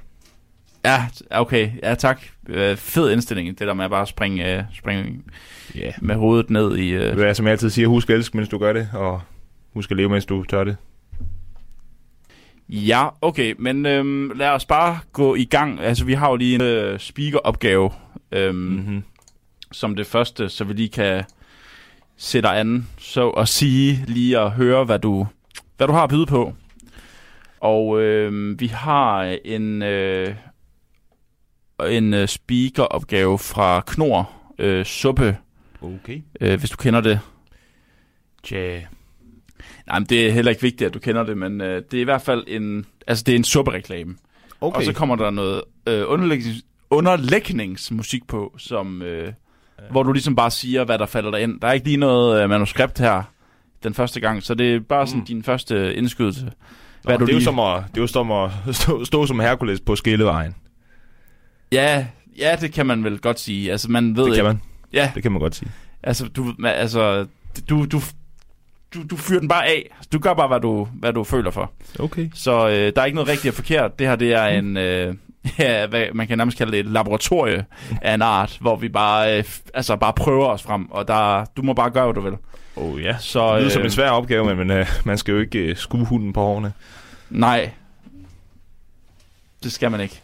Ja, 0.86 1.06
okay. 1.32 1.70
Ja, 1.84 1.96
tak. 1.96 2.22
Øh, 2.50 2.78
fed 2.78 3.12
indstilling, 3.12 3.60
det 3.60 3.68
der 3.68 3.74
med 3.74 3.86
at 3.86 3.92
bare 3.92 4.08
springe, 4.08 4.58
øh, 4.58 4.64
springe. 4.74 5.20
Yeah. 5.76 5.94
med 6.02 6.16
hovedet 6.16 6.50
ned 6.50 6.78
i... 6.78 6.90
Øh, 6.90 7.18
Det 7.18 7.28
er, 7.28 7.34
som 7.34 7.46
jeg 7.46 7.52
altid 7.52 7.70
siger, 7.70 7.88
husk 7.88 8.10
at 8.10 8.16
elske, 8.16 8.38
mens 8.38 8.50
du 8.50 8.58
gør 8.58 8.74
det, 8.74 8.90
og 8.94 9.22
husk 9.74 9.92
at 9.92 9.98
leve, 9.98 10.10
mens 10.10 10.26
du 10.26 10.44
tør 10.44 10.64
det. 10.64 10.78
Ja, 12.70 13.08
okay, 13.22 13.56
men 13.60 13.86
øhm, 13.86 14.32
lad 14.36 14.50
os 14.50 14.66
bare 14.66 15.00
gå 15.14 15.36
i 15.36 15.46
gang. 15.46 15.80
Altså, 15.80 16.06
vi 16.06 16.14
har 16.14 16.30
jo 16.30 16.36
lige 16.36 16.56
en 16.56 16.62
øh, 16.62 17.00
speakeropgave 17.00 17.92
øhm, 18.32 18.56
mm. 18.56 18.62
Mm-hmm. 18.76 19.04
Som 19.72 19.96
det 19.96 20.08
første, 20.08 20.50
så 20.50 20.64
vi 20.64 20.74
lige 20.74 20.90
kan 20.90 21.24
sætte 22.18 22.50
dig 22.50 22.60
an, 22.60 22.88
så 22.98 23.30
at 23.30 23.48
sige 23.48 24.04
lige 24.08 24.40
at 24.40 24.52
høre, 24.52 24.86
hvad 24.86 25.00
du, 25.00 25.28
hvad 25.78 25.88
du 25.88 25.94
har 25.94 26.04
at 26.04 26.10
byde 26.10 26.26
på. 26.26 26.54
Og 27.60 28.02
øhm, 28.02 28.60
vi 28.60 28.68
har 28.68 29.38
en, 29.46 29.82
øh, 29.82 30.36
en 31.90 32.14
øh, 32.14 32.28
speakeropgave 32.28 33.40
fra 33.40 33.82
Knor 33.88 34.32
øh, 34.60 34.86
Suppe, 34.86 35.38
Okay. 35.82 36.22
øh, 36.42 36.60
hvis 36.60 36.70
du 36.70 36.78
kender 36.78 37.02
det. 37.02 37.20
Tja. 38.44 38.82
Nej, 39.88 40.00
men 40.00 40.06
det 40.06 40.28
er 40.28 40.32
heller 40.32 40.50
ikke 40.50 40.62
vigtigt, 40.62 40.88
at 40.88 40.94
du 40.94 41.00
kender 41.00 41.24
det, 41.24 41.38
men 41.38 41.62
øh, 41.62 41.84
det 41.92 41.98
er 41.98 42.02
i 42.02 42.04
hvert 42.04 42.22
fald 42.22 42.44
en, 42.48 42.86
altså 43.08 43.24
det 43.24 43.32
er 43.32 43.36
en 43.36 43.44
suppereklame. 43.44 44.16
Okay. 44.62 44.78
Og 44.78 44.84
så 44.84 44.94
kommer 44.94 45.16
der 45.16 45.30
noget 45.30 45.62
øh, 45.88 46.04
underlægnings, 46.08 46.64
underlægningsmusik 46.90 48.28
på, 48.28 48.56
som, 48.58 49.02
øh, 49.02 49.34
hvor 49.92 50.04
du 50.04 50.12
ligesom 50.12 50.36
bare 50.36 50.52
siger, 50.52 50.84
hvad 50.84 50.98
der 50.98 51.06
falder 51.06 51.32
dig 51.32 51.42
ind. 51.42 51.60
Der 51.62 51.68
er 51.68 51.72
ikke 51.72 51.86
lige 51.86 51.98
noget 51.98 52.44
øh, 52.44 52.50
manuskript 52.50 53.00
her 53.00 53.24
den 53.84 53.94
første 53.94 54.20
gang, 54.20 54.44
så 54.44 54.54
det 54.54 54.76
er 54.76 54.80
bare 54.80 55.08
sådan 55.08 55.20
Mm. 55.20 55.26
din 55.26 55.44
første 55.44 55.96
indskydelse. 55.96 56.46
Nå, 56.46 56.52
Hvad 57.04 57.18
det, 57.18 57.30
er 57.30 57.34
jo 57.34 57.40
som 57.42 57.60
at, 57.60 57.84
det 57.92 57.98
er 57.98 58.02
jo 58.02 58.08
som 58.08 58.32
at 58.32 58.52
stå, 58.72 59.06
stå 59.06 59.26
som 59.26 59.40
Hercules 59.40 59.80
på 59.80 59.96
skillevejen. 59.96 60.56
Ja, 61.72 62.06
ja, 62.38 62.56
det 62.62 62.74
kan 62.74 62.86
man 62.86 63.04
vel 63.04 63.20
godt 63.20 63.40
sige. 63.40 63.72
Altså, 63.72 63.92
man 63.92 64.16
ved 64.16 64.24
Det 64.26 64.34
kan 64.34 64.34
ikke. 64.36 64.44
man. 64.48 64.62
Ja, 64.94 65.12
Det 65.16 65.24
kan 65.24 65.32
man 65.32 65.42
godt 65.42 65.56
sige. 65.56 65.72
altså, 66.04 66.28
du, 66.28 66.54
altså, 66.66 67.26
du, 67.70 67.86
du, 67.86 68.02
du, 68.94 69.04
du 69.10 69.16
fyrer 69.18 69.40
den 69.40 69.48
bare 69.50 69.66
af. 69.68 69.96
Du 70.14 70.20
gør 70.20 70.34
bare, 70.34 70.48
hvad 70.48 70.60
du, 70.60 70.88
hvad 70.94 71.14
du 71.14 71.24
føler 71.24 71.52
for. 71.52 71.72
Okay. 72.00 72.30
Så 72.34 72.68
øh, 72.70 72.74
der 72.96 73.02
er 73.02 73.06
ikke 73.06 73.16
noget 73.16 73.30
rigtigt 73.30 73.52
og 73.52 73.56
forkert. 73.56 74.00
Det 74.00 74.08
her, 74.08 74.16
det 74.16 74.34
er 74.34 74.46
en, 74.46 74.78
øh, 74.78 75.16
ja, 75.60 75.88
hvad, 75.88 76.06
man 76.14 76.28
kan 76.28 76.38
nærmest 76.38 76.58
kalde 76.58 76.72
det 76.72 76.80
et 76.80 76.86
laboratorie 76.86 77.66
af 78.02 78.14
en 78.14 78.22
art, 78.22 78.58
hvor 78.62 78.76
vi 78.76 78.90
bare, 78.90 79.38
øh, 79.38 79.44
altså 79.74 79.96
bare 79.96 80.14
prøver 80.14 80.48
os 80.48 80.64
frem, 80.64 80.92
og 80.92 81.08
der, 81.08 81.46
du 81.58 81.62
må 81.62 81.74
bare 81.74 81.90
gøre, 81.90 82.06
hvad 82.06 82.14
du 82.14 82.22
vil. 82.22 82.38
Oh 82.76 83.04
ja. 83.04 83.18
Så, 83.20 83.40
Det 83.40 83.56
lyder 83.56 83.66
øh, 83.66 83.72
som 83.72 83.82
en 83.84 83.92
svær 83.92 84.10
opgave, 84.10 84.56
men, 84.56 84.68
men 84.68 84.80
uh, 84.80 84.88
man 85.06 85.18
skal 85.18 85.32
jo 85.32 85.40
ikke 85.40 85.72
uh, 85.72 85.78
skue 85.78 86.06
hunden 86.06 86.34
på 86.34 86.42
hårene. 86.42 86.74
Nej, 87.30 87.72
det 89.64 89.72
skal 89.72 89.92
man 89.92 90.02
ikke. 90.02 90.22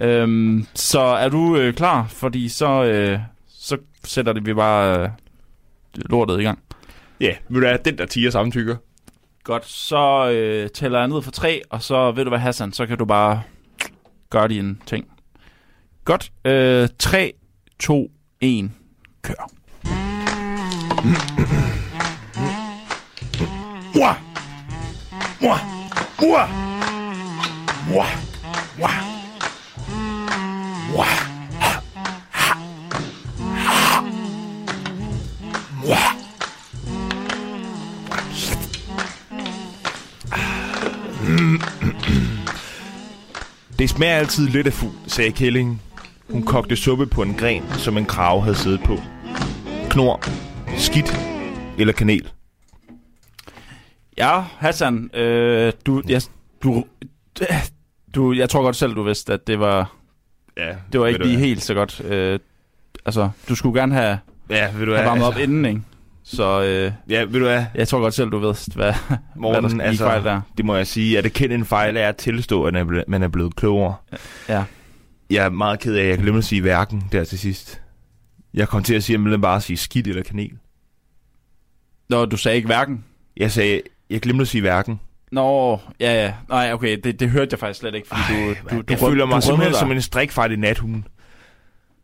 Øhm, 0.00 0.66
så 0.74 1.00
er 1.00 1.28
du 1.28 1.56
øh, 1.56 1.74
klar? 1.74 2.06
Fordi 2.08 2.48
så, 2.48 2.84
øh, 2.84 3.18
så 3.48 3.76
sætter 4.04 4.32
det 4.32 4.46
vi 4.46 4.54
bare 4.54 5.02
øh, 5.02 5.08
lortet 5.94 6.40
i 6.40 6.42
gang. 6.42 6.58
Ja, 7.20 7.26
yeah, 7.26 7.36
ved 7.48 7.60
du 7.60 7.66
hvad, 7.66 7.78
den 7.78 7.98
der 7.98 8.06
tiger 8.06 8.30
samtykker. 8.30 8.76
Godt, 9.44 9.66
så 9.66 10.30
øh, 10.30 10.70
tæller 10.70 10.98
jeg 10.98 11.08
ned 11.08 11.22
for 11.22 11.30
tre, 11.30 11.62
og 11.70 11.82
så 11.82 12.10
ved 12.10 12.24
du 12.24 12.30
hvad, 12.30 12.38
Hassan, 12.38 12.72
så 12.72 12.86
kan 12.86 12.98
du 12.98 13.04
bare 13.04 13.42
Guardian-ting. 14.30 15.04
Godt, 16.04 16.32
øh, 16.44 16.88
3, 16.98 17.32
2, 17.78 18.10
1, 18.40 18.70
kør. 19.22 19.50
Mua! 23.94 24.14
Mua! 25.40 25.58
Mua! 26.20 26.46
Mua! 27.88 28.06
Mua! 28.78 28.90
Mua! 30.92 31.06
Mm-hmm. 41.26 41.95
Det 43.78 43.90
smager 43.90 44.14
altid 44.14 44.48
lidt 44.48 44.66
af 44.66 44.72
fugl, 44.72 44.92
sagde 45.06 45.32
Kælling. 45.32 45.82
Hun 46.30 46.42
kogte 46.42 46.76
suppe 46.76 47.06
på 47.06 47.22
en 47.22 47.34
gren, 47.34 47.62
som 47.72 47.96
en 47.96 48.04
krave 48.04 48.42
havde 48.42 48.56
siddet 48.56 48.80
på. 48.84 48.98
Knor, 49.90 50.22
skidt 50.76 51.16
eller 51.78 51.92
kanel. 51.92 52.28
Ja, 54.18 54.40
Hassan, 54.58 55.10
øh, 55.14 55.72
du, 55.86 56.02
jeg, 56.08 56.22
du, 56.62 56.84
du, 58.14 58.32
jeg 58.32 58.50
tror 58.50 58.62
godt 58.62 58.76
selv, 58.76 58.94
du 58.94 59.02
vidste, 59.02 59.32
at 59.32 59.46
det 59.46 59.58
var, 59.60 59.92
Ja, 60.56 60.74
det 60.92 61.00
var 61.00 61.06
ikke 61.06 61.26
lige 61.26 61.38
helt 61.38 61.62
så 61.62 61.74
godt. 61.74 62.00
Øh, 62.04 62.38
altså, 63.06 63.30
du 63.48 63.54
skulle 63.54 63.80
gerne 63.80 63.94
have, 63.94 64.18
Ja, 64.50 64.64
ved 64.72 64.86
du 64.86 64.92
have 64.92 65.02
hvad? 65.02 65.04
varmet 65.04 65.24
op 65.24 65.32
altså, 65.32 65.42
inden, 65.42 65.64
ikke? 65.64 65.80
Så 66.28 66.62
øh, 66.62 66.92
Ja, 67.08 67.20
ved 67.22 67.32
du 67.32 67.38
hvad? 67.46 67.64
jeg 67.74 67.88
tror 67.88 68.00
godt 68.00 68.14
selv, 68.14 68.30
du 68.30 68.38
ved, 68.38 68.74
hvad, 68.74 68.92
hvad 69.36 69.62
der 69.62 69.82
altså, 69.82 70.04
fejl 70.04 70.24
der. 70.24 70.40
det 70.56 70.64
må 70.64 70.76
jeg 70.76 70.86
sige, 70.86 71.18
at 71.18 71.24
det 71.24 71.32
kendt 71.32 71.52
en 71.54 71.64
fejl 71.64 71.96
er 71.96 72.08
at 72.08 72.16
tilstå, 72.16 72.64
at 72.64 72.72
man 72.74 72.88
er 72.88 73.00
ble- 73.00 73.04
man 73.08 73.30
blevet 73.30 73.56
klogere. 73.56 73.94
Ja. 74.48 74.64
Jeg 75.30 75.44
er 75.44 75.48
meget 75.48 75.80
ked 75.80 75.94
af, 75.94 76.02
at 76.02 76.08
jeg 76.08 76.18
glemte 76.18 76.38
at 76.38 76.44
sige 76.44 76.60
hverken 76.60 77.04
der 77.12 77.24
til 77.24 77.38
sidst. 77.38 77.80
Jeg 78.54 78.68
kom 78.68 78.82
til 78.82 78.94
at 78.94 79.04
sige, 79.04 79.18
at 79.26 79.30
jeg 79.30 79.40
bare 79.40 79.60
sige 79.60 79.76
skidt 79.76 80.06
eller 80.06 80.22
kanel. 80.22 80.50
Nå, 82.08 82.24
du 82.24 82.36
sagde 82.36 82.56
ikke 82.56 82.66
hverken. 82.66 83.04
Jeg 83.36 83.52
sagde, 83.52 83.80
jeg 84.10 84.20
glemte 84.20 84.42
at 84.42 84.48
sige 84.48 84.60
hverken. 84.60 85.00
Nå, 85.32 85.78
ja, 86.00 86.24
ja. 86.24 86.32
Nej, 86.48 86.72
okay, 86.72 86.98
det, 87.04 87.20
det 87.20 87.30
hørte 87.30 87.48
jeg 87.52 87.58
faktisk 87.58 87.80
slet 87.80 87.94
ikke, 87.94 88.08
fordi 88.08 88.20
Ej, 88.32 88.38
du, 88.38 88.48
du, 88.48 88.76
du, 88.76 88.84
jeg 88.88 89.00
du, 89.00 89.06
føler 89.08 89.26
mig 89.26 89.36
du 89.36 89.46
simpelthen 89.46 89.74
som 89.74 89.92
en 89.92 90.02
strikfejl 90.02 90.52
i 90.52 90.56
nathunden. 90.56 91.06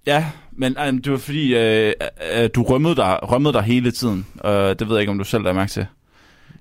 Ja, 0.07 0.27
men 0.53 0.77
øh, 0.79 0.93
det 0.93 1.13
var 1.13 1.19
fordi, 1.19 1.57
øh, 1.57 1.93
øh, 2.35 2.51
du 2.55 2.63
rømmede 2.63 2.97
dig, 2.97 3.19
rømmede 3.23 3.53
dig 3.53 3.63
hele 3.63 3.91
tiden. 3.91 4.27
Og 4.39 4.79
det 4.79 4.89
ved 4.89 4.97
jeg 4.97 5.01
ikke, 5.01 5.11
om 5.11 5.19
du 5.19 5.25
selv 5.25 5.45
er 5.45 5.53
mærke 5.53 5.71
til. 5.71 5.87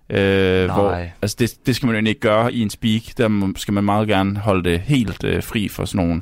Øh, 0.09 0.67
Nej. 0.67 0.75
Hvor, 0.75 1.05
altså 1.21 1.35
det, 1.39 1.65
det 1.65 1.75
skal 1.75 1.87
man 1.87 1.95
jo 1.95 2.09
ikke 2.09 2.21
gøre 2.21 2.53
i 2.53 2.61
en 2.61 2.69
speak. 2.69 3.01
Der 3.17 3.53
skal 3.55 3.73
man 3.73 3.83
meget 3.83 4.07
gerne 4.07 4.37
holde 4.39 4.69
det 4.69 4.79
helt 4.79 5.23
øh, 5.23 5.43
fri 5.43 5.67
for 5.67 5.85
sådan 5.85 6.05
nogle 6.05 6.21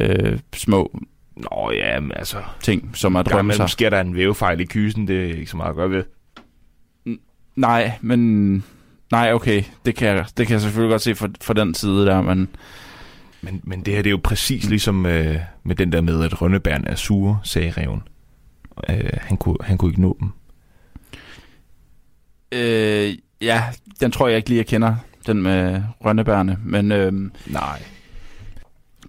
øh, 0.00 0.38
små 0.54 1.00
Nå 1.36 1.70
ja, 1.74 2.00
men 2.00 2.12
altså... 2.16 2.38
ting, 2.62 2.90
som 2.94 3.16
at 3.16 3.26
Gang 3.26 3.38
rømme 3.38 3.52
sig. 3.52 3.70
sker 3.70 3.90
der 3.90 4.00
en 4.00 4.14
vævefejl 4.16 4.60
i 4.60 4.64
kysen, 4.64 5.08
det 5.08 5.30
er 5.30 5.34
ikke 5.34 5.50
så 5.50 5.56
meget 5.56 5.70
at 5.70 5.76
gøre 5.76 5.90
ved. 5.90 6.04
Nej, 7.56 7.92
men... 8.00 8.64
Nej, 9.10 9.32
okay. 9.32 9.62
Det 9.84 9.94
kan, 9.94 10.08
jeg, 10.08 10.26
det 10.36 10.46
kan 10.46 10.54
jeg 10.54 10.60
selvfølgelig 10.60 10.90
godt 10.90 11.02
se 11.02 11.14
for, 11.14 11.28
for 11.40 11.54
den 11.54 11.74
side 11.74 12.06
der, 12.06 12.22
men... 12.22 12.48
Men, 13.42 13.60
men 13.64 13.80
det 13.80 13.94
her 13.94 14.02
det 14.02 14.10
er 14.10 14.12
jo 14.12 14.20
præcis 14.24 14.68
ligesom 14.68 15.06
øh, 15.06 15.36
med 15.64 15.74
den 15.74 15.92
der 15.92 16.00
med, 16.00 16.24
at 16.24 16.42
rønnebærne 16.42 16.88
er 16.88 16.94
sure, 16.94 17.38
sagde 17.44 17.70
reven. 17.70 18.02
Øh, 18.88 19.10
han, 19.20 19.36
kunne, 19.36 19.56
han 19.60 19.78
kunne 19.78 19.90
ikke 19.90 20.00
nå 20.00 20.16
dem. 20.20 20.28
Øh, 22.52 23.14
ja, 23.40 23.62
den 24.00 24.10
tror 24.10 24.28
jeg 24.28 24.36
ikke 24.36 24.48
lige, 24.48 24.58
jeg 24.58 24.66
kender, 24.66 24.94
den 25.26 25.42
med 25.42 25.82
rønnebærne. 26.04 26.58
Men 26.64 26.92
øh, 26.92 27.12
Nej. 27.46 27.82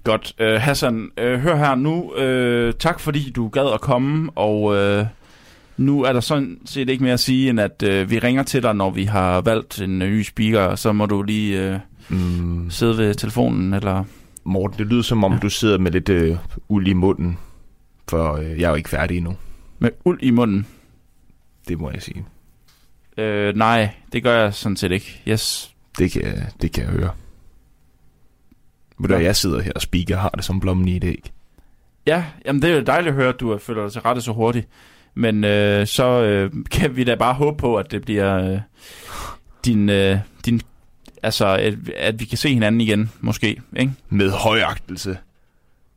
godt. 0.04 0.34
Øh, 0.40 0.62
Hassan, 0.62 1.10
øh, 1.18 1.40
hør 1.40 1.56
her 1.56 1.76
nu. 1.76 2.16
Øh, 2.16 2.74
tak 2.80 3.00
fordi 3.00 3.32
du 3.32 3.48
gad 3.48 3.74
at 3.74 3.82
komme, 3.82 4.32
og 4.36 4.76
øh, 4.76 5.06
nu 5.78 6.04
er 6.04 6.14
der 6.14 6.20
sådan 6.20 6.58
set 6.66 6.90
ikke 6.90 7.04
mere 7.04 7.14
at 7.14 7.20
sige, 7.20 7.50
end 7.50 7.60
at 7.60 7.84
øh, 7.84 8.10
vi 8.10 8.20
ringer 8.20 8.44
til 8.44 8.64
dig, 8.64 8.76
når 8.76 8.90
vi 8.90 9.04
har 9.04 9.42
valgt 9.42 9.82
en 9.82 10.00
ny 10.00 10.24
speaker, 10.24 10.76
så 10.76 10.92
må 10.92 11.06
du 11.06 11.22
lige 11.22 11.74
øh, 11.74 11.80
Mm, 12.12 12.70
sidde 12.70 12.98
ved 12.98 13.16
telefonen, 13.16 13.74
eller... 13.74 14.04
Morten, 14.44 14.78
det 14.80 14.88
lyder 14.88 15.02
som 15.02 15.24
om, 15.24 15.40
du 15.40 15.50
sidder 15.50 15.78
med 15.78 15.92
lidt 15.92 16.10
øh, 16.10 16.38
uld 16.70 16.88
i 16.88 16.94
munden. 16.94 17.38
For 18.10 18.34
øh, 18.34 18.60
jeg 18.60 18.66
er 18.66 18.70
jo 18.70 18.76
ikke 18.76 18.90
færdig 18.90 19.18
endnu. 19.18 19.36
Med 19.80 19.90
uld 20.06 20.20
i 20.22 20.32
munden. 20.32 20.68
Det 21.68 21.80
må 21.80 21.92
jeg 21.92 22.02
sige. 22.02 22.26
Øh, 23.18 23.56
nej, 23.56 23.90
det 24.14 24.24
gør 24.24 24.42
jeg 24.42 24.54
sådan 24.54 24.76
set 24.78 24.92
ikke. 24.92 25.22
Yes. 25.28 25.72
Det 25.98 26.12
kan, 26.12 26.38
det 26.62 26.72
kan 26.72 26.84
jeg 26.84 26.92
høre. 26.92 27.12
Ved 29.00 29.10
du, 29.10 29.16
Ja. 29.16 29.24
jeg 29.24 29.36
sidder 29.36 29.62
her 29.62 29.72
og 29.76 29.82
speaker 29.82 30.18
har 30.18 30.30
det 30.30 30.44
som 30.44 30.60
blommen 30.60 30.88
i 30.88 30.98
et 30.98 31.04
æg. 31.04 31.32
Ja, 32.08 32.26
jamen 32.46 32.62
det 32.62 32.70
er 32.72 32.76
jo 32.76 32.82
dejligt 32.82 33.10
at 33.10 33.16
høre, 33.16 33.30
at 33.30 33.40
du 33.40 33.58
føler 33.58 33.82
dig 33.84 33.92
til 33.92 34.02
rette 34.02 34.22
så 34.22 34.32
hurtigt. 34.32 34.68
Men 35.16 35.44
øh, 35.44 35.88
så 35.88 36.22
øh, 36.24 36.52
kan 36.72 36.96
vi 36.96 37.04
da 37.04 37.16
bare 37.16 37.34
håbe 37.34 37.58
på, 37.58 37.76
at 37.76 37.92
det 37.92 38.02
bliver 38.02 38.52
øh, 38.54 38.60
din, 39.66 39.90
øh, 39.90 40.18
din... 40.46 40.62
Altså, 41.24 41.48
at, 41.48 41.74
at 41.98 42.20
vi 42.20 42.26
kan 42.26 42.38
se 42.38 42.54
hinanden 42.54 42.82
igen, 42.82 43.12
måske, 43.20 43.62
ikke? 43.76 43.92
Med 44.10 44.32
højagtelse. 44.32 45.18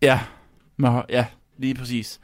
Ja, 0.02 0.20
Nå, 0.76 1.02
ja 1.10 1.24
lige 1.58 1.74
præcis. 1.74 2.20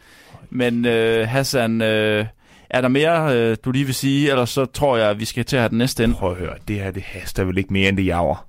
Men 0.50 0.84
øh, 0.84 1.28
Hassan, 1.28 1.82
øh, 1.82 2.26
er 2.70 2.80
der 2.80 2.88
mere, 2.88 3.36
øh, 3.36 3.56
du 3.64 3.70
lige 3.70 3.84
vil 3.84 3.94
sige? 3.94 4.30
Eller 4.30 4.44
så 4.44 4.64
tror 4.64 4.96
jeg, 4.96 5.10
at 5.10 5.20
vi 5.20 5.24
skal 5.24 5.44
til 5.44 5.56
at 5.56 5.62
have 5.62 5.68
den 5.68 5.78
næste 5.78 6.04
ind. 6.04 6.14
Prøv 6.14 6.30
at 6.30 6.36
høre, 6.36 6.54
det 6.68 6.76
her 6.76 6.90
det 6.90 7.02
haster 7.02 7.44
vel 7.44 7.58
ikke 7.58 7.72
mere 7.72 7.88
end 7.88 7.96
det 7.96 8.06
jager. 8.06 8.46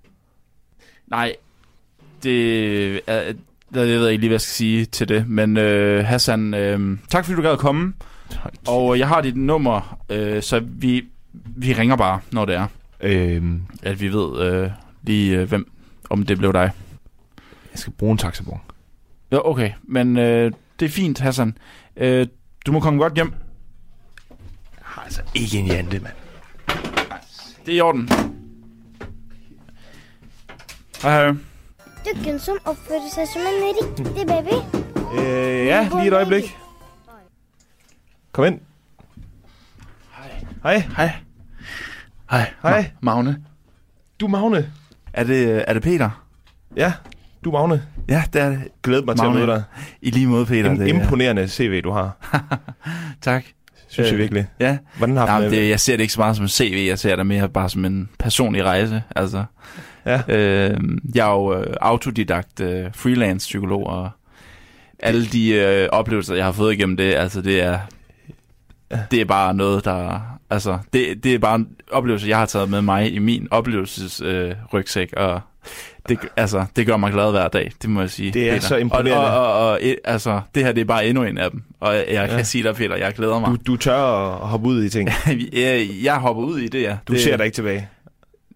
Nej, 1.07 1.35
det 2.23 3.09
er... 3.09 3.33
Jeg 3.73 3.87
ved 3.87 4.09
ikke 4.09 4.21
lige, 4.21 4.29
hvad 4.29 4.35
jeg 4.35 4.41
skal 4.41 4.53
sige 4.53 4.85
til 4.85 5.09
det. 5.09 5.27
Men 5.27 5.57
øh, 5.57 6.05
Hassan, 6.05 6.53
øh, 6.53 6.97
tak 7.09 7.25
fordi 7.25 7.35
du 7.35 7.41
gad 7.41 7.51
at 7.51 7.59
komme. 7.59 7.93
Og 8.67 8.99
jeg 8.99 9.07
har 9.07 9.21
dit 9.21 9.35
nummer, 9.35 9.99
øh, 10.09 10.41
så 10.43 10.61
vi, 10.65 11.05
vi 11.33 11.73
ringer 11.73 11.95
bare, 11.95 12.19
når 12.31 12.45
det 12.45 12.55
er, 12.55 12.67
Øhm, 13.01 13.61
at 13.83 14.01
vi 14.01 14.07
ved 14.13 14.41
øh, 14.41 14.71
lige, 15.03 15.37
øh, 15.37 15.47
hvem, 15.49 15.71
om 16.09 16.25
det 16.25 16.37
blev 16.37 16.53
dig. 16.53 16.71
jeg 17.71 17.79
skal 17.79 17.93
bruge 17.93 18.11
en 18.11 18.17
taxabon. 18.17 18.61
Ja, 19.31 19.49
okay, 19.49 19.71
men 19.83 20.17
øh, 20.17 20.51
det 20.79 20.85
er 20.85 20.89
fint, 20.89 21.19
Hassan. 21.19 21.57
Øh, 21.95 22.27
du 22.65 22.71
må 22.71 22.79
komme 22.79 22.99
godt 22.99 23.13
hjem. 23.13 23.33
Jeg 24.29 24.83
har 24.83 25.01
altså 25.01 25.21
ikke 25.35 25.57
en 25.57 25.65
jante, 25.65 25.99
mand. 25.99 26.13
Det 27.65 27.73
er 27.73 27.77
i 27.77 27.81
orden. 27.81 28.09
Hej, 31.01 31.11
hej. 31.11 31.35
Dukken 32.05 32.39
som 32.39 32.57
oppfører 32.65 33.09
seg 33.13 33.27
som 33.27 33.41
en 33.41 33.63
riktig 33.67 34.27
baby. 34.27 34.55
Øh, 35.19 35.65
ja, 35.65 35.89
lige 35.93 36.07
et 36.07 36.13
øjeblik. 36.13 36.57
Kom 38.31 38.45
ind. 38.45 38.59
Hej. 40.17 40.45
Hej. 40.63 40.83
Hej. 40.97 41.30
Hej. 42.31 42.51
Ma- 42.65 42.85
Magne. 43.01 43.37
Du 44.19 44.25
er 44.25 44.29
Magne. 44.29 44.71
Er 45.13 45.23
det, 45.23 45.63
er 45.67 45.73
det 45.73 45.83
Peter? 45.83 46.23
Ja, 46.77 46.93
du 47.43 47.51
er 47.51 47.67
Magne. 47.67 47.83
Ja, 48.09 48.23
det 48.33 48.41
er 48.41 48.49
det. 48.49 48.59
Glæder 48.83 49.05
mig 49.05 49.15
til 49.15 49.23
at 49.25 49.29
Magne. 49.31 49.45
møde 49.45 49.57
dig. 49.57 49.63
I 50.01 50.09
lige 50.11 50.27
måde, 50.27 50.45
Peter. 50.45 50.69
En 50.71 50.79
det, 50.79 50.89
er- 50.89 50.93
imponerende 51.01 51.47
CV, 51.47 51.81
du 51.83 51.91
har. 51.91 52.11
Tak. 53.21 53.43
Synes 53.87 54.07
jeg 54.07 54.13
Øh, 54.13 54.19
virkelig. 54.19 54.47
Ja, 54.59 54.77
Hvordan 54.97 55.17
har 55.17 55.33
Jamen, 55.33 55.51
det? 55.51 55.69
jeg 55.69 55.79
ser 55.79 55.93
det 55.93 56.01
ikke 56.01 56.13
så 56.13 56.19
meget 56.19 56.35
som 56.35 56.45
en 56.45 56.49
CV, 56.49 56.85
jeg 56.87 56.99
ser 56.99 57.15
det 57.15 57.25
mere 57.25 57.49
bare 57.49 57.69
som 57.69 57.85
en 57.85 58.09
personlig 58.19 58.63
rejse. 58.63 59.03
Altså, 59.15 59.43
Ja. 60.05 60.21
øh, 60.27 60.77
jeg 61.15 61.27
er 61.27 61.31
jo 61.31 61.55
øh, 61.61 61.75
autodidakt 61.81 62.59
øh, 62.59 62.85
freelance 62.95 63.39
psykolog, 63.45 63.87
og 63.87 64.09
alle 64.99 65.25
de 65.25 65.49
øh, 65.53 65.89
oplevelser, 65.91 66.35
jeg 66.35 66.45
har 66.45 66.51
fået 66.51 66.73
igennem 66.73 66.97
det, 66.97 67.13
altså 67.13 67.41
det 67.41 67.63
er, 67.63 67.79
det 69.11 69.21
er 69.21 69.25
bare 69.25 69.53
noget, 69.53 69.85
der... 69.85 70.30
Altså, 70.51 70.77
det, 70.93 71.23
det 71.23 71.33
er 71.33 71.39
bare 71.39 71.55
en 71.55 71.67
oplevelse, 71.91 72.27
jeg 72.29 72.37
har 72.37 72.45
taget 72.45 72.69
med 72.69 72.81
mig 72.81 73.13
i 73.13 73.19
min 73.19 73.47
oplevelses 73.51 74.21
øh, 74.21 74.51
rygsæk, 74.73 75.13
og 75.17 75.41
det, 76.09 76.19
altså, 76.37 76.65
det 76.75 76.85
gør 76.85 76.97
mig 76.97 77.11
glad 77.11 77.31
hver 77.31 77.47
dag, 77.47 77.71
det 77.81 77.89
må 77.89 77.99
jeg 78.01 78.09
sige. 78.09 78.31
Det 78.31 78.49
er 78.49 78.53
Peter. 78.53 78.67
så 78.67 78.75
imponerende. 78.75 79.17
Og, 79.39 79.47
og, 79.53 79.53
og, 79.59 79.69
og 79.69 79.79
et, 79.81 79.95
altså, 80.05 80.41
det 80.55 80.63
her 80.65 80.71
det 80.71 80.81
er 80.81 80.85
bare 80.85 81.05
endnu 81.07 81.23
en 81.23 81.37
af 81.37 81.51
dem, 81.51 81.63
og 81.79 81.95
jeg, 81.95 82.05
jeg 82.11 82.29
Ja. 82.29 82.35
kan 82.35 82.45
sige 82.45 82.63
dig, 82.63 82.75
Peter, 82.75 82.95
jeg 82.95 83.13
glæder 83.13 83.39
mig. 83.39 83.49
Du, 83.49 83.57
du 83.67 83.77
tør 83.77 83.95
at 84.41 84.47
hoppe 84.47 84.67
ud 84.67 84.83
i 84.83 84.89
ting. 84.89 85.09
jeg, 85.53 85.89
jeg 86.03 86.15
hopper 86.15 86.43
ud 86.43 86.59
i 86.59 86.67
det, 86.67 86.81
ja. 86.81 86.97
Du 87.07 87.13
det, 87.13 87.21
ser 87.21 87.37
dig 87.37 87.45
ikke 87.45 87.55
tilbage. 87.55 87.87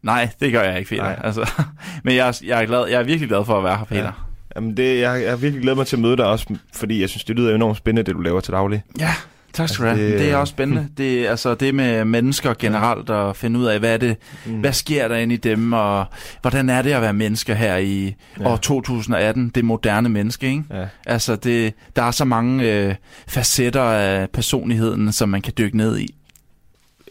Nej, 0.04 0.30
det 0.40 0.52
gør 0.52 0.62
jeg 0.64 0.80
ikke, 0.80 0.90
Peter. 0.90 1.04
Nej. 1.04 1.20
Altså, 1.24 1.52
men 2.04 2.16
jeg, 2.16 2.28
er- 2.28 2.42
jeg, 2.46 2.62
er 2.62 2.66
glad, 2.66 2.88
jeg 2.88 3.00
er 3.00 3.04
virkelig 3.04 3.30
glad 3.30 3.46
for 3.46 3.58
at 3.58 3.64
være 3.64 3.78
her, 3.78 3.86
Peter. 3.86 4.04
Ja. 4.04 4.10
Jamen 4.56 4.78
det, 4.78 5.00
jeg, 5.00 5.22
jeg 5.24 5.30
har 5.30 5.38
virkelig 5.38 5.62
glædet 5.62 5.78
mig 5.78 5.88
til 5.88 5.96
at 5.96 6.02
møde 6.02 6.18
dig 6.18 6.26
også, 6.26 6.56
fordi 6.74 7.02
jeg 7.02 7.10
synes, 7.10 7.24
det 7.24 7.36
lyder 7.36 7.56
enormt 7.56 7.78
spændende, 7.78 8.04
det 8.12 8.16
du 8.16 8.22
laver 8.22 8.40
til 8.40 8.54
daglig. 8.54 8.84
Ja, 9.00 9.12
tak 9.56 9.70
skal 9.70 9.86
du 9.86 9.90
Altså, 9.90 10.04
have. 10.04 10.12
det- 10.14 10.20
Det, 10.20 10.32
er 10.32 10.36
også 10.36 10.52
spændende. 10.52 10.88
Det, 10.98 11.26
er- 11.26 11.30
altså, 11.30 11.56
det 11.56 11.76
med 11.76 12.06
mennesker 12.06 12.54
generelt 12.60 13.10
at 13.10 13.36
finde 13.36 13.60
ud 13.60 13.66
af, 13.66 13.80
hvad 13.80 13.94
er 13.94 13.98
det, 13.98 14.18
Mm. 14.46 14.54
hvad 14.54 14.74
sker 14.74 15.08
der 15.08 15.16
inde 15.16 15.34
i 15.34 15.38
dem, 15.38 15.74
og 15.74 16.06
hvordan 16.42 16.70
er 16.70 16.82
det 16.82 16.92
at 16.92 17.02
være 17.02 17.14
menneske 17.14 17.56
her 17.56 17.78
i 17.78 18.06
Ja. 18.06 18.44
ja. 18.44 18.50
år 18.50 18.58
2018, 18.58 19.50
det 19.56 19.66
moderne 19.66 20.10
menneske, 20.10 20.48
ikke? 20.48 20.64
Ja. 20.74 20.86
Altså, 21.06 21.36
det, 21.36 21.74
der 21.96 22.02
er 22.04 22.12
så 22.12 22.26
mange 22.26 22.72
øh, 22.74 22.96
facetter 23.28 23.82
af 23.82 24.30
personligheden, 24.30 25.12
som 25.12 25.30
man 25.30 25.42
kan 25.42 25.54
dykke 25.58 25.78
ned 25.78 25.98
i. 26.00 26.16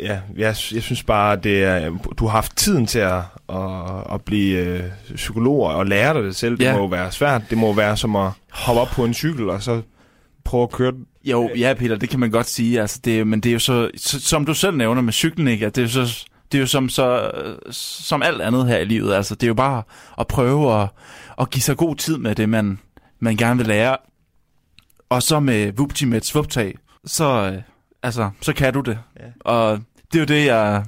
Ja, 0.01 0.19
jeg, 0.37 0.55
jeg 0.75 0.83
synes 0.83 1.03
bare, 1.03 1.37
det 1.37 1.65
er, 1.65 1.91
du 2.19 2.27
har 2.27 2.33
haft 2.33 2.57
tiden 2.57 2.87
til 2.87 2.99
at, 2.99 3.17
at, 3.49 3.57
at 4.13 4.21
blive 4.27 4.59
øh, 4.59 4.81
psykolog 5.15 5.61
og 5.67 5.87
lære 5.87 6.15
dig 6.15 6.23
det 6.23 6.37
selv. 6.37 6.59
Det 6.59 6.65
Ja. 6.65 6.73
må 6.73 6.79
jo 6.79 6.85
være 6.87 7.13
svært. 7.13 7.43
Det 7.51 7.59
må 7.59 7.67
jo 7.67 7.73
være 7.73 7.97
som 7.97 8.17
at 8.17 8.31
hoppe 8.51 8.81
op 8.81 8.89
på 8.89 9.05
en 9.05 9.15
cykel 9.15 9.51
og 9.51 9.63
så 9.63 9.83
prøve 10.45 10.63
at 10.63 10.71
køre 10.71 10.93
den. 10.93 11.07
Jo, 11.25 11.51
ja, 11.57 11.75
Peter, 11.75 11.97
det 11.97 12.09
kan 12.09 12.21
man 12.21 12.31
godt 12.31 12.47
sige. 12.47 12.81
Altså, 12.81 13.01
det, 13.05 13.27
men 13.27 13.41
det 13.41 13.49
er 13.49 13.53
jo 13.53 13.59
så, 13.59 13.91
som 13.97 14.45
du 14.45 14.55
selv 14.55 14.77
nævner 14.77 15.03
med 15.03 15.13
cyklen, 15.13 15.49
ikke? 15.49 15.67
At 15.67 15.77
det 15.77 15.83
er 15.83 16.01
jo 16.01 16.07
så, 16.07 16.27
det 16.53 16.59
er 16.59 16.61
jo 16.61 16.67
som, 16.67 16.89
så, 16.89 17.31
som 17.71 18.23
alt 18.23 18.43
andet 18.43 18.67
her 18.67 18.79
i 18.79 18.85
livet. 18.85 19.15
Altså, 19.15 19.35
det 19.35 19.43
er 19.43 19.49
jo 19.49 19.55
bare 19.55 19.83
at 20.19 20.27
prøve 20.27 20.83
at, 20.83 20.89
at 21.41 21.51
give 21.51 21.63
sig 21.63 21.77
god 21.77 21.97
tid 21.97 22.19
med 22.19 22.35
det, 22.35 22.49
man, 22.49 22.79
man 23.21 23.37
gerne 23.37 23.57
vil 23.57 23.67
lære. 23.67 23.97
Og 25.09 25.23
så 25.23 25.41
med 25.41 25.73
Vupti 25.73 26.05
med 26.05 26.17
et 26.17 26.25
svuptag, 26.25 26.75
så, 27.05 27.53
øh, 27.53 27.63
altså, 28.03 28.31
så 28.41 28.53
kan 28.53 28.75
du 28.75 28.81
det. 28.81 28.99
Ja. 29.21 29.27
Og 29.41 29.81
det 30.13 30.19
er 30.19 30.21
jo 30.21 30.27
det, 30.27 30.47
jeg... 30.47 30.85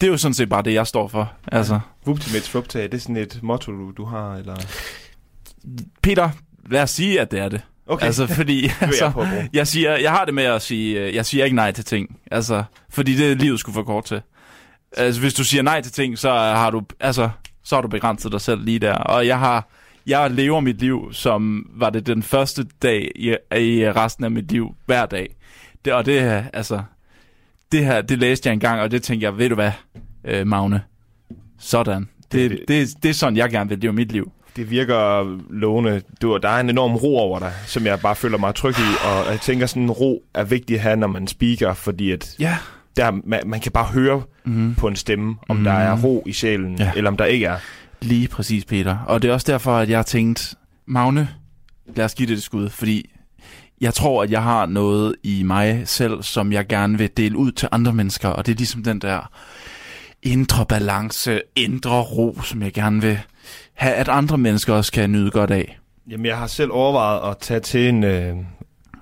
Det 0.00 0.06
er 0.06 0.10
jo 0.10 0.16
sådan 0.16 0.34
set 0.34 0.48
bare 0.48 0.62
det, 0.62 0.74
jeg 0.74 0.86
står 0.86 1.08
for. 1.08 1.32
Altså, 1.52 1.80
Ultimate 2.06 2.50
fluptag, 2.50 2.82
det 2.82 2.94
er 2.94 2.98
sådan 2.98 3.16
et 3.16 3.38
motto, 3.42 3.72
du, 3.72 3.90
du 3.90 4.04
har, 4.04 4.34
eller... 4.34 4.56
Peter, 6.02 6.30
lad 6.70 6.82
os 6.82 6.90
sige, 6.90 7.20
at 7.20 7.30
det 7.30 7.40
er 7.40 7.48
det. 7.48 7.60
Okay, 7.86 8.06
Altså, 8.06 8.26
fordi... 8.26 8.70
altså, 8.80 9.12
jeg. 9.16 9.48
Jeg 9.52 9.66
siger, 9.66 9.96
jeg 9.96 10.10
har 10.10 10.24
det 10.24 10.34
med 10.34 10.44
at 10.44 10.62
sige, 10.62 11.00
øh, 11.00 11.14
jeg 11.14 11.26
siger 11.26 11.44
ikke 11.44 11.56
nej 11.56 11.72
til 11.72 11.84
ting. 11.84 12.18
Altså, 12.30 12.64
fordi 12.90 13.16
det 13.16 13.30
er 13.30 13.34
livet 13.34 13.60
skulle 13.60 13.74
for 13.74 13.82
kort 13.82 14.04
til. 14.04 14.22
Altså, 14.96 15.20
hvis 15.20 15.34
du 15.34 15.44
siger 15.44 15.62
nej 15.62 15.80
til 15.80 15.92
ting, 15.92 16.18
så 16.18 16.30
har 16.30 16.70
du, 16.70 16.82
altså, 17.00 17.30
så 17.62 17.74
har 17.74 17.82
du 17.82 17.88
begrænset 17.88 18.32
dig 18.32 18.40
selv 18.40 18.64
lige 18.64 18.78
der. 18.78 18.94
Og 18.94 19.26
jeg 19.26 19.38
har, 19.38 19.68
jeg 20.06 20.30
lever 20.30 20.60
mit 20.60 20.78
liv, 20.80 21.08
som 21.12 21.66
var 21.74 21.90
det 21.90 22.06
den 22.06 22.22
første 22.22 22.66
dag 22.82 23.10
i, 23.16 23.28
i 23.56 23.90
resten 23.90 24.24
af 24.24 24.30
mit 24.30 24.52
liv, 24.52 24.74
hver 24.86 25.06
dag. 25.06 25.36
Det, 25.84 25.92
og 25.92 26.06
det 26.06 26.20
her, 26.20 26.44
altså, 26.52 26.82
det 27.72 27.84
her, 27.84 28.02
det 28.02 28.18
læste 28.18 28.46
jeg 28.46 28.52
engang, 28.52 28.80
og 28.80 28.90
det 28.90 29.02
tænkte 29.02 29.24
jeg, 29.24 29.38
ved 29.38 29.48
du 29.48 29.54
hvad, 29.54 29.72
øh, 30.24 30.46
Magne, 30.46 30.82
sådan. 31.58 32.08
Det, 32.32 32.50
det, 32.50 32.60
det, 32.68 32.88
det 33.02 33.08
er 33.08 33.14
sådan, 33.14 33.36
jeg 33.36 33.50
gerne 33.50 33.70
vil 33.70 33.78
leve 33.78 33.92
mit 33.92 34.12
liv. 34.12 34.32
Det 34.56 34.70
virker 34.70 35.38
lovende. 35.50 36.02
Du, 36.22 36.38
der 36.42 36.48
er 36.48 36.60
en 36.60 36.70
enorm 36.70 36.96
ro 36.96 37.16
over 37.16 37.38
dig, 37.38 37.52
som 37.66 37.86
jeg 37.86 38.00
bare 38.00 38.16
føler 38.16 38.38
mig 38.38 38.54
tryg 38.54 38.74
i. 38.78 38.92
Og 39.04 39.32
jeg 39.32 39.40
tænker, 39.40 39.66
sådan 39.66 39.82
en 39.82 39.90
ro 39.90 40.22
er 40.34 40.44
vigtig 40.44 40.76
at 40.76 40.82
have, 40.82 40.96
når 40.96 41.06
man 41.06 41.26
speaker, 41.26 41.74
fordi 41.74 42.10
at 42.10 42.36
Ja, 42.38 42.56
der, 42.96 43.10
man, 43.24 43.40
man 43.46 43.60
kan 43.60 43.72
bare 43.72 43.84
høre 43.84 44.22
mm. 44.44 44.74
på 44.74 44.88
en 44.88 44.96
stemme, 44.96 45.36
om 45.48 45.56
mm. 45.56 45.64
der 45.64 45.72
er 45.72 46.00
ro 46.02 46.22
i 46.26 46.32
sjælen, 46.32 46.78
ja. 46.78 46.92
eller 46.96 47.10
om 47.10 47.16
der 47.16 47.24
ikke 47.24 47.46
er. 47.46 47.56
Lige 48.02 48.28
præcis, 48.28 48.64
Peter. 48.64 48.98
Og 49.06 49.22
det 49.22 49.30
er 49.30 49.32
også 49.32 49.52
derfor, 49.52 49.76
at 49.76 49.88
jeg 49.88 49.98
har 49.98 50.02
tænkt, 50.02 50.54
Magne, 50.86 51.28
lad 51.94 52.04
os 52.04 52.14
give 52.14 52.28
det 52.28 52.36
et 52.36 52.42
skud, 52.42 52.68
fordi 52.68 53.10
jeg 53.80 53.94
tror, 53.94 54.22
at 54.22 54.30
jeg 54.30 54.42
har 54.42 54.66
noget 54.66 55.14
i 55.22 55.42
mig 55.42 55.82
selv, 55.84 56.22
som 56.22 56.52
jeg 56.52 56.66
gerne 56.66 56.98
vil 56.98 57.10
dele 57.16 57.36
ud 57.36 57.52
til 57.52 57.68
andre 57.72 57.92
mennesker, 57.92 58.28
og 58.28 58.46
det 58.46 58.52
er 58.52 58.56
ligesom 58.56 58.82
den 58.82 58.98
der 58.98 59.30
indre 60.22 60.66
balance, 60.66 61.40
indre 61.56 62.00
ro, 62.00 62.38
som 62.42 62.62
jeg 62.62 62.72
gerne 62.72 63.02
vil 63.02 63.18
at 63.76 64.08
andre 64.08 64.38
mennesker 64.38 64.74
også 64.74 64.92
kan 64.92 65.12
nyde 65.12 65.30
godt 65.30 65.50
af. 65.50 65.78
Jamen, 66.10 66.26
jeg 66.26 66.36
har 66.36 66.46
selv 66.46 66.70
overvejet 66.72 67.30
at 67.30 67.38
tage 67.38 67.60
til 67.60 67.88
en, 67.88 68.04
øh, 68.04 68.36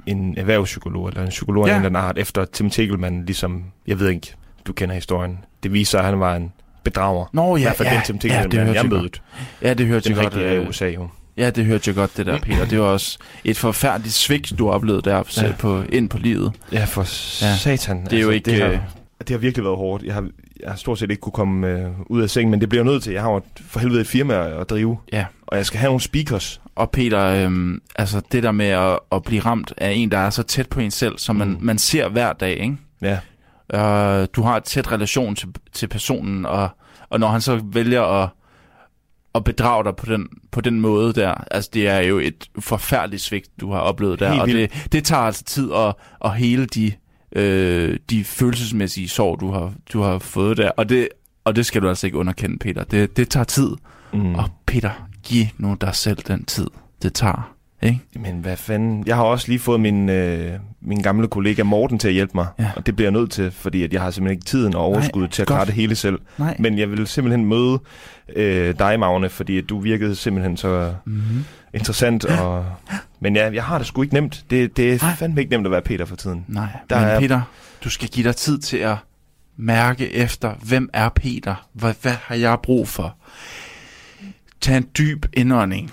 en 0.06 0.34
erhvervspsykolog, 0.38 1.08
eller 1.08 1.22
en 1.22 1.28
psykolog 1.28 1.66
ja. 1.66 1.72
af 1.72 1.76
en 1.78 1.84
eller 1.84 1.98
anden 1.98 2.08
art, 2.08 2.18
efter 2.18 2.44
Tim 2.44 2.70
Tegelman, 2.70 3.24
ligesom, 3.24 3.64
jeg 3.86 3.98
ved 3.98 4.08
ikke, 4.08 4.34
du 4.66 4.72
kender 4.72 4.94
historien. 4.94 5.38
Det 5.62 5.72
viser, 5.72 5.98
at 5.98 6.04
han 6.04 6.20
var 6.20 6.36
en 6.36 6.52
bedrager. 6.84 7.26
Nå 7.32 7.56
ja, 7.56 7.60
I 7.60 7.64
hvert 7.64 7.76
fald 7.76 7.88
ja, 7.88 7.94
den 7.94 8.02
Tim 8.04 8.18
Tegelman, 8.18 8.42
ja, 8.52 8.56
det 8.58 8.66
hørte 8.66 8.78
jeg 8.80 8.86
mødte. 8.88 9.20
Ja, 9.62 9.74
det 9.74 9.86
hørte 9.86 10.08
Den 10.08 10.16
jeg 10.16 10.22
godt. 10.24 10.34
rigtige 10.34 10.50
af 10.50 10.56
øh, 10.60 10.68
USA, 10.68 10.88
jo. 10.88 11.08
Ja, 11.36 11.50
det 11.50 11.64
hørte 11.64 11.88
jeg 11.88 11.94
godt, 11.94 12.16
det 12.16 12.26
der, 12.26 12.38
Peter. 12.38 12.64
Det 12.66 12.78
var 12.80 12.84
også 12.86 13.18
et 13.44 13.56
forfærdeligt 13.58 14.14
svigt, 14.14 14.52
du 14.58 14.70
oplevede 14.70 15.02
der 15.02 15.42
Ja. 15.42 15.52
på, 15.58 15.82
ind 15.92 16.08
på 16.08 16.18
livet. 16.18 16.52
Ja, 16.72 16.84
for 16.84 17.00
Ja. 17.44 17.56
satan. 17.56 17.96
Altså, 17.96 18.10
Det 18.10 18.18
er 18.18 18.22
jo 18.22 18.30
ikke... 18.30 18.50
Det 18.50 18.62
har, 18.62 18.68
øh, 18.68 18.78
det 19.18 19.30
har 19.30 19.38
virkelig 19.38 19.64
været 19.64 19.76
hårdt. 19.76 20.02
Jeg 20.02 20.14
har, 20.14 20.28
jeg 20.60 20.70
har 20.70 20.76
stort 20.76 20.98
set 20.98 21.10
ikke 21.10 21.20
kunne 21.20 21.32
komme 21.32 21.68
øh, 21.68 21.90
ud 22.06 22.22
af 22.22 22.30
sengen, 22.30 22.50
men 22.50 22.60
det 22.60 22.68
bliver 22.68 22.84
jeg 22.84 22.92
nødt 22.92 23.02
til. 23.02 23.12
Jeg 23.12 23.22
har 23.22 23.30
jo 23.30 23.40
for 23.66 23.80
helvede 23.80 24.00
et 24.00 24.06
firma 24.06 24.60
at 24.60 24.70
drive, 24.70 24.98
Ja. 25.12 25.26
og 25.46 25.56
jeg 25.56 25.66
skal 25.66 25.80
have 25.80 25.88
nogle 25.88 26.00
speakers. 26.00 26.60
Og 26.74 26.90
Peter, 26.90 27.20
øhm, 27.44 27.82
altså 27.96 28.22
det 28.32 28.42
der 28.42 28.52
med 28.52 28.66
at, 28.66 28.98
at 29.12 29.22
blive 29.22 29.40
ramt 29.40 29.74
af 29.78 29.90
en, 29.92 30.10
der 30.10 30.18
er 30.18 30.30
så 30.30 30.42
tæt 30.42 30.68
på 30.68 30.80
en 30.80 30.90
selv, 30.90 31.18
som 31.18 31.36
man, 31.36 31.48
Mm. 31.48 31.56
man 31.60 31.78
ser 31.78 32.08
hver 32.08 32.32
dag, 32.32 32.56
ikke? 32.60 32.76
Ja. 33.02 33.18
Øh, 33.74 34.28
du 34.36 34.42
har 34.42 34.56
et 34.56 34.64
tæt 34.64 34.92
relation 34.92 35.34
til, 35.34 35.48
til 35.72 35.86
personen, 35.88 36.46
og, 36.46 36.68
og 37.10 37.20
når 37.20 37.28
han 37.28 37.40
så 37.40 37.60
vælger 37.64 38.02
at, 38.02 38.28
at 39.34 39.44
bedrage 39.44 39.84
dig 39.84 39.96
på 39.96 40.06
den, 40.06 40.28
på 40.52 40.60
den 40.60 40.80
måde 40.80 41.12
der, 41.12 41.34
altså 41.50 41.70
det 41.74 41.88
er 41.88 41.98
jo 42.00 42.18
et 42.18 42.48
forfærdeligt 42.58 43.22
svigt, 43.22 43.48
du 43.60 43.72
har 43.72 43.80
oplevet 43.80 44.20
der, 44.20 44.28
Helt 44.30 44.42
og 44.42 44.48
det, 44.48 44.88
det 44.92 45.04
tager 45.04 45.22
altså 45.22 45.44
tid 45.44 45.72
at, 45.72 45.94
at 46.24 46.36
hele 46.36 46.66
de, 46.66 46.92
øh, 47.34 47.98
de 48.10 48.24
følelsesmæssige 48.24 49.08
sår, 49.08 49.36
du 49.36 49.50
har, 49.50 49.72
du 49.92 50.00
har 50.00 50.18
fået 50.18 50.56
der, 50.56 50.70
og 50.70 50.88
det, 50.88 51.08
og 51.44 51.56
det 51.56 51.66
skal 51.66 51.82
du 51.82 51.88
altså 51.88 52.06
ikke 52.06 52.18
underkende, 52.18 52.58
Peter. 52.58 52.84
Det, 52.84 53.16
det 53.16 53.28
tager 53.28 53.44
tid, 53.44 53.68
Mm. 54.12 54.34
og 54.34 54.44
Peter, 54.66 54.90
giv 55.22 55.44
nu 55.58 55.76
dig 55.80 55.94
selv 55.94 56.16
den 56.28 56.44
tid, 56.44 56.66
det 57.02 57.14
tager, 57.14 57.54
ikke? 57.82 58.00
Men 58.16 58.34
hvad 58.38 58.56
fanden? 58.56 59.04
Jeg 59.06 59.16
har 59.16 59.22
også 59.24 59.48
lige 59.48 59.58
fået 59.58 59.80
min, 59.80 60.08
øh, 60.08 60.58
min 60.84 61.02
gamle 61.02 61.28
kollega 61.28 61.62
Morten 61.62 61.98
til 61.98 62.08
at 62.08 62.14
hjælpe 62.14 62.32
mig, 62.34 62.46
Ja. 62.58 62.70
og 62.76 62.86
det 62.86 62.96
bliver 62.96 63.06
jeg 63.10 63.20
nødt 63.20 63.30
til, 63.30 63.50
fordi 63.50 63.82
at 63.82 63.92
jeg 63.92 64.00
har 64.02 64.10
simpelthen 64.10 64.36
ikke 64.38 64.44
tiden 64.46 64.74
og 64.74 64.82
overskud 64.82 65.28
til 65.28 65.42
at 65.42 65.48
godt. 65.48 65.56
klare 65.56 65.66
det 65.66 65.74
hele 65.74 65.94
selv. 65.94 66.18
Nej. 66.38 66.56
Men 66.58 66.78
jeg 66.78 66.90
vil 66.90 67.06
simpelthen 67.06 67.44
møde 67.46 67.78
øh, 68.36 68.78
dig, 68.78 69.00
Magne, 69.00 69.28
fordi 69.28 69.58
at 69.58 69.68
du 69.68 69.78
virkede 69.78 70.14
simpelthen 70.16 70.56
så 70.56 70.94
Mm-hmm. 71.04 71.44
interessant. 71.74 72.24
Og... 72.24 72.66
Men 73.20 73.36
ja, 73.36 73.50
jeg 73.52 73.64
har 73.64 73.78
det 73.78 73.86
sgu 73.86 74.02
ikke 74.02 74.14
nemt. 74.14 74.44
Det, 74.50 74.76
det 74.76 74.92
er 74.92 74.98
Nej. 75.02 75.14
fandme 75.14 75.40
ikke 75.40 75.50
nemt 75.50 75.66
at 75.66 75.70
være 75.72 75.82
Peter 75.82 76.04
for 76.04 76.16
tiden. 76.16 76.44
Nej, 76.48 76.66
Der 76.90 77.00
men 77.00 77.08
er- 77.08 77.20
Peter, 77.20 77.40
du 77.84 77.90
skal 77.90 78.08
give 78.08 78.26
dig 78.28 78.36
tid 78.36 78.58
til 78.58 78.76
at 78.76 78.96
mærke 79.56 80.12
efter, 80.12 80.54
hvem 80.62 80.90
er 80.92 81.08
Peter? 81.08 81.66
Hvad, 81.72 81.94
hvad 82.02 82.12
har 82.22 82.34
jeg 82.34 82.58
brug 82.62 82.88
for? 82.88 83.16
Tag 84.60 84.76
en 84.76 84.86
dyb 84.98 85.26
indånding. 85.32 85.92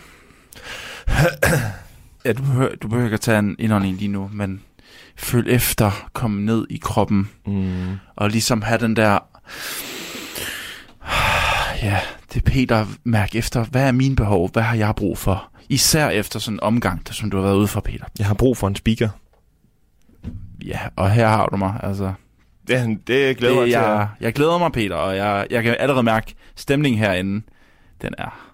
ja, 2.26 2.34
du 2.34 2.44
behøver, 2.44 2.70
du 2.82 2.88
behøver 2.88 3.06
ikke 3.06 3.14
at 3.16 3.22
tage 3.22 3.40
en 3.40 3.56
indånding 3.60 3.98
lige 3.98 4.08
nu, 4.08 4.30
men 4.34 4.62
føl 5.22 5.46
efter, 5.50 6.10
kom 6.14 6.32
ned 6.32 6.68
i 6.70 6.78
kroppen, 6.82 7.30
Mm. 7.46 7.96
og 8.16 8.30
ligesom 8.30 8.62
have 8.62 8.78
den 8.80 8.96
der... 8.96 9.20
Ja, 11.82 12.00
det 12.34 12.38
er 12.48 12.52
Peter, 12.52 12.86
mærk 13.04 13.36
efter, 13.36 13.64
hvad 13.64 13.88
er 13.88 13.92
mine 13.92 14.16
behov? 14.16 14.52
Hvad 14.52 14.64
har 14.64 14.76
jeg 14.76 14.96
brug 14.96 15.18
for? 15.18 15.48
Især 15.70 16.10
efter 16.10 16.40
sådan 16.40 16.56
en 16.56 16.60
omgang, 16.64 17.08
der, 17.08 17.14
som 17.14 17.32
du 17.32 17.38
har 17.38 17.44
været 17.44 17.56
ude 17.56 17.68
for, 17.68 17.82
Peter. 17.82 18.06
Jeg 18.20 18.28
har 18.28 18.34
brug 18.34 18.58
for 18.58 18.68
en 18.68 18.76
speaker. 18.76 19.10
Ja, 20.66 20.80
og 20.96 21.12
her 21.12 21.28
har 21.28 21.46
du 21.46 21.58
mig, 21.58 21.74
altså. 21.84 22.14
Det, 22.68 22.98
det 23.08 23.38
glæder 23.38 23.54
mig 23.56 23.62
det, 23.64 23.72
til. 23.74 23.80
jeg, 23.80 24.08
jeg 24.22 24.34
glæder 24.34 24.58
mig, 24.58 24.72
Peter, 24.72 24.96
og 24.96 25.18
jeg, 25.18 25.48
jeg 25.50 25.64
kan 25.64 25.76
allerede 25.80 26.04
mærke, 26.04 26.34
stemningen 26.56 27.00
herinde, 27.00 27.46
den 28.02 28.14
er 28.18 28.50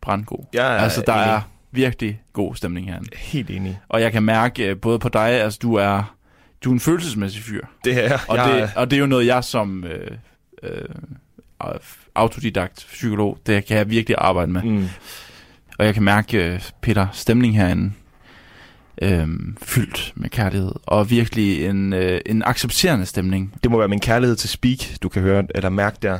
brandgod. 0.00 0.44
Er 0.54 0.62
altså, 0.64 1.02
der 1.06 1.12
er 1.12 1.40
virkelig 1.76 2.20
god 2.32 2.54
stemning 2.54 2.86
herinde. 2.86 3.08
Helt 3.16 3.50
enig. 3.50 3.80
Og 3.88 4.00
jeg 4.00 4.12
kan 4.12 4.22
mærke 4.22 4.66
øh, 4.70 4.76
både 4.76 4.98
på 4.98 5.08
dig, 5.08 5.28
altså 5.28 5.58
du 5.62 5.74
er, 5.74 6.14
du 6.64 6.68
er 6.70 6.72
en 6.72 6.80
følelsesmæssig 6.80 7.42
fyr. 7.42 7.66
Det 7.84 8.04
er 8.04 8.18
Og, 8.28 8.36
jeg. 8.36 8.60
det, 8.62 8.70
og 8.76 8.90
det 8.90 8.96
er 8.96 9.00
jo 9.00 9.06
noget, 9.06 9.26
jeg 9.26 9.44
som 9.44 9.84
øh, 9.84 10.10
øh, 10.62 10.84
autodidakt 12.14 12.86
psykolog, 12.92 13.38
det 13.46 13.64
kan 13.64 13.76
jeg 13.76 13.90
virkelig 13.90 14.16
arbejde 14.20 14.52
med. 14.52 14.62
Mm. 14.62 14.88
Og 15.78 15.86
jeg 15.86 15.94
kan 15.94 16.02
mærke, 16.02 16.52
øh, 16.52 16.60
Peter, 16.80 17.06
stemning 17.12 17.56
herinde, 17.56 17.92
øh, 19.02 19.28
fyldt 19.62 20.12
med 20.14 20.30
kærlighed, 20.30 20.72
og 20.86 21.10
virkelig 21.10 21.64
en, 21.66 21.92
øh, 21.92 22.20
en 22.26 22.42
accepterende 22.46 23.06
stemning. 23.06 23.54
Det 23.62 23.70
må 23.70 23.78
være 23.78 23.88
min 23.88 24.00
kærlighed 24.00 24.36
til 24.36 24.48
speak, 24.48 24.78
du 25.02 25.08
kan 25.08 25.22
høre, 25.22 25.44
eller 25.54 25.70
mærke 25.70 25.96
der. 26.02 26.18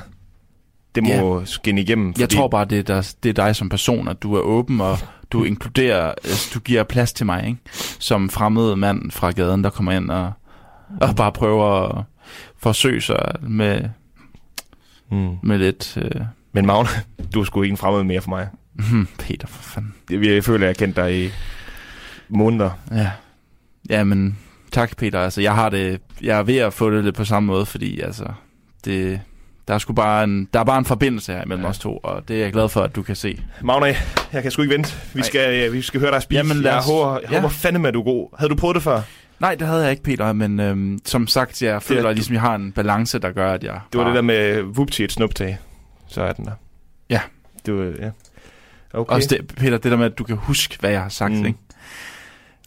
Det 0.97 1.19
må 1.23 1.45
skinne 1.45 1.81
igennem. 1.81 2.15
Jeg 2.19 2.29
tror 2.31 2.49
bare, 2.49 2.65
det 2.65 2.79
er, 2.79 2.83
der, 2.83 3.15
det 3.23 3.29
er 3.29 3.33
dig 3.45 3.57
som 3.57 3.69
person, 3.69 4.09
at 4.09 4.23
du 4.23 4.35
er 4.35 4.41
åben, 4.41 4.81
og 4.81 4.99
du 5.31 5.45
inkluderer, 5.45 6.07
altså, 6.25 6.51
du 6.55 6.61
giver 6.61 6.83
plads 6.85 7.13
til 7.13 7.27
mig, 7.27 7.47
ikke? 7.47 7.59
Som 7.99 8.31
fremmed 8.31 8.77
mand 8.77 9.11
fra 9.11 9.31
gaden, 9.31 9.65
der 9.65 9.71
kommer 9.71 9.93
ind 9.93 10.11
og, 10.11 10.33
og 11.01 11.17
bare 11.17 11.33
prøver 11.33 11.89
at 11.99 12.05
forsøge 12.59 13.01
sig 13.01 13.33
med, 13.43 13.81
Mm. 15.11 15.37
med 15.43 15.59
lidt... 15.59 15.97
Øh, 15.97 16.21
Men 16.53 16.67
Magne, 16.67 16.89
du 17.35 17.41
er 17.41 17.45
sgu 17.45 17.63
ikke 17.63 17.73
en 17.73 17.77
fremmed 17.77 18.05
mere 18.05 18.21
for 18.21 18.29
mig. 18.29 18.49
hmm, 18.73 19.09
Peter, 19.19 19.47
for 19.47 19.63
fanden. 19.63 19.95
Jeg, 20.11 20.45
føler, 20.45 20.67
jeg 20.67 20.69
har 20.69 20.75
kendt 20.87 20.97
dig 20.97 21.25
i 21.27 21.31
måneder. 22.29 22.71
Ja. 22.91 23.11
Ja, 23.91 24.05
men 24.05 24.39
tak, 24.73 24.97
Peter. 24.97 25.21
Altså, 25.21 25.41
jeg 25.41 25.55
har 25.55 25.69
det... 25.69 26.01
Jeg 26.23 26.39
er 26.39 26.43
ved 26.43 26.57
at 26.57 26.73
få 26.73 26.91
det 26.91 27.05
lidt 27.05 27.15
på 27.17 27.25
samme 27.25 27.47
måde, 27.47 27.67
fordi 27.67 28.01
altså... 28.01 28.25
Det, 28.85 29.21
der 29.69 29.75
er 29.75 29.79
sgu 29.79 29.93
bare 29.93 30.25
en, 30.25 30.49
der 30.55 30.61
er 30.61 30.65
bare 30.65 30.79
en 30.79 30.85
forbindelse 30.85 31.33
her 31.33 31.45
mellem 31.47 31.65
Ja. 31.65 31.71
os 31.71 31.79
to, 31.79 31.97
og 31.97 32.29
det 32.29 32.37
er 32.37 32.41
jeg 32.43 32.53
glad 32.53 32.69
for, 32.69 32.81
at 32.83 32.97
du 32.97 33.03
kan 33.03 33.17
se. 33.17 33.41
Magne, 33.63 33.97
jeg 34.33 34.43
kan 34.43 34.51
sgu 34.51 34.63
ikke 34.63 34.75
vente. 34.75 34.95
Vi 35.15 35.21
Nej. 35.21 35.27
skal, 35.29 35.73
vi 35.73 35.83
skal 35.83 36.01
høre 36.01 36.11
dig 36.11 36.23
speak. 36.23 36.37
Jamen, 36.37 36.57
lad 36.57 36.71
jeg 36.71 36.79
os- 36.79 36.87
håber, 36.87 37.13
jeg 37.23 37.31
ja. 37.31 37.37
håber 37.41 37.49
fandeme, 37.49 37.89
at 37.89 37.95
du 37.95 38.01
er 38.01 38.05
god. 38.05 38.29
Havde 38.39 38.51
du 38.51 38.57
prøvet 38.57 38.75
det 38.75 38.83
før? 38.83 39.03
Nej, 39.41 39.55
det 39.55 39.67
havde 39.67 39.83
jeg 39.83 39.91
ikke, 39.91 40.03
Peter, 40.03 40.33
men 40.33 40.61
øhm, 40.61 40.99
som 41.05 41.27
sagt, 41.27 41.63
jeg 41.63 41.83
føler, 41.83 42.03
du- 42.03 42.09
at 42.09 42.15
ligesom, 42.17 42.33
jeg 42.35 42.41
har 42.43 42.55
en 42.55 42.73
balance, 42.73 43.19
der 43.19 43.31
gør, 43.33 43.53
at 43.53 43.65
jeg 43.65 43.81
Det 43.93 43.99
var 43.99 44.05
bare, 44.05 44.11
det 44.11 44.17
der 44.17 44.23
med 44.23 44.63
vupti 44.63 45.05
et 45.05 45.13
snuptag. 45.13 45.59
Så 46.09 46.23
er 46.23 46.33
den 46.33 46.45
der. 46.45 46.53
Ja. 47.11 47.21
Det 47.67 47.75
var, 47.75 47.85
ja. 47.85 48.11
Okay. 48.95 49.15
Også 49.15 49.29
det, 49.31 49.47
Peter, 49.57 49.79
det 49.79 49.91
der 49.91 49.97
med, 49.99 50.07
at 50.07 50.19
du 50.19 50.25
kan 50.25 50.37
huske, 50.37 50.77
hvad 50.81 50.91
jeg 50.91 51.03
har 51.03 51.09
sagt, 51.09 51.33
Mm. 51.33 51.47
ikke? 51.47 51.59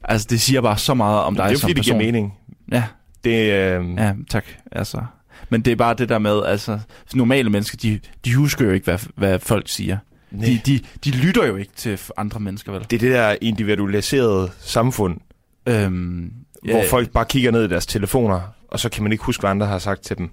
Altså, 0.04 0.28
det 0.30 0.41
siger 0.41 0.62
bare 0.62 0.78
så 0.78 0.93
meget 0.93 1.20
om 1.22 1.36
dig 1.36 1.43
det 1.43 1.50
er 1.50 1.54
jo 1.54 1.60
som 1.60 1.68
fordi, 1.70 1.74
det 1.74 1.84
giver 1.84 1.95
person. 1.97 2.06
mening. 2.06 2.34
Ja, 2.72 2.84
Det, 3.24 3.54
øh, 3.54 3.86
ja, 3.97 4.14
tak. 4.30 4.45
Altså, 4.72 5.02
men 5.50 5.62
det 5.62 5.72
er 5.72 5.76
bare 5.76 5.94
det 5.94 6.10
der 6.10 6.20
med, 6.20 6.44
altså, 6.46 6.80
normale 7.14 7.50
mennesker, 7.50 7.78
de, 7.78 8.00
de 8.26 8.36
husker 8.36 8.66
jo 8.66 8.72
ikke, 8.72 8.84
hvad, 8.84 9.00
hvad 9.16 9.40
folk 9.40 9.68
siger. 9.68 9.98
De, 10.32 10.62
de, 10.66 10.80
de 11.04 11.12
lytter 11.12 11.46
jo 11.48 11.56
ikke 11.56 11.72
til 11.76 12.00
andre 12.18 12.40
mennesker, 12.40 12.72
vel? 12.72 12.82
det 12.90 12.94
er 12.94 13.00
det 13.00 13.12
der 13.12 13.36
individualiserede 13.42 14.52
samfund, 14.60 15.18
Øhm, 15.66 16.34
ja. 16.68 16.72
hvor 16.72 16.84
folk 16.90 17.12
bare 17.12 17.26
kigger 17.26 17.52
ned 17.52 17.64
i 17.64 17.68
deres 17.68 17.86
telefoner, 17.86 18.42
og 18.68 18.80
så 18.80 18.90
kan 18.90 19.04
man 19.04 19.12
ikke 19.12 19.24
huske, 19.24 19.42
hvad 19.42 19.50
andre 19.50 19.68
har 19.68 19.80
sagt 19.80 20.02
til 20.02 20.18
dem. 20.18 20.30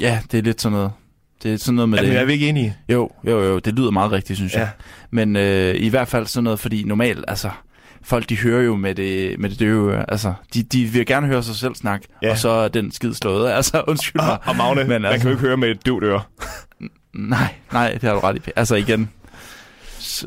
Ja, 0.00 0.20
det 0.32 0.38
er 0.38 0.42
lidt 0.42 0.60
sådan 0.60 0.76
noget. 0.76 0.92
Det 1.42 1.52
er 1.52 1.56
sådan 1.56 1.74
noget 1.74 1.88
med 1.88 1.98
Jamen, 1.98 2.12
det. 2.12 2.20
er 2.20 2.24
vi 2.24 2.32
ikke 2.32 2.48
enige? 2.48 2.76
Jo, 2.88 3.10
jo, 3.26 3.42
jo, 3.42 3.58
det 3.58 3.74
lyder 3.74 3.90
meget 3.90 4.12
rigtigt, 4.12 4.36
synes 4.36 4.52
jeg. 4.54 4.60
Ja. 4.60 4.68
Men 5.10 5.36
øh, 5.36 5.74
i 5.74 5.88
hvert 5.88 6.08
fald 6.08 6.26
sådan 6.26 6.44
noget, 6.44 6.58
fordi 6.60 6.82
normalt, 6.84 7.24
altså, 7.28 7.50
folk 8.04 8.28
de 8.28 8.38
hører 8.38 8.62
jo 8.62 8.76
med 8.76 8.94
det, 8.94 9.38
med 9.40 9.50
det 9.50 9.58
døve. 9.60 10.04
Altså, 10.10 10.34
de, 10.54 10.62
de 10.62 10.84
vil 10.84 11.06
gerne 11.06 11.26
høre 11.26 11.42
sig 11.42 11.54
selv 11.56 11.74
snakke, 11.74 12.06
Ja. 12.22 12.30
og 12.30 12.38
så 12.38 12.48
er 12.50 12.68
den 12.68 12.92
skid 12.92 13.14
slået. 13.14 13.50
Altså, 13.56 13.82
undskyld 13.88 14.22
mig. 14.22 14.38
Og 14.44 14.56
Magne, 14.56 14.80
Men 14.80 14.88
Men 14.88 15.02
man 15.02 15.12
altså- 15.12 15.22
kan 15.22 15.30
jo 15.30 15.36
ikke 15.36 15.46
høre 15.46 15.56
med 15.56 15.68
et 15.70 15.86
døvt 15.86 16.04
øre. 16.04 16.22
Nej, 17.14 17.54
nej, 17.72 17.92
det 17.92 18.02
har 18.02 18.12
du 18.12 18.18
ret 18.20 18.36
i. 18.36 18.50
Altså 18.56 18.74
igen, 18.74 19.10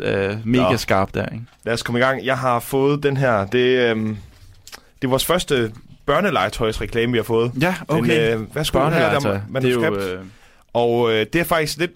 øh, 0.02 0.36
mega 0.44 0.72
Nå. 0.72 0.78
skarp 0.78 1.14
der, 1.14 1.26
ikke? 1.26 1.46
Lad 1.66 1.74
os 1.74 1.84
komme 1.84 2.00
i 2.00 2.02
gang. 2.04 2.26
Jeg 2.26 2.38
har 2.38 2.60
fået 2.60 3.04
den 3.04 3.18
her. 3.18 3.46
Det, 3.46 3.90
øhm, 3.90 4.18
det 5.02 5.04
er 5.04 5.10
vores 5.10 5.26
første 5.26 5.72
børnelegetøjsreklame, 6.06 7.12
vi 7.12 7.18
har 7.18 7.24
fået. 7.24 7.52
Ja, 7.62 7.76
okay. 7.88 8.32
Men, 8.32 8.42
øh, 8.42 8.56
værsgo, 8.56 8.80
her 8.80 8.86
er 8.86 8.90
Børnelegetøj. 9.20 9.40
der 9.54 9.60
Det 9.60 9.70
er 9.70 9.74
jo, 9.90 9.98
øh, 10.18 10.26
Og 10.74 11.12
øh, 11.14 11.26
det 11.34 11.42
er 11.42 11.44
faktisk 11.44 11.78
lidt... 11.78 11.92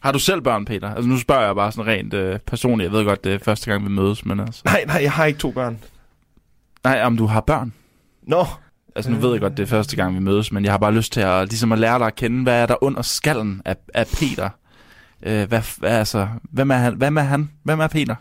har 0.00 0.12
du 0.12 0.18
selv 0.18 0.40
børn, 0.40 0.64
Peter? 0.64 0.94
Altså 0.94 1.08
nu 1.08 1.18
spørger 1.18 1.46
jeg 1.46 1.54
bare 1.54 1.72
sådan 1.72 1.92
rent 1.92 2.14
øh, 2.14 2.38
personligt. 2.46 2.92
Jeg 2.92 2.98
ved 2.98 3.04
godt, 3.06 3.24
det 3.24 3.34
er 3.34 3.38
første 3.38 3.70
gang, 3.70 3.84
vi 3.84 3.90
mødes, 3.90 4.24
men 4.24 4.40
altså... 4.40 4.62
Nej, 4.64 4.84
nej, 4.86 5.02
jeg 5.02 5.12
har 5.12 5.24
ikke 5.24 5.38
to 5.38 5.50
børn. 5.50 5.78
Nej, 6.84 7.02
om 7.02 7.16
du 7.16 7.26
har 7.26 7.40
børn? 7.40 7.72
Nå, 8.22 8.46
Altså, 8.98 9.10
nu 9.10 9.18
ved 9.18 9.32
jeg 9.32 9.40
godt, 9.40 9.56
det 9.56 9.62
er 9.62 9.66
første 9.66 9.96
gang, 9.96 10.14
vi 10.14 10.20
mødes, 10.20 10.52
men 10.52 10.64
jeg 10.64 10.72
har 10.72 10.78
bare 10.78 10.94
lyst 10.94 11.12
til 11.12 11.20
at, 11.20 11.48
ligesom 11.48 11.72
at 11.72 11.78
lære 11.78 11.98
dig 11.98 12.06
at 12.06 12.14
kende, 12.14 12.42
hvad 12.42 12.62
er 12.62 12.66
der 12.66 12.84
under 12.84 13.02
skallen 13.02 13.62
af, 13.64 13.76
af 13.94 14.06
Peter? 14.06 14.48
Øh, 15.22 15.48
hvad, 15.48 15.78
hvad, 15.78 15.90
altså, 15.90 16.28
hvem 16.42 16.70
er 16.70 16.74
han? 16.74 16.94
Hvem 16.94 17.16
er 17.16 17.22
han? 17.22 17.50
Hvem 17.62 17.80
er 17.80 17.86
Peter? 17.86 18.14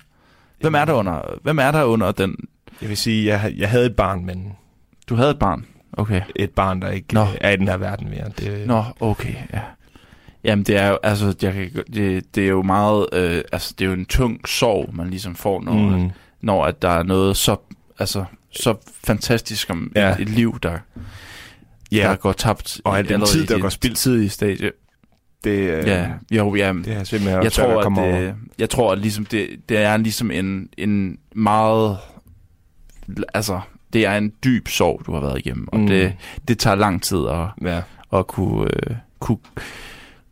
Hvem 0.59 0.75
er 0.75 0.85
der 0.85 0.93
under, 0.93 1.21
hvem 1.43 1.59
er 1.59 1.71
der 1.71 1.83
under 1.83 2.11
den? 2.11 2.35
jeg 2.81 2.89
vil 2.89 2.97
sige, 2.97 3.25
jeg, 3.27 3.53
jeg 3.57 3.69
havde 3.69 3.85
et 3.85 3.95
barn, 3.95 4.25
men 4.25 4.53
Du 5.09 5.15
havde 5.15 5.31
et 5.31 5.39
barn. 5.39 5.65
Okay. 5.93 6.21
et 6.35 6.51
barn, 6.51 6.81
der 6.81 6.89
ikke. 6.89 7.13
Nå. 7.13 7.25
er 7.41 7.49
i 7.49 7.55
den 7.55 7.67
her 7.67 7.77
verden 7.77 8.09
mere. 8.09 8.29
Det, 8.39 8.67
Nå, 8.67 8.83
okay, 8.99 9.33
ja. 9.53 9.61
Jamen, 10.43 10.63
det 10.65 10.77
er 10.77 10.87
jo, 10.87 10.97
altså, 11.03 11.35
jeg 11.41 11.53
kan, 11.53 11.69
det, 11.93 12.35
det 12.35 12.43
er 12.43 12.47
jo 12.47 12.61
meget, 12.61 13.07
øh, 13.13 13.41
altså, 13.51 13.73
det 13.79 13.85
er 13.85 13.89
jo 13.89 13.93
en 13.95 14.05
tung 14.05 14.47
sorg, 14.47 14.89
man 14.95 15.09
ligesom 15.09 15.35
får, 15.35 15.61
når, 15.61 15.73
mm. 15.97 16.09
Når 16.41 16.65
at 16.65 16.81
der 16.81 16.89
er 16.89 17.03
noget 17.03 17.37
så, 17.37 17.55
altså, 17.99 18.25
så 18.51 18.75
fantastisk 19.03 19.69
om 19.69 19.91
Ja. 19.95 20.09
et, 20.13 20.19
et 20.19 20.29
liv, 20.29 20.59
der, 20.63 20.77
Ja, 21.91 22.03
der 22.09 22.15
går 22.15 22.31
tabt. 22.31 22.81
og 22.83 22.95
i- 22.95 22.99
al 22.99 23.09
den 23.09 23.25
tid, 23.25 23.43
i 23.43 23.45
der 23.45 23.59
går 23.59 23.69
spildt. 23.69 23.97
Tidlige 23.97 24.29
stadie. 24.29 24.71
det, 25.43 25.51
øh, 25.59 25.87
Ja, 25.87 26.07
jo, 26.31 26.55
ja. 26.55 26.73
det 26.73 26.87
er 26.93 27.03
simpelthen 27.03 27.43
jeg 27.43 27.51
tror, 27.51 27.81
at 27.81 28.05
at 28.05 28.13
det, 28.13 28.35
jeg 28.59 28.69
tror, 28.69 28.91
at 28.91 28.97
ligesom 28.99 29.25
det, 29.25 29.47
det 29.69 29.77
er 29.77 29.97
ligesom 29.97 30.31
en, 30.31 30.69
en 30.77 31.17
meget, 31.35 31.97
altså, 33.33 33.59
det 33.93 34.05
er 34.05 34.17
en 34.17 34.33
dyb 34.43 34.67
sorg, 34.67 35.01
du 35.05 35.13
har 35.13 35.19
været 35.21 35.39
igennem, 35.39 35.67
og 35.71 35.79
mm. 35.79 35.87
det, 35.87 36.13
det 36.47 36.59
tager 36.59 36.75
lang 36.75 37.03
tid 37.03 37.19
at, 37.29 37.45
Ja, 37.61 37.81
at 38.19 38.27
kunne, 38.27 38.63
øh, 38.89 38.95
kunne 39.19 39.37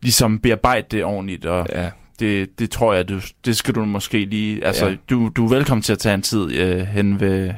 ligesom 0.06 0.38
bearbejde 0.38 0.86
det 0.90 1.04
ordentligt, 1.04 1.44
og 1.46 1.66
ja. 1.72 1.90
det, 2.20 2.58
det 2.58 2.70
tror 2.70 2.94
jeg, 2.94 3.08
du, 3.08 3.20
det 3.44 3.56
skal 3.56 3.74
du 3.74 3.84
måske 3.84 4.24
lige... 4.24 4.64
Altså, 4.64 4.84
Ja. 4.84 4.90
ja. 4.90 4.96
du, 5.10 5.28
du 5.36 5.44
er 5.44 5.48
velkommen 5.48 5.82
til 5.82 5.92
at 5.92 5.98
tage 5.98 6.14
en 6.14 6.22
tid 6.22 6.52
øh, 6.52 6.80
hen 6.86 7.20
ved, 7.20 7.50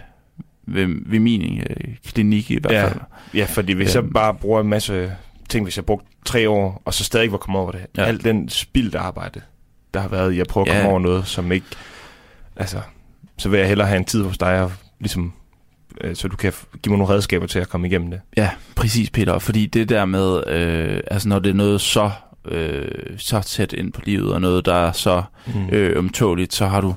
ved, 0.66 0.86
ved 1.06 1.18
min 1.20 1.58
øh, 1.70 1.94
klinik 2.06 2.50
i 2.50 2.58
hvert 2.60 2.72
Ja. 2.72 2.84
fald. 2.88 3.00
ja, 3.34 3.44
fordi 3.48 3.72
hvis 3.72 3.94
jeg 3.94 4.02
Øhm. 4.04 4.12
bare 4.12 4.34
bruger 4.34 4.60
en 4.60 4.68
masse 4.68 5.12
ting, 5.48 5.64
hvis 5.64 5.76
jeg 5.76 5.84
brugt 5.84 6.06
tre 6.24 6.48
år, 6.50 6.82
og 6.84 6.94
så 6.94 7.04
stadig 7.04 7.22
ikke 7.24 7.32
var 7.32 7.38
kommet 7.38 7.60
over 7.62 7.70
det. 7.72 7.80
Ja. 7.96 8.02
Ja. 8.02 8.08
Alt 8.08 8.24
den 8.24 8.48
spildte 8.48 8.98
arbejde, 8.98 9.40
der 9.94 10.00
har 10.00 10.08
været 10.08 10.32
i 10.32 10.40
at 10.40 10.46
prøve 10.46 10.68
at 10.68 10.74
Ja. 10.74 10.78
komme 10.78 10.90
over 10.90 11.00
noget, 11.00 11.26
som 11.26 11.52
ikke... 11.52 11.66
Altså, 12.56 12.80
så 13.38 13.48
vil 13.48 13.58
jeg 13.58 13.68
hellere 13.68 13.86
have 13.88 13.98
en 13.98 14.04
tid 14.04 14.22
hos 14.22 14.38
dig, 14.38 14.62
og 14.62 14.72
ligesom, 15.00 15.32
øh, 16.00 16.16
så 16.16 16.28
du 16.28 16.36
kan 16.36 16.52
give 16.82 16.90
mig 16.92 16.98
nogle 16.98 17.14
redskaber 17.14 17.46
til 17.46 17.58
at 17.58 17.68
komme 17.68 17.86
igennem 17.86 18.10
det. 18.10 18.20
Ja, 18.36 18.50
præcis, 18.76 19.10
Peter. 19.10 19.38
Fordi 19.38 19.66
det 19.66 19.88
der 19.88 20.04
med, 20.04 20.46
øh, 20.46 21.00
altså 21.10 21.28
når 21.28 21.38
det 21.38 21.50
er 21.50 21.54
noget 21.54 21.80
så, 21.80 22.10
øh, 22.44 22.88
så 23.18 23.40
tæt 23.40 23.72
ind 23.72 23.92
på 23.92 24.00
livet, 24.04 24.32
og 24.32 24.40
noget, 24.40 24.64
der 24.66 24.74
er 24.74 24.92
så 24.92 25.22
Mm. 25.54 25.68
øh, 25.72 25.96
ømtåligt, 25.96 26.54
så 26.54 26.66
har 26.66 26.80
du 26.80 26.94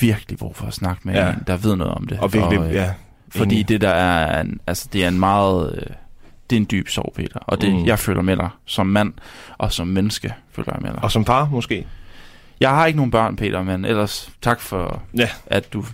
virkelig 0.00 0.38
brug, 0.38 0.56
for 0.56 0.66
at 0.66 0.74
snakke 0.74 1.00
med 1.04 1.14
Ja. 1.14 1.30
en, 1.30 1.42
der 1.46 1.56
ved 1.56 1.76
noget 1.76 1.94
om 1.94 2.06
det. 2.06 2.18
og 2.20 2.32
virkelig, 2.32 2.60
øh, 2.60 2.74
ja. 2.74 2.92
Fordi 3.28 3.62
det 3.62 3.80
der 3.80 3.88
er, 3.90 4.40
en, 4.40 4.60
altså 4.66 4.88
det 4.92 5.04
er 5.04 5.08
en 5.08 5.18
meget, 5.20 5.74
øh, 5.74 5.94
det 6.50 6.56
er 6.56 6.60
en 6.60 6.66
dyb 6.70 6.88
sorg, 6.88 7.12
Peter. 7.16 7.38
Og 7.40 7.60
det, 7.60 7.72
mm. 7.74 7.86
jeg 7.86 7.98
føler 7.98 8.22
med 8.22 8.36
dig 8.36 8.48
som 8.66 8.86
mand, 8.86 9.12
og 9.58 9.72
som 9.72 9.86
menneske 9.86 10.34
føler 10.52 10.72
jeg 10.74 10.82
med 10.82 10.90
dig. 10.92 11.02
Og 11.04 11.12
som 11.12 11.24
far, 11.24 11.44
måske? 11.48 11.86
Jeg 12.60 12.70
har 12.70 12.86
ikke 12.86 12.96
nogen 12.96 13.10
børn, 13.10 13.36
Peter, 13.36 13.62
men 13.62 13.84
ellers 13.84 14.30
tak 14.42 14.60
for, 14.60 15.02
Ja. 15.16 15.28
at 15.46 15.72
du 15.72 15.84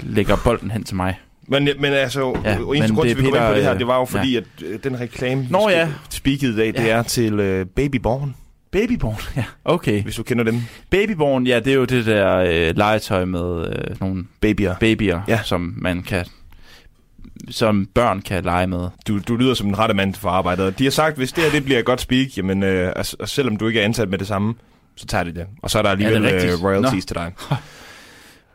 lægger 0.00 0.36
bolden 0.44 0.70
hen 0.70 0.84
til 0.84 0.96
mig. 0.96 1.18
Men, 1.50 1.68
men 1.78 1.92
altså, 1.92 2.40
ja, 2.44 2.50
Ja, 2.50 2.56
eneste 2.56 2.94
grund 2.94 3.08
det 3.08 3.16
til, 3.16 3.22
at 3.26 3.32
vi 3.32 3.36
er 3.36 3.40
kommer 3.40 3.46
ind 3.46 3.52
på 3.52 3.54
det 3.56 3.62
her, 3.64 3.72
øh, 3.72 3.78
det 3.78 3.86
var 3.86 3.98
jo 3.98 4.04
fordi, 4.04 4.36
at 4.36 4.44
øh, 4.64 4.78
den 4.84 5.00
reklame, 5.00 5.46
Nå 5.50 5.68
vi 5.68 5.72
ja. 5.72 5.88
speakede 6.10 6.52
i 6.52 6.56
dag, 6.56 6.66
det 6.66 6.74
Ja. 6.88 6.96
er 6.96 7.02
til 7.02 7.40
øh, 7.40 7.66
Babyborn, 7.66 8.34
Babyborn, 8.72 9.16
ja. 9.36 9.44
Okay. 9.64 10.02
hvis 10.02 10.16
du 10.16 10.22
kender 10.22 10.44
dem. 10.44 10.62
Babyborn, 10.90 11.46
ja, 11.46 11.60
det 11.60 11.70
er 11.70 11.74
jo 11.74 11.84
det 11.84 12.06
der 12.06 12.36
øh, 12.36 12.76
legetøj 12.76 13.24
med 13.24 13.66
øh, 13.68 14.00
nogle 14.00 14.24
Babyer. 14.40 14.74
babyer, 14.80 15.20
Ja. 15.28 15.32
ja. 15.34 15.40
som 15.44 15.74
man 15.76 16.02
kan 16.02 16.24
som 17.50 17.86
børn 17.94 18.20
kan 18.22 18.44
lege 18.44 18.66
med. 18.66 18.88
Du, 19.08 19.18
du 19.18 19.36
lyder 19.36 19.54
som 19.54 19.68
en 19.68 19.78
rette 19.78 19.94
mand 19.94 20.14
for 20.14 20.28
arbejdet. 20.28 20.78
De 20.78 20.84
har 20.84 20.90
sagt, 20.90 21.16
hvis 21.16 21.32
det 21.32 21.44
her 21.44 21.50
det 21.50 21.64
bliver 21.64 21.82
godt 21.82 22.00
speak, 22.00 22.36
jamen, 22.36 22.62
øh, 22.62 22.92
altså, 22.96 23.16
selvom 23.24 23.56
du 23.56 23.68
ikke 23.68 23.80
er 23.80 23.84
ansat 23.84 24.08
med 24.08 24.18
det 24.18 24.26
samme, 24.26 24.54
så 24.96 25.06
tager 25.06 25.24
de 25.24 25.34
det. 25.34 25.46
Og 25.62 25.70
så 25.70 25.78
er 25.78 25.82
der 25.82 25.90
alligevel 25.90 26.22
det 26.22 26.30
ja, 26.30 26.34
rigtigt? 26.36 26.62
royalties 26.64 27.06
til 27.06 27.16
dig. 27.16 27.32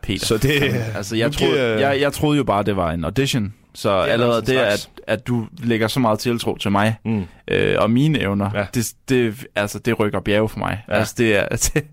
Peter. 0.05 0.25
Så 0.25 0.37
det- 0.37 0.75
altså, 0.95 1.15
jeg 1.15 1.31
troede, 1.31 1.53
giver- 1.53 1.65
jeg, 1.89 2.01
jeg 2.01 2.13
troede 2.13 2.37
jo 2.37 2.43
bare, 2.43 2.63
det 2.63 2.75
var 2.75 2.91
en 2.91 3.03
audition. 3.03 3.53
Så 3.77 3.91
ja, 3.91 4.05
allerede 4.05 4.41
det, 4.41 4.57
at, 4.57 4.89
at 5.07 5.27
du 5.27 5.47
lægger 5.63 5.87
så 5.87 5.99
meget 5.99 6.19
tiltro 6.19 6.57
til 6.57 6.71
mig, 6.71 6.95
Mm. 7.05 7.23
øh, 7.47 7.75
og 7.79 7.91
mine 7.91 8.19
evner, 8.19 8.49
Ja. 8.53 8.65
det, 8.73 8.91
det, 9.09 9.45
altså, 9.55 9.79
det 9.79 9.99
rykker 9.99 10.19
bjerge 10.19 10.49
for 10.49 10.59
mig. 10.59 10.83
Ja. 10.89 10.93
Altså, 10.93 11.15
det, 11.17 11.35
er, 11.35 11.47
det, 11.73 11.83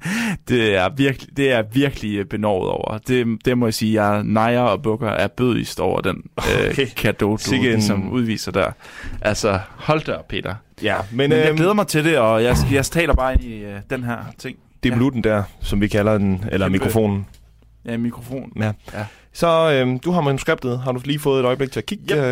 det, 0.49 0.77
er 0.77 0.89
virkelig, 0.97 1.37
det 1.37 1.53
er 1.53 1.63
virkelig 1.73 2.29
benovet 2.29 2.69
over. 2.71 2.99
Det, 2.99 3.39
det 3.45 3.59
må 3.59 3.67
jeg 3.67 3.75
sige, 3.75 4.03
jeg 4.05 4.23
nejer 4.25 4.61
og 4.61 4.83
bukker 4.83 5.09
er 5.11 5.27
bødigst 5.29 5.81
over 5.81 6.01
den 6.01 6.23
Okay. 6.37 6.81
øh, 6.83 6.95
kado, 6.97 7.31
du 7.31 7.37
Sikke 7.37 7.67
en- 7.67 7.73
ligesom 7.75 8.11
udviser 8.13 8.53
der. 8.53 8.71
Altså, 9.21 9.59
hold 9.77 10.05
da 10.05 10.13
op, 10.13 10.29
Peter. 10.29 10.55
Ja, 10.83 10.97
men, 11.11 11.31
Men 11.31 11.39
jeg 11.39 11.49
øhm, 11.49 11.57
glæder 11.57 11.73
mig 11.75 11.87
til 11.87 12.05
det, 12.05 12.19
og 12.19 12.45
jeg, 12.45 12.57
jeg 12.73 12.85
taler 12.85 13.15
bare 13.15 13.33
ind 13.33 13.43
i 13.45 13.59
øh, 13.65 13.75
den 13.91 14.05
her 14.05 14.17
ting. 14.39 14.57
det 14.83 14.89
er 14.89 14.93
ja. 14.95 14.99
bluten 14.99 15.25
der, 15.25 15.43
som 15.61 15.81
vi 15.81 15.89
kalder 15.89 16.19
den, 16.19 16.45
eller 16.53 16.67
Kæmpe- 16.67 16.73
mikrofonen. 16.73 17.27
Ja, 17.85 17.97
mikrofon. 17.97 18.53
Ja. 18.57 18.72
Ja. 18.95 19.07
Så 19.33 19.70
øhm, 19.72 19.99
du 19.99 20.11
har 20.11 20.20
manuskriptet. 20.20 20.78
Har 20.80 20.93
du 20.93 21.01
lige 21.05 21.18
fået 21.18 21.41
et 21.41 21.47
øjeblik 21.47 21.72
til 21.72 21.80
at 21.80 21.87
kigge? 21.87 22.05
Yep. 22.14 22.18
Øh, 22.18 22.24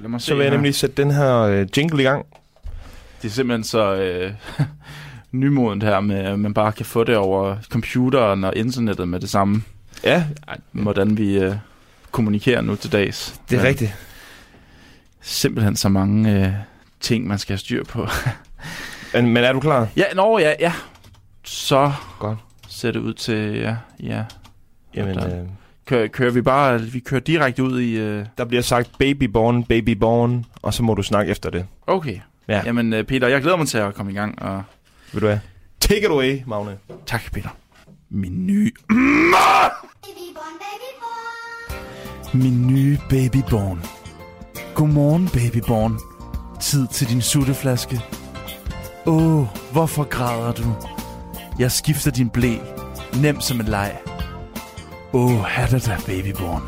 Lad 0.00 0.08
mig 0.08 0.20
se 0.20 0.26
så 0.26 0.34
vil 0.34 0.42
jeg 0.42 0.50
her. 0.50 0.56
nemlig 0.56 0.74
sætte 0.74 1.02
den 1.02 1.10
her 1.10 1.36
øh, 1.38 1.66
jingle 1.76 2.02
i 2.02 2.04
gang. 2.06 2.26
Det 3.22 3.28
er 3.28 3.32
simpelthen 3.32 3.64
så 3.64 3.94
øh, 3.94 4.32
nymodent 5.32 5.82
her 5.82 6.00
med, 6.00 6.16
at 6.16 6.38
man 6.38 6.54
bare 6.54 6.72
kan 6.72 6.86
få 6.86 7.04
det 7.04 7.16
over 7.16 7.56
computeren 7.70 8.44
og 8.44 8.52
internettet 8.56 9.08
med 9.08 9.20
det 9.20 9.30
samme. 9.30 9.62
Ja, 10.04 10.24
Hvordan 10.72 11.16
vi 11.18 11.38
øh, 11.38 11.54
kommunikerer 12.10 12.60
nu 12.60 12.76
til 12.76 12.92
dags. 12.92 13.40
det 13.50 13.56
er 13.56 13.60
Men 13.60 13.68
rigtigt. 13.68 13.94
Simpelthen 15.20 15.76
så 15.76 15.88
mange 15.88 16.32
øh, 16.46 16.52
ting, 17.00 17.26
man 17.26 17.38
skal 17.38 17.52
have 17.52 17.58
styr 17.58 17.84
på. 17.84 18.06
Men, 19.14 19.26
men 19.26 19.44
er 19.44 19.52
du 19.52 19.60
klar? 19.60 19.88
ja, 19.96 20.04
nå 20.14 20.38
ja, 20.38 20.52
ja. 20.60 20.72
Så 21.44 21.92
Godt. 22.18 22.38
ser 22.68 22.90
det 22.90 23.00
ud 23.00 23.14
til, 23.14 23.54
ja, 23.58 23.76
ja. 24.02 24.22
Jamen, 24.96 25.14
Sådan. 25.14 25.38
øh, 25.40 25.46
Kører, 25.86 26.06
kører 26.08 26.30
vi 26.30 26.42
bare, 26.42 26.80
vi 26.80 26.98
kører 27.00 27.20
direkte 27.20 27.62
ud 27.62 27.80
i... 27.80 27.96
Øh, 27.96 28.26
der 28.38 28.44
bliver 28.44 28.62
sagt 28.62 28.90
babyborn, 28.98 29.64
babyborn, 29.64 30.44
og 30.62 30.74
så 30.74 30.82
må 30.82 30.94
du 30.94 31.02
snakke 31.02 31.30
efter 31.30 31.50
det. 31.50 31.66
okay. 31.86 32.18
Ja. 32.48 32.62
Jamen 32.64 32.92
øh, 32.92 33.04
Peter, 33.04 33.28
jeg 33.28 33.40
glæder 33.40 33.56
mig 33.56 33.68
til 33.68 33.78
at 33.78 33.94
komme 33.94 34.12
i 34.12 34.14
gang, 34.14 34.42
og 34.42 34.62
Vil 35.12 35.22
du 35.22 35.26
have? 35.26 35.40
Take 35.80 36.00
it 36.00 36.06
away, 36.10 36.40
Magne. 36.46 36.76
tak 37.06 37.32
Peter. 37.32 37.48
Min 38.10 38.46
nye... 38.46 38.70
Min 42.34 42.66
nye 42.66 42.98
babyborn. 43.10 43.80
Godmorgen, 44.74 45.28
babyborn. 45.28 45.98
Tid 46.60 46.86
til 46.92 47.08
din 47.08 47.20
sutteflaske. 47.22 48.00
Åh, 49.06 49.38
oh, 49.40 49.46
hvorfor 49.72 50.04
græder 50.04 50.52
du? 50.52 50.74
Jeg 51.58 51.72
skifter 51.72 52.10
din 52.10 52.28
blæ. 52.30 52.54
Nem 53.22 53.40
som 53.40 53.60
en 53.60 53.66
leg. 53.66 53.96
Åh, 55.12 55.24
oh, 55.24 55.58
er 55.58 55.66
der 55.66 55.78
da, 55.78 55.96
babyborn. 56.06 56.62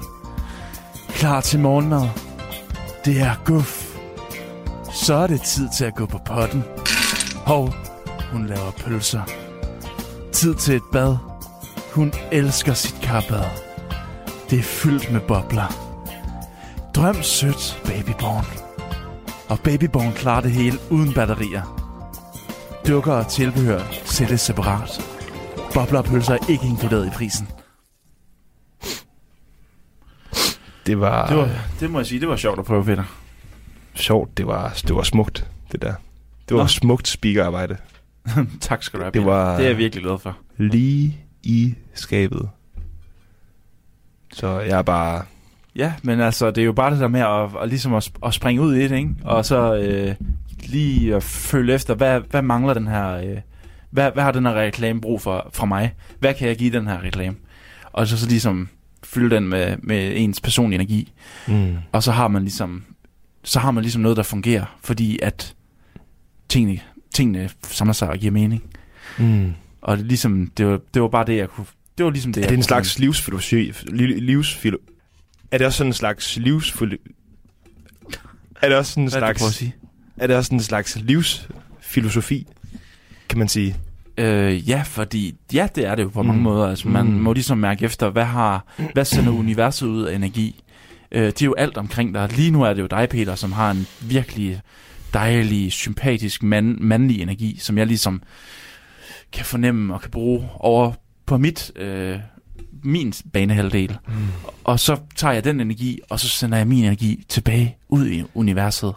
Klar 1.08 1.40
til 1.40 1.60
morgenmad. 1.60 2.08
Det 3.04 3.20
er 3.20 3.34
guf. 3.44 3.96
Så 4.92 5.14
er 5.14 5.26
det 5.26 5.42
tid 5.42 5.68
til 5.76 5.84
at 5.84 5.94
gå 5.94 6.06
på 6.06 6.18
potten. 6.24 6.64
Hov, 7.46 7.74
hun 8.32 8.46
laver 8.46 8.70
pølser. 8.70 9.22
Tid 10.32 10.54
til 10.54 10.76
et 10.76 10.82
bad. 10.92 11.16
Hun 11.92 12.12
elsker 12.32 12.74
sit 12.74 13.00
karbad. 13.02 13.44
Det 14.50 14.58
er 14.58 14.62
fyldt 14.62 15.12
med 15.12 15.20
bobler. 15.20 15.88
Drøm 16.94 17.22
sødt, 17.22 17.82
babyborn. 17.84 18.46
Og 19.48 19.60
babyborn 19.60 20.12
klarer 20.12 20.40
det 20.40 20.50
hele 20.50 20.78
uden 20.90 21.14
batterier. 21.14 21.78
Dukker 22.88 23.12
og 23.12 23.28
tilbehør 23.28 23.82
sættes 24.04 24.40
separat. 24.40 25.04
Bobler 25.74 25.98
og 25.98 26.04
pølser 26.04 26.34
er 26.34 26.50
ikke 26.50 26.66
inkluderet 26.66 27.06
i 27.06 27.10
prisen. 27.10 27.48
Det 30.88 31.00
var, 31.00 31.26
Det, 31.26 31.36
var, 31.36 31.48
det 31.80 31.90
må 31.90 31.98
jeg 31.98 32.06
sige, 32.06 32.20
det 32.20 32.28
var 32.28 32.36
sjovt 32.36 32.58
at 32.58 32.64
prøve, 32.64 32.84
Peter. 32.84 33.04
sjovt. 33.94 34.38
Det 34.38 34.46
var, 34.46 34.78
det 34.88 34.96
var 34.96 35.02
smukt, 35.02 35.46
det 35.72 35.82
der. 35.82 35.94
Det 36.48 36.56
var 36.56 36.62
Nå. 36.62 36.66
smukt 36.68 37.08
speakerarbejde. 37.08 37.76
tak 38.60 38.82
skal 38.82 38.98
du 38.98 39.04
have, 39.04 39.12
Det 39.12 39.24
var- 39.24 39.56
det 39.56 39.64
er 39.64 39.68
jeg 39.68 39.78
virkelig 39.78 40.04
glad 40.04 40.18
for. 40.18 40.36
Lige 40.56 41.18
i 41.42 41.74
skabet. 41.94 42.48
Så 44.32 44.60
jeg 44.60 44.78
er 44.78 44.82
bare... 44.82 45.22
Ja, 45.76 45.92
men 46.02 46.20
altså, 46.20 46.50
det 46.50 46.58
er 46.60 46.64
jo 46.64 46.72
bare 46.72 46.90
det 46.90 47.00
der 47.00 47.08
med 47.08 47.20
at, 47.20 47.62
at, 47.62 47.68
ligesom 47.68 47.94
at, 47.94 48.10
at 48.26 48.34
springe 48.34 48.62
ud 48.62 48.74
i 48.74 48.82
det, 48.88 48.96
ikke? 48.96 49.14
Og 49.24 49.44
så 49.44 49.74
øh, 49.76 50.14
lige 50.66 51.16
at 51.16 51.22
følge 51.22 51.74
efter, 51.74 51.94
hvad, 51.94 52.20
hvad 52.30 52.42
mangler 52.42 52.74
den 52.74 52.86
her... 52.86 53.08
Øh, 53.16 53.36
hvad, 53.90 54.10
hvad 54.12 54.22
har 54.24 54.32
den 54.32 54.46
her 54.46 54.54
reklame 54.54 55.00
brug 55.00 55.20
for 55.20 55.50
fra 55.52 55.66
mig? 55.66 55.94
Hvad 56.18 56.34
kan 56.34 56.48
jeg 56.48 56.56
give 56.56 56.72
den 56.78 56.86
her 56.86 57.02
reklame? 57.02 57.36
Og 57.92 58.06
så, 58.06 58.18
så 58.18 58.28
ligesom 58.28 58.68
fylde 59.08 59.34
den 59.36 59.48
med, 59.48 59.76
med 59.82 60.12
ens 60.16 60.40
personlige 60.40 60.74
energi. 60.74 61.12
Mm. 61.48 61.76
Og 61.92 62.02
så 62.02 62.12
har 62.12 62.28
man 62.28 62.42
ligesom 62.42 62.84
så 63.44 63.58
har 63.60 63.70
man 63.70 63.82
ligesom 63.82 64.02
noget, 64.02 64.16
der 64.16 64.22
fungerer, 64.22 64.78
fordi 64.84 65.18
at 65.22 65.54
tingene, 66.48 66.80
tingene 67.14 67.50
samler 67.62 67.92
sig 67.92 68.08
og 68.08 68.18
giver 68.18 68.32
mening. 68.32 68.62
Mm. 69.18 69.52
Og 69.80 69.96
det, 69.98 70.06
ligesom, 70.06 70.46
det, 70.56 70.66
var, 70.66 70.80
det 70.94 71.02
var 71.02 71.08
bare 71.08 71.26
det, 71.26 71.36
jeg 71.36 71.48
kunne... 71.48 71.66
Det 71.98 72.04
var 72.04 72.10
ligesom 72.10 72.32
det, 72.32 72.44
Er 72.44 72.48
det 72.48 72.56
en 72.56 72.62
slags 72.62 72.98
livsfilosofi? 72.98 73.70
li- 73.70 74.20
Livsfilo... 74.20 74.76
Er 75.50 75.58
det 75.58 75.66
også 75.66 75.76
sådan 75.76 75.88
en 75.88 75.94
slags 75.94 76.36
livsfilo... 76.36 76.96
Er 78.62 78.68
det 78.68 78.78
også 78.78 78.92
sådan 78.92 79.04
en 79.04 79.10
Hvad 79.10 79.22
er 79.22 79.32
det, 79.32 79.40
slags... 79.40 79.64
Er 80.16 80.26
det 80.26 80.36
også 80.36 80.48
sådan 80.48 80.58
en 80.58 80.62
slags 80.62 80.96
livsfilosofi, 80.96 82.46
kan 83.28 83.38
man 83.38 83.48
sige? 83.48 83.76
Øh, 84.18 84.68
ja, 84.68 84.82
fordi 84.86 85.34
ja, 85.52 85.68
det 85.74 85.86
er 85.86 85.94
det 85.94 86.02
jo 86.02 86.08
på 86.08 86.22
mange 86.22 86.38
Mm. 86.38 86.42
måder. 86.44 86.66
Altså, 86.68 86.88
man 86.88 87.06
Mm. 87.06 87.12
må 87.12 87.32
ligesom 87.32 87.58
mærke 87.58 87.84
efter, 87.84 88.10
hvad 88.10 88.24
har, 88.24 88.64
hvad 88.92 89.04
sender 89.04 89.32
universet 89.32 89.86
ud 89.86 90.02
af 90.02 90.14
energi? 90.14 90.62
Øh, 91.12 91.26
det 91.26 91.42
er 91.42 91.46
jo 91.46 91.54
alt 91.58 91.76
omkring 91.76 92.14
dig. 92.14 92.32
Lige 92.36 92.50
nu 92.50 92.62
er 92.62 92.74
det 92.74 92.82
jo 92.82 92.86
dig, 92.86 93.08
Peter, 93.10 93.34
som 93.34 93.52
har 93.52 93.70
en 93.70 93.86
virkelig 94.02 94.60
dejlig, 95.14 95.72
sympatisk, 95.72 96.42
mand, 96.42 96.78
mandlig 96.80 97.22
energi, 97.22 97.58
som 97.60 97.78
jeg 97.78 97.86
ligesom 97.86 98.22
kan 99.32 99.44
fornemme 99.44 99.94
og 99.94 100.00
kan 100.00 100.10
bruge 100.10 100.48
over 100.54 100.92
på 101.26 101.38
mit 101.38 101.72
øh, 101.76 102.18
min 102.82 103.12
banehalvdel. 103.32 103.98
Mm. 104.08 104.14
Og 104.64 104.80
så 104.80 104.96
tager 105.16 105.34
jeg 105.34 105.44
den 105.44 105.60
energi, 105.60 106.00
og 106.10 106.20
så 106.20 106.28
sender 106.28 106.58
jeg 106.58 106.66
min 106.66 106.84
energi 106.84 107.24
tilbage 107.28 107.76
ud 107.88 108.08
i 108.08 108.24
universet. 108.34 108.94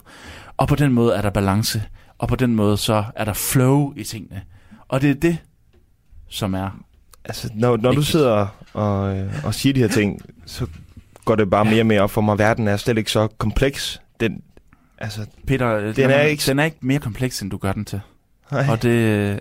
Og 0.56 0.68
på 0.68 0.74
den 0.74 0.92
måde 0.92 1.14
er 1.14 1.22
der 1.22 1.30
balance, 1.30 1.82
og 2.18 2.28
på 2.28 2.36
den 2.36 2.54
måde 2.54 2.76
så 2.76 3.04
er 3.16 3.24
der 3.24 3.32
flow 3.32 3.92
i 3.96 4.04
tingene. 4.04 4.42
Og 4.92 5.02
det 5.02 5.10
er 5.10 5.14
det, 5.14 5.38
som 6.28 6.54
er... 6.54 6.70
Altså, 7.24 7.50
når, 7.54 7.76
når 7.76 7.92
du 7.92 8.02
sidder 8.02 8.46
og, 8.72 9.16
øh, 9.16 9.44
og 9.44 9.54
siger 9.54 9.72
de 9.72 9.80
her 9.80 9.88
ting, 9.88 10.20
så 10.46 10.66
går 11.24 11.36
det 11.36 11.50
bare 11.50 11.64
mere 11.64 11.80
og 11.80 11.86
mere 11.86 12.00
op 12.00 12.10
for 12.10 12.20
mig. 12.20 12.38
Verden 12.38 12.68
er 12.68 12.76
slet 12.76 12.98
ikke 12.98 13.10
så 13.10 13.28
kompleks. 13.38 14.00
Den, 14.20 14.42
altså, 14.98 15.26
Peter, 15.46 15.80
den, 15.80 15.96
den, 15.96 16.10
er, 16.10 16.14
er 16.14 16.22
ikke... 16.22 16.42
den 16.46 16.58
er 16.58 16.64
ikke 16.64 16.76
mere 16.80 16.98
kompleks, 16.98 17.42
end 17.42 17.50
du 17.50 17.56
gør 17.56 17.72
den 17.72 17.84
til. 17.84 18.00
Nej, 18.52 18.66
og 18.68 18.82
det, 18.82 18.90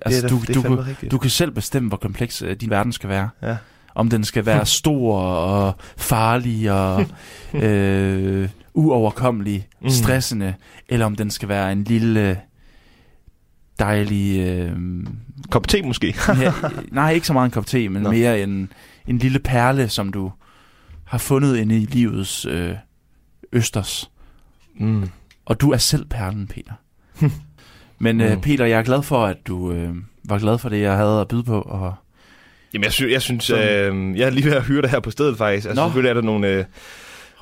altså, 0.02 0.22
det 0.22 0.24
er, 0.24 0.28
du, 0.28 0.42
det 0.48 0.56
er 0.56 0.62
du, 1.02 1.08
du 1.12 1.18
kan 1.18 1.30
selv 1.30 1.52
bestemme, 1.52 1.88
hvor 1.88 1.98
kompleks 1.98 2.42
uh, 2.42 2.52
din 2.52 2.70
verden 2.70 2.94
skal 2.94 3.10
være. 3.10 3.30
Ja. 3.42 3.58
Om 3.96 4.10
den 4.10 4.24
skal 4.24 4.46
være 4.46 4.66
stor 4.82 5.18
og 5.22 5.76
farlig 5.98 6.72
og 6.72 7.06
øh, 7.64 8.50
uoverkommelig, 8.74 9.68
mm. 9.82 9.90
stressende, 9.90 10.54
eller 10.90 11.06
om 11.06 11.16
den 11.16 11.32
skal 11.32 11.50
være 11.50 11.72
en 11.72 11.84
lille 11.84 12.42
dejlig... 13.82 14.40
Øh, 14.40 14.72
kop 15.50 15.68
te 15.68 15.82
måske? 15.82 16.16
ja, 16.42 16.54
nej, 16.92 17.12
ikke 17.12 17.28
så 17.28 17.34
meget 17.34 17.46
en 17.46 17.52
kop 17.52 17.66
te, 17.66 17.90
men 17.90 18.02
Nå. 18.02 18.12
mere 18.12 18.44
en, 18.44 18.72
en 19.08 19.18
lille 19.18 19.40
perle, 19.40 19.90
som 19.90 20.12
du 20.12 20.32
har 21.06 21.18
fundet 21.18 21.58
inde 21.58 21.78
i 21.78 21.86
livets 21.86 22.46
øh, 22.46 22.76
østers. 23.54 24.12
Mm. 24.80 25.10
Og 25.46 25.62
du 25.62 25.72
er 25.72 25.78
selv 25.78 26.06
perlen, 26.06 26.48
Peter. 26.48 26.74
men 28.00 28.22
øh, 28.22 28.34
mm. 28.34 28.42
Peter, 28.42 28.66
jeg 28.66 28.80
er 28.80 28.84
glad 28.84 29.04
for, 29.04 29.26
at 29.26 29.38
du 29.48 29.72
øh, 29.72 29.96
var 30.24 30.40
glad 30.40 30.58
for 30.58 30.70
det, 30.70 30.82
jeg 30.82 30.96
havde 30.96 31.22
at 31.22 31.28
byde 31.28 31.44
på, 31.44 31.62
og 31.62 31.94
Jamen, 32.74 32.84
jeg, 32.84 32.94
sy- 32.94 33.04
jeg 33.04 33.22
synes, 33.22 33.50
øh, 33.50 33.58
jeg 34.18 34.26
er 34.26 34.30
lige 34.30 34.46
ved 34.46 34.54
at 34.54 34.64
hyre 34.64 34.82
dig 34.82 34.90
her 34.90 35.00
på 35.00 35.12
stedet 35.12 35.38
faktisk. 35.38 35.68
Altså, 35.68 35.82
Nå. 35.82 35.88
selvfølgelig 35.88 36.10
er 36.10 36.14
der 36.14 36.22
nogle 36.22 36.48
øh, 36.48 36.66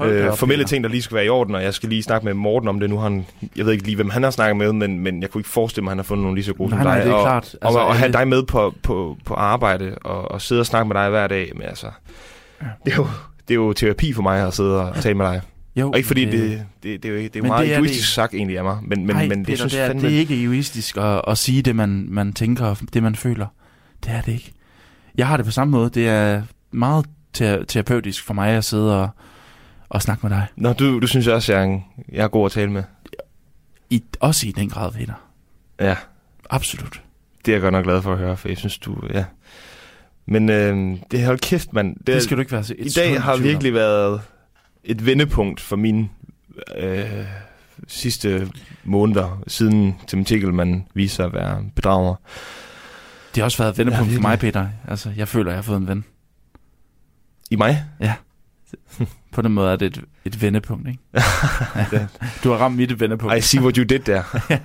øh, 0.01 0.35
formelle 0.35 0.65
ting, 0.65 0.83
der 0.83 0.89
lige 0.89 1.01
skal 1.01 1.15
være 1.15 1.25
i 1.25 1.29
orden, 1.29 1.55
og 1.55 1.63
jeg 1.63 1.73
skal 1.73 1.89
lige 1.89 2.03
snakke 2.03 2.25
med 2.25 2.33
Morten 2.33 2.69
om 2.69 2.79
det. 2.79 2.89
Nu 2.89 2.97
han, 2.97 3.25
jeg 3.55 3.65
ved 3.65 3.73
ikke 3.73 3.85
lige, 3.85 3.95
hvem 3.95 4.09
han 4.09 4.23
har 4.23 4.31
snakket 4.31 4.57
med, 4.57 4.73
men, 4.73 4.99
men 4.99 5.21
jeg 5.21 5.29
kunne 5.29 5.39
ikke 5.39 5.49
forestille 5.49 5.83
mig, 5.83 5.89
at 5.89 5.91
han 5.91 5.97
har 5.97 6.03
fundet 6.03 6.23
nogle 6.23 6.35
lige 6.35 6.45
så 6.45 6.53
gode 6.53 6.69
nej, 6.69 6.79
som 6.79 6.85
dig. 6.85 6.95
Nej, 6.95 7.03
det 7.03 7.11
er 7.11 7.15
og, 7.15 7.23
klart. 7.23 7.55
Altså, 7.61 7.79
og, 7.79 7.87
og, 7.87 7.95
have 7.95 8.11
dig 8.11 8.27
med 8.27 8.43
på, 8.43 8.73
på, 8.83 9.17
på 9.25 9.33
arbejde, 9.33 9.95
og, 10.01 10.31
og 10.31 10.41
sidde 10.41 10.61
og 10.61 10.65
snakke 10.65 10.87
med 10.87 10.95
dig 10.95 11.09
hver 11.09 11.27
dag. 11.27 11.51
Men 11.55 11.63
altså, 11.63 11.87
ja. 12.61 12.67
det, 12.85 12.91
er 12.91 12.95
jo, 12.95 13.07
det 13.47 13.53
er 13.53 13.55
jo 13.55 13.73
terapi 13.73 14.13
for 14.13 14.21
mig 14.21 14.47
at 14.47 14.53
sidde 14.53 14.81
og 14.81 14.95
tale 14.95 15.15
med 15.15 15.25
dig. 15.25 15.41
Jo, 15.75 15.89
og 15.89 15.97
ikke 15.97 16.07
fordi 16.07 16.25
det, 16.25 16.33
det, 16.33 16.63
det, 16.83 17.03
det, 17.03 17.11
er 17.11 17.15
jo, 17.15 17.21
det 17.21 17.35
er 17.35 17.43
meget 17.43 17.65
det 17.65 17.73
er 17.73 17.77
egoistisk 17.77 18.07
det... 18.07 18.13
sagt 18.13 18.33
egentlig 18.33 18.57
af 18.57 18.63
mig, 18.63 18.77
men, 18.81 19.05
men, 19.05 19.15
Ej, 19.15 19.27
men 19.27 19.39
det, 19.39 19.45
Peter, 19.45 19.57
synes 19.57 19.73
det, 19.73 19.81
er, 19.81 19.87
fandme... 19.87 20.07
det 20.07 20.15
er 20.15 20.19
ikke 20.19 20.43
egoistisk 20.43 20.97
at, 20.97 21.21
at 21.27 21.37
sige 21.37 21.61
det, 21.61 21.75
man, 21.75 22.05
man 22.09 22.33
tænker, 22.33 22.75
det 22.93 23.03
man 23.03 23.15
føler. 23.15 23.47
Det 24.03 24.11
er 24.11 24.21
det 24.21 24.31
ikke. 24.31 24.53
Jeg 25.17 25.27
har 25.27 25.37
det 25.37 25.45
på 25.45 25.51
samme 25.51 25.71
måde. 25.71 25.89
Det 25.89 26.07
er 26.09 26.41
meget 26.71 27.05
ter- 27.33 27.63
terapeutisk 27.63 28.25
for 28.25 28.33
mig 28.33 28.49
at 28.49 28.65
sidde 28.65 29.01
og, 29.01 29.09
og 29.89 30.01
snakke 30.01 30.27
med 30.27 30.37
dig. 30.37 30.47
Nå, 30.55 30.73
du, 30.73 30.99
du 30.99 31.07
synes 31.07 31.27
også, 31.27 31.53
jeg 31.53 31.63
er, 31.63 31.79
jeg 32.11 32.23
er 32.23 32.27
god 32.27 32.45
at 32.45 32.51
tale 32.51 32.71
med? 32.71 32.83
I, 33.89 34.03
også 34.19 34.47
i 34.47 34.51
den 34.51 34.69
grad, 34.69 34.91
Peter. 34.91 35.13
Ja. 35.79 35.95
Absolut. 36.49 37.01
Det 37.45 37.51
er 37.51 37.55
jeg 37.55 37.61
godt 37.61 37.71
nok 37.71 37.83
glad 37.83 38.01
for 38.01 38.13
at 38.13 38.19
høre, 38.19 38.37
for 38.37 38.47
jeg 38.47 38.57
synes, 38.57 38.77
du... 38.77 38.97
Ja. 39.13 39.25
Men 40.25 40.49
øh, 40.49 40.97
det 41.11 41.21
har 41.21 41.35
kæft, 41.35 41.73
mand. 41.73 41.95
Det, 41.97 42.07
det 42.07 42.23
skal 42.23 42.37
du 42.37 42.39
ikke 42.39 42.51
være 42.51 42.63
så 42.63 42.75
I 42.77 42.89
dag 42.89 43.21
har 43.21 43.37
virkelig 43.37 43.73
været 43.73 44.21
et 44.83 45.05
vendepunkt 45.05 45.61
for 45.61 45.75
min 45.75 46.09
øh, 46.77 47.25
sidste 47.87 48.51
måneder, 48.83 49.43
siden 49.47 49.95
Tim 50.07 50.25
Tickelman 50.25 50.85
viser 50.93 51.25
at 51.25 51.33
være 51.33 51.63
bedrager. 51.75 52.15
Det 53.35 53.41
har 53.41 53.43
også 53.43 53.57
været 53.57 53.71
et 53.71 53.77
vendepunkt 53.77 54.11
ja, 54.11 54.17
for 54.17 54.21
mig, 54.21 54.39
Peter. 54.39 54.67
Altså, 54.87 55.11
jeg 55.17 55.27
føler, 55.27 55.51
jeg 55.51 55.57
har 55.57 55.61
fået 55.61 55.77
en 55.77 55.87
ven. 55.87 56.05
I 57.51 57.55
mig? 57.55 57.83
Ja. 57.99 58.13
På 59.31 59.41
den 59.41 59.51
måde 59.51 59.71
er 59.71 59.75
det 59.75 59.85
et, 59.85 60.03
et 60.25 60.41
vendepunkt, 60.41 60.87
ikke? 60.87 60.99
ja. 61.91 62.07
Du 62.43 62.49
har 62.49 62.57
ramt 62.57 62.75
mit 62.75 62.99
vendepunkt. 62.99 63.37
I 63.37 63.41
see 63.41 63.61
what 63.61 63.75
you 63.75 63.83
did 63.83 63.99
der. 63.99 64.23
ja. 64.49 64.59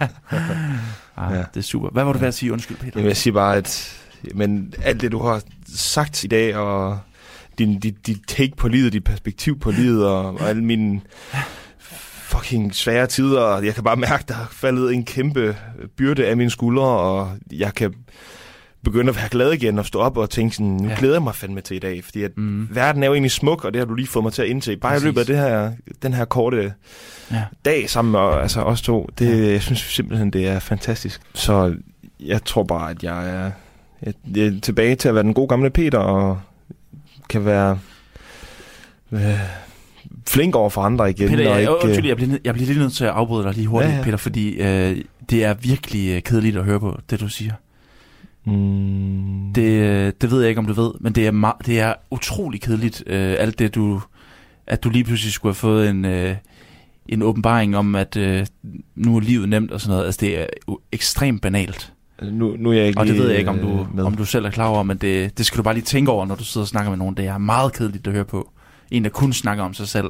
Ah, 1.17 1.33
ja. 1.33 1.45
Det 1.55 1.57
er 1.57 1.61
super. 1.61 1.89
Hvad 1.89 2.05
var 2.05 2.13
du 2.13 2.19
ved 2.19 2.29
at 2.29 2.35
sige? 2.35 2.53
Undskyld, 2.53 2.77
Peter. 2.77 2.93
Jamen, 2.97 3.09
jeg 3.09 3.17
siger 3.17 3.35
bare, 3.35 3.57
at 3.57 4.01
men 4.35 4.75
alt 4.83 5.01
det, 5.01 5.13
du 5.13 5.19
har 5.19 5.43
sagt 5.75 6.25
i 6.25 6.27
dag, 6.27 6.57
og 6.57 6.99
din, 7.59 7.81
dit, 7.81 8.07
dit 8.07 8.19
take 8.27 8.57
på 8.57 8.69
livet, 8.69 8.93
dit 8.93 9.05
perspektiv 9.05 9.61
på 9.61 9.71
livet, 9.71 10.07
og, 10.07 10.25
og 10.25 10.49
alle 10.49 10.65
mine 10.65 11.01
fucking 12.35 12.75
svære 12.75 13.07
tider, 13.07 13.59
jeg 13.61 13.75
kan 13.75 13.85
bare 13.85 13.97
mærke, 13.97 14.25
der 14.29 14.35
er 14.35 14.47
faldet 14.51 14.95
en 14.95 15.05
kæmpe 15.05 15.57
byrde 15.97 16.27
af 16.27 16.37
mine 16.37 16.51
skuldre, 16.51 16.87
og 16.87 17.37
jeg 17.53 17.75
kan 17.75 17.95
begynde 18.85 19.11
at 19.11 19.17
være 19.17 19.29
glad 19.29 19.53
igen 19.53 19.79
og 19.79 19.87
stå 19.87 19.99
op 19.99 20.17
og 20.17 20.31
tænke 20.31 20.57
sådan, 20.57 20.73
nu 20.73 20.89
ja. 20.89 20.95
glæder 20.99 21.15
jeg 21.15 21.23
mig 21.23 21.35
fandme 21.35 21.61
til 21.61 21.77
i 21.77 21.81
dag, 21.81 22.05
fordi 22.05 22.23
at 22.23 22.31
mm. 22.37 22.69
verden 22.71 23.03
er 23.03 23.07
jo 23.07 23.13
egentlig 23.13 23.31
smuk, 23.31 23.65
og 23.65 23.73
det 23.73 23.81
har 23.81 23.87
du 23.87 23.95
lige 23.95 24.07
fået 24.07 24.23
mig 24.23 24.33
til 24.33 24.43
at 24.43 24.49
indse. 24.49 24.77
Bare 24.77 24.93
Præcis. 24.93 25.03
i 25.03 25.07
løbet 25.07 25.21
af 25.21 25.27
det 25.27 25.37
her, 25.37 25.73
den 26.03 26.15
her 26.15 26.25
korte 26.25 26.73
ja. 27.31 27.45
dag 27.65 27.91
sammen 27.91 28.13
med 28.13 28.21
altså, 28.21 28.61
os 28.61 28.83
to, 28.83 29.09
det, 29.19 29.47
ja. 29.47 29.53
jeg 29.53 29.63
synes 29.63 29.81
simpelthen, 29.81 30.31
det 30.31 30.49
er 30.49 30.59
fantastisk. 30.59 31.21
Så 31.35 31.75
jeg 32.21 32.45
tror 32.45 32.63
bare, 32.63 32.91
at 32.91 33.03
jeg 33.03 33.31
er, 33.31 33.51
jeg, 34.03 34.15
jeg 34.37 34.47
er 34.47 34.61
tilbage 34.63 34.97
til 34.97 35.09
at 35.09 35.15
være 35.15 35.25
den 35.25 35.35
gode 35.35 35.49
gamle 35.49 35.71
Peter, 35.71 35.99
og 35.99 36.41
kan 37.29 37.45
være 37.45 37.79
øh, 39.13 39.41
flink 40.29 40.57
over 40.57 40.71
for 40.71 40.83
andre 40.83 41.11
igen. 41.11 41.29
Peter, 41.29 41.49
og 41.49 41.55
jeg, 41.55 41.61
ikke, 41.61 41.85
undskyld, 41.85 42.07
jeg 42.07 42.17
bliver, 42.17 42.39
jeg 42.45 42.55
bliver 42.55 42.67
lige 42.67 42.79
nødt 42.79 42.93
til 42.93 43.05
at 43.05 43.11
afbryde 43.11 43.45
dig 43.45 43.55
lige 43.55 43.67
hurtigt, 43.67 43.93
ja, 43.93 43.99
ja. 43.99 44.03
Peter, 44.03 44.17
fordi 44.17 44.49
øh, 44.49 44.97
det 45.31 45.45
er 45.45 45.55
virkelig 45.55 46.11
øh, 46.11 46.23
kedeligt 46.23 46.57
at 46.57 46.65
høre 46.65 46.81
på, 46.81 46.99
det 47.11 47.21
du 47.21 47.29
siger. 47.29 47.53
Mm. 48.45 49.53
Det, 49.55 50.23
det 50.23 50.31
ved 50.31 50.41
jeg 50.41 50.49
ikke, 50.49 50.59
om 50.59 50.67
du 50.67 50.73
ved, 50.73 50.93
men 51.01 51.13
det 51.13 51.27
er, 51.27 51.31
meget, 51.31 51.55
det 51.67 51.81
er 51.81 51.95
utrolig 52.11 52.61
kedeligt, 52.61 53.03
øh, 53.07 53.37
alt 53.39 53.59
det 53.59 53.75
du, 53.75 54.01
at 54.67 54.85
du 54.85 54.91
lige 54.91 55.05
pludselig 55.05 55.33
skulle 55.33 55.51
have 55.51 55.55
fået 55.55 55.91
en, 55.91 56.05
øh, 56.05 56.37
en 57.09 57.23
åbenbaring 57.23 57.77
om, 57.77 57.95
at 57.95 58.17
øh, 58.17 58.47
nu 58.95 59.17
er 59.17 59.21
livet 59.21 59.49
nemt 59.49 59.71
og 59.71 59.81
sådan 59.81 59.93
noget. 59.93 60.05
Altså, 60.05 60.19
det 60.21 60.41
er 60.41 60.47
jo 60.69 60.81
ekstremt 60.93 61.43
banalt. 61.43 61.93
Altså, 62.19 62.35
nu, 62.35 62.57
nu 62.59 62.71
er 62.71 62.75
jeg 62.75 62.87
ikke 62.87 63.01
og 63.01 63.07
det 63.07 63.19
ved 63.19 63.29
jeg 63.29 63.39
ikke, 63.39 63.51
om 63.51 63.59
du, 63.59 63.69
øh, 63.69 63.97
med. 63.97 64.05
om 64.05 64.15
du 64.15 64.25
selv 64.25 64.45
er 64.45 64.51
klar 64.51 64.67
over, 64.67 64.83
men 64.83 64.97
det, 64.97 65.39
det 65.39 65.47
skal 65.47 65.59
du 65.59 65.63
bare 65.63 65.75
lige 65.75 65.85
tænke 65.85 66.11
over, 66.11 66.27
når 66.27 66.35
du 66.35 66.45
sidder 66.45 66.65
og 66.65 66.69
snakker 66.69 66.91
med 66.91 66.99
nogen. 66.99 67.17
Det 67.17 67.27
er 67.27 67.39
meget 67.39 67.73
kedeligt 67.73 68.07
at 68.07 68.13
høre 68.13 68.25
på. 68.25 68.51
En, 68.91 69.05
der 69.05 69.11
kun 69.11 69.33
snakker 69.33 69.65
om 69.65 69.75
sig 69.75 69.89
selv. 69.89 70.07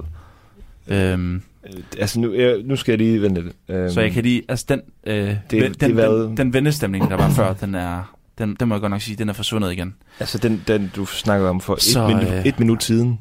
Øhm, 0.88 1.34
øh, 1.34 1.72
altså 1.98 2.20
nu, 2.20 2.34
jeg, 2.34 2.62
nu 2.64 2.76
skal 2.76 2.92
jeg 2.92 2.98
lige 2.98 3.22
vente 3.22 3.40
lidt. 3.40 3.56
Øhm, 3.68 3.90
så 3.90 4.00
jeg 4.00 4.12
kan 4.12 4.22
lige, 4.22 4.42
altså 4.48 4.66
den, 4.68 4.80
øh, 5.06 5.14
det, 5.14 5.36
den, 5.50 5.60
det 5.60 5.80
den, 5.80 5.96
den, 5.96 6.36
den 6.36 6.52
vendestemning, 6.52 7.10
der 7.10 7.16
var 7.16 7.30
før, 7.30 7.52
den 7.52 7.74
er, 7.74 8.13
den, 8.38 8.56
den 8.60 8.68
må 8.68 8.74
jeg 8.74 8.80
godt 8.80 8.90
nok 8.90 9.00
sige, 9.00 9.16
den 9.16 9.28
er 9.28 9.32
forsvundet 9.32 9.72
igen. 9.72 9.94
Altså 10.20 10.38
den, 10.38 10.64
den 10.66 10.92
du 10.96 11.06
snakkede 11.06 11.50
om 11.50 11.60
for 11.60 11.76
så, 11.76 12.08
et, 12.08 12.14
minu- 12.14 12.32
øh, 12.32 12.46
et 12.46 12.58
minut 12.58 12.82
siden? 12.82 13.20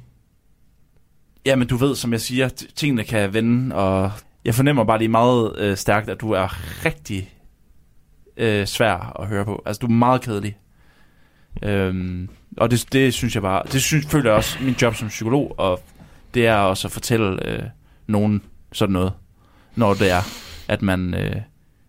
Ja, 1.45 1.55
men 1.55 1.68
du 1.68 1.78
ved, 1.78 1.95
som 1.95 2.11
jeg 2.11 2.22
siger, 2.22 2.49
tingene 2.76 3.03
kan 3.03 3.34
vende, 3.34 3.76
og 3.76 4.11
jeg 4.45 4.55
fornemmer 4.55 4.84
bare 4.84 4.97
lige 4.97 5.07
meget 5.09 5.55
øh, 5.57 5.78
stærkt, 5.78 6.09
at 6.09 6.22
du 6.22 6.32
er 6.32 6.47
rigtig 6.86 7.34
øh, 8.38 8.68
svær 8.68 9.22
at 9.22 9.28
høre 9.28 9.45
på. 9.45 9.64
Altså, 9.66 9.80
du 9.80 9.86
er 9.86 9.91
meget 9.91 10.22
kedelig. 10.22 10.57
Øhm, 11.64 12.30
og 12.57 12.72
det, 12.72 12.93
det 12.93 13.14
synes 13.14 13.36
jeg 13.36 13.41
bare, 13.41 13.64
det 13.72 13.82
synes, 13.82 14.05
føler 14.05 14.30
jeg 14.30 14.38
også 14.38 14.57
min 14.61 14.76
job 14.82 14.95
som 14.95 15.07
psykolog, 15.07 15.55
og 15.57 15.84
det 16.34 16.47
er 16.47 16.55
også 16.55 16.88
at 16.88 16.91
fortælle 16.91 17.47
øh, 17.49 17.64
nogen 18.07 18.41
sådan 18.72 18.93
noget, 18.93 19.14
når 19.76 19.93
det 19.93 20.11
er, 20.11 20.22
at 20.68 20.82
man, 20.82 21.14
øh, 21.14 21.36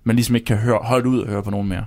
man 0.04 0.16
ligesom 0.16 0.34
ikke 0.34 0.44
kan 0.44 0.56
høre, 0.56 0.78
holde 0.82 1.08
ud 1.08 1.20
og 1.20 1.28
høre 1.28 1.42
på 1.42 1.50
nogen 1.50 1.68
mere. 1.68 1.84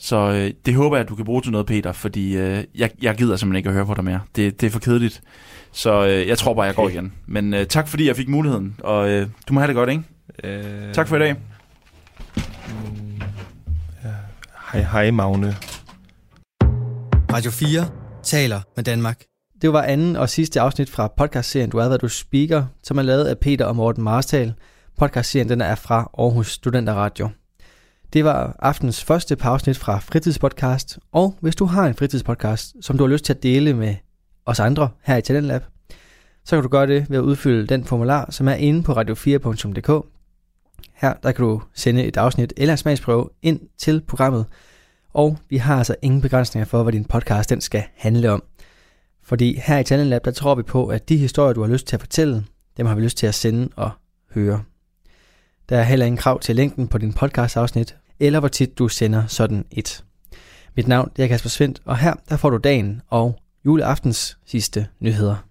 Så 0.00 0.16
øh, 0.16 0.50
det 0.66 0.74
håber 0.74 0.96
jeg, 0.96 1.04
at 1.04 1.08
du 1.08 1.14
kan 1.14 1.24
bruge 1.24 1.42
til 1.42 1.52
noget, 1.52 1.66
Peter, 1.66 1.92
fordi 1.92 2.36
øh, 2.36 2.64
jeg, 2.74 2.90
jeg 3.02 3.14
gider 3.14 3.36
simpelthen 3.36 3.56
ikke 3.56 3.68
at 3.68 3.74
høre 3.74 3.86
på 3.86 3.94
dig 3.94 4.04
mere. 4.04 4.20
Det, 4.36 4.60
det 4.60 4.66
er 4.66 4.70
for 4.70 4.78
kedeligt. 4.78 5.22
Så 5.72 6.06
øh, 6.06 6.28
jeg 6.28 6.38
tror 6.38 6.54
bare, 6.54 6.64
jeg 6.64 6.74
går 6.74 6.88
igen. 6.88 7.12
Men 7.26 7.54
øh, 7.54 7.66
tak, 7.66 7.88
fordi 7.88 8.06
jeg 8.06 8.16
fik 8.16 8.28
muligheden, 8.28 8.76
og 8.78 9.10
øh, 9.10 9.28
du 9.48 9.52
må 9.52 9.60
have 9.60 9.68
det 9.68 9.76
godt, 9.76 9.90
ikke? 9.90 10.02
Øh, 10.44 10.94
tak 10.94 11.08
for 11.08 11.16
i 11.16 11.18
dag. 11.18 11.36
Ja. 14.04 14.10
Hej, 14.72 14.82
hej, 14.82 15.10
Magne. 15.10 15.56
Radio 17.32 17.50
4 17.50 17.88
taler 18.22 18.60
med 18.76 18.84
Danmark. 18.84 19.22
Det 19.62 19.72
var 19.72 19.82
anden 19.82 20.16
og 20.16 20.28
sidste 20.28 20.60
afsnit 20.60 20.90
fra 20.90 21.08
podcastserien 21.16 21.70
Du 21.70 21.78
er, 21.78 21.88
hvad 21.88 21.98
du 21.98 22.08
speaker, 22.08 22.64
som 22.82 22.98
er 22.98 23.02
lavet 23.02 23.24
af 23.24 23.38
Peter 23.38 23.64
og 23.64 23.76
Morten 23.76 24.04
Marstal. 24.04 24.54
Podcastserien 24.98 25.48
den 25.48 25.60
er 25.60 25.74
fra 25.74 26.10
Aarhus 26.18 26.52
Studenter 26.52 26.94
Radio. 26.94 27.28
Det 28.12 28.24
var 28.24 28.56
aftens 28.58 29.04
første 29.04 29.36
pausnit 29.36 29.78
fra 29.78 29.98
Fritidspodcast, 29.98 30.98
og 31.12 31.34
hvis 31.40 31.56
du 31.56 31.64
har 31.64 31.86
en 31.86 31.94
fritidspodcast, 31.94 32.74
som 32.80 32.98
du 32.98 33.04
har 33.04 33.08
lyst 33.08 33.24
til 33.24 33.32
at 33.32 33.42
dele 33.42 33.74
med 33.74 33.94
os 34.46 34.60
andre 34.60 34.88
her 35.02 35.16
i 35.16 35.22
Talentlab, 35.22 35.62
så 36.44 36.56
kan 36.56 36.62
du 36.62 36.68
gøre 36.68 36.86
det 36.86 37.10
ved 37.10 37.18
at 37.18 37.22
udfylde 37.22 37.66
den 37.66 37.84
formular, 37.84 38.30
som 38.30 38.48
er 38.48 38.54
inde 38.54 38.82
på 38.82 38.92
radio4.dk. 38.92 40.06
Her 40.94 41.14
der 41.22 41.32
kan 41.32 41.44
du 41.44 41.62
sende 41.74 42.04
et 42.04 42.16
afsnit 42.16 42.52
eller 42.56 42.72
en 42.72 42.78
smagsprøve 42.78 43.28
ind 43.42 43.60
til 43.78 44.02
programmet, 44.08 44.46
og 45.12 45.38
vi 45.48 45.56
har 45.56 45.78
altså 45.78 45.96
ingen 46.02 46.20
begrænsninger 46.20 46.66
for, 46.66 46.82
hvad 46.82 46.92
din 46.92 47.04
podcast 47.04 47.50
den 47.50 47.60
skal 47.60 47.82
handle 47.96 48.30
om. 48.30 48.42
Fordi 49.22 49.60
her 49.64 49.78
i 49.78 49.84
Talentlab, 49.84 50.24
der 50.24 50.30
tror 50.30 50.54
vi 50.54 50.62
på, 50.62 50.86
at 50.86 51.08
de 51.08 51.16
historier, 51.16 51.52
du 51.52 51.60
har 51.60 51.68
lyst 51.68 51.86
til 51.86 51.96
at 51.96 52.00
fortælle, 52.00 52.44
dem 52.76 52.86
har 52.86 52.94
vi 52.94 53.00
lyst 53.00 53.16
til 53.16 53.26
at 53.26 53.34
sende 53.34 53.68
og 53.76 53.90
høre. 54.34 54.62
Der 55.68 55.78
er 55.78 55.82
heller 55.82 56.06
ingen 56.06 56.16
krav 56.16 56.40
til 56.40 56.56
længden 56.56 56.88
på 56.88 56.98
din 56.98 57.12
podcast-afsnit, 57.12 57.96
eller 58.20 58.40
hvor 58.40 58.48
tit 58.48 58.78
du 58.78 58.88
sender 58.88 59.26
sådan 59.26 59.64
et. 59.70 60.04
Mit 60.76 60.88
navn 60.88 61.10
er 61.18 61.26
Kasper 61.26 61.48
Svendt, 61.48 61.82
og 61.84 61.98
her 61.98 62.14
der 62.28 62.36
får 62.36 62.50
du 62.50 62.56
dagen 62.56 63.02
og 63.08 63.40
juleaftens 63.64 64.38
sidste 64.46 64.86
nyheder. 65.00 65.44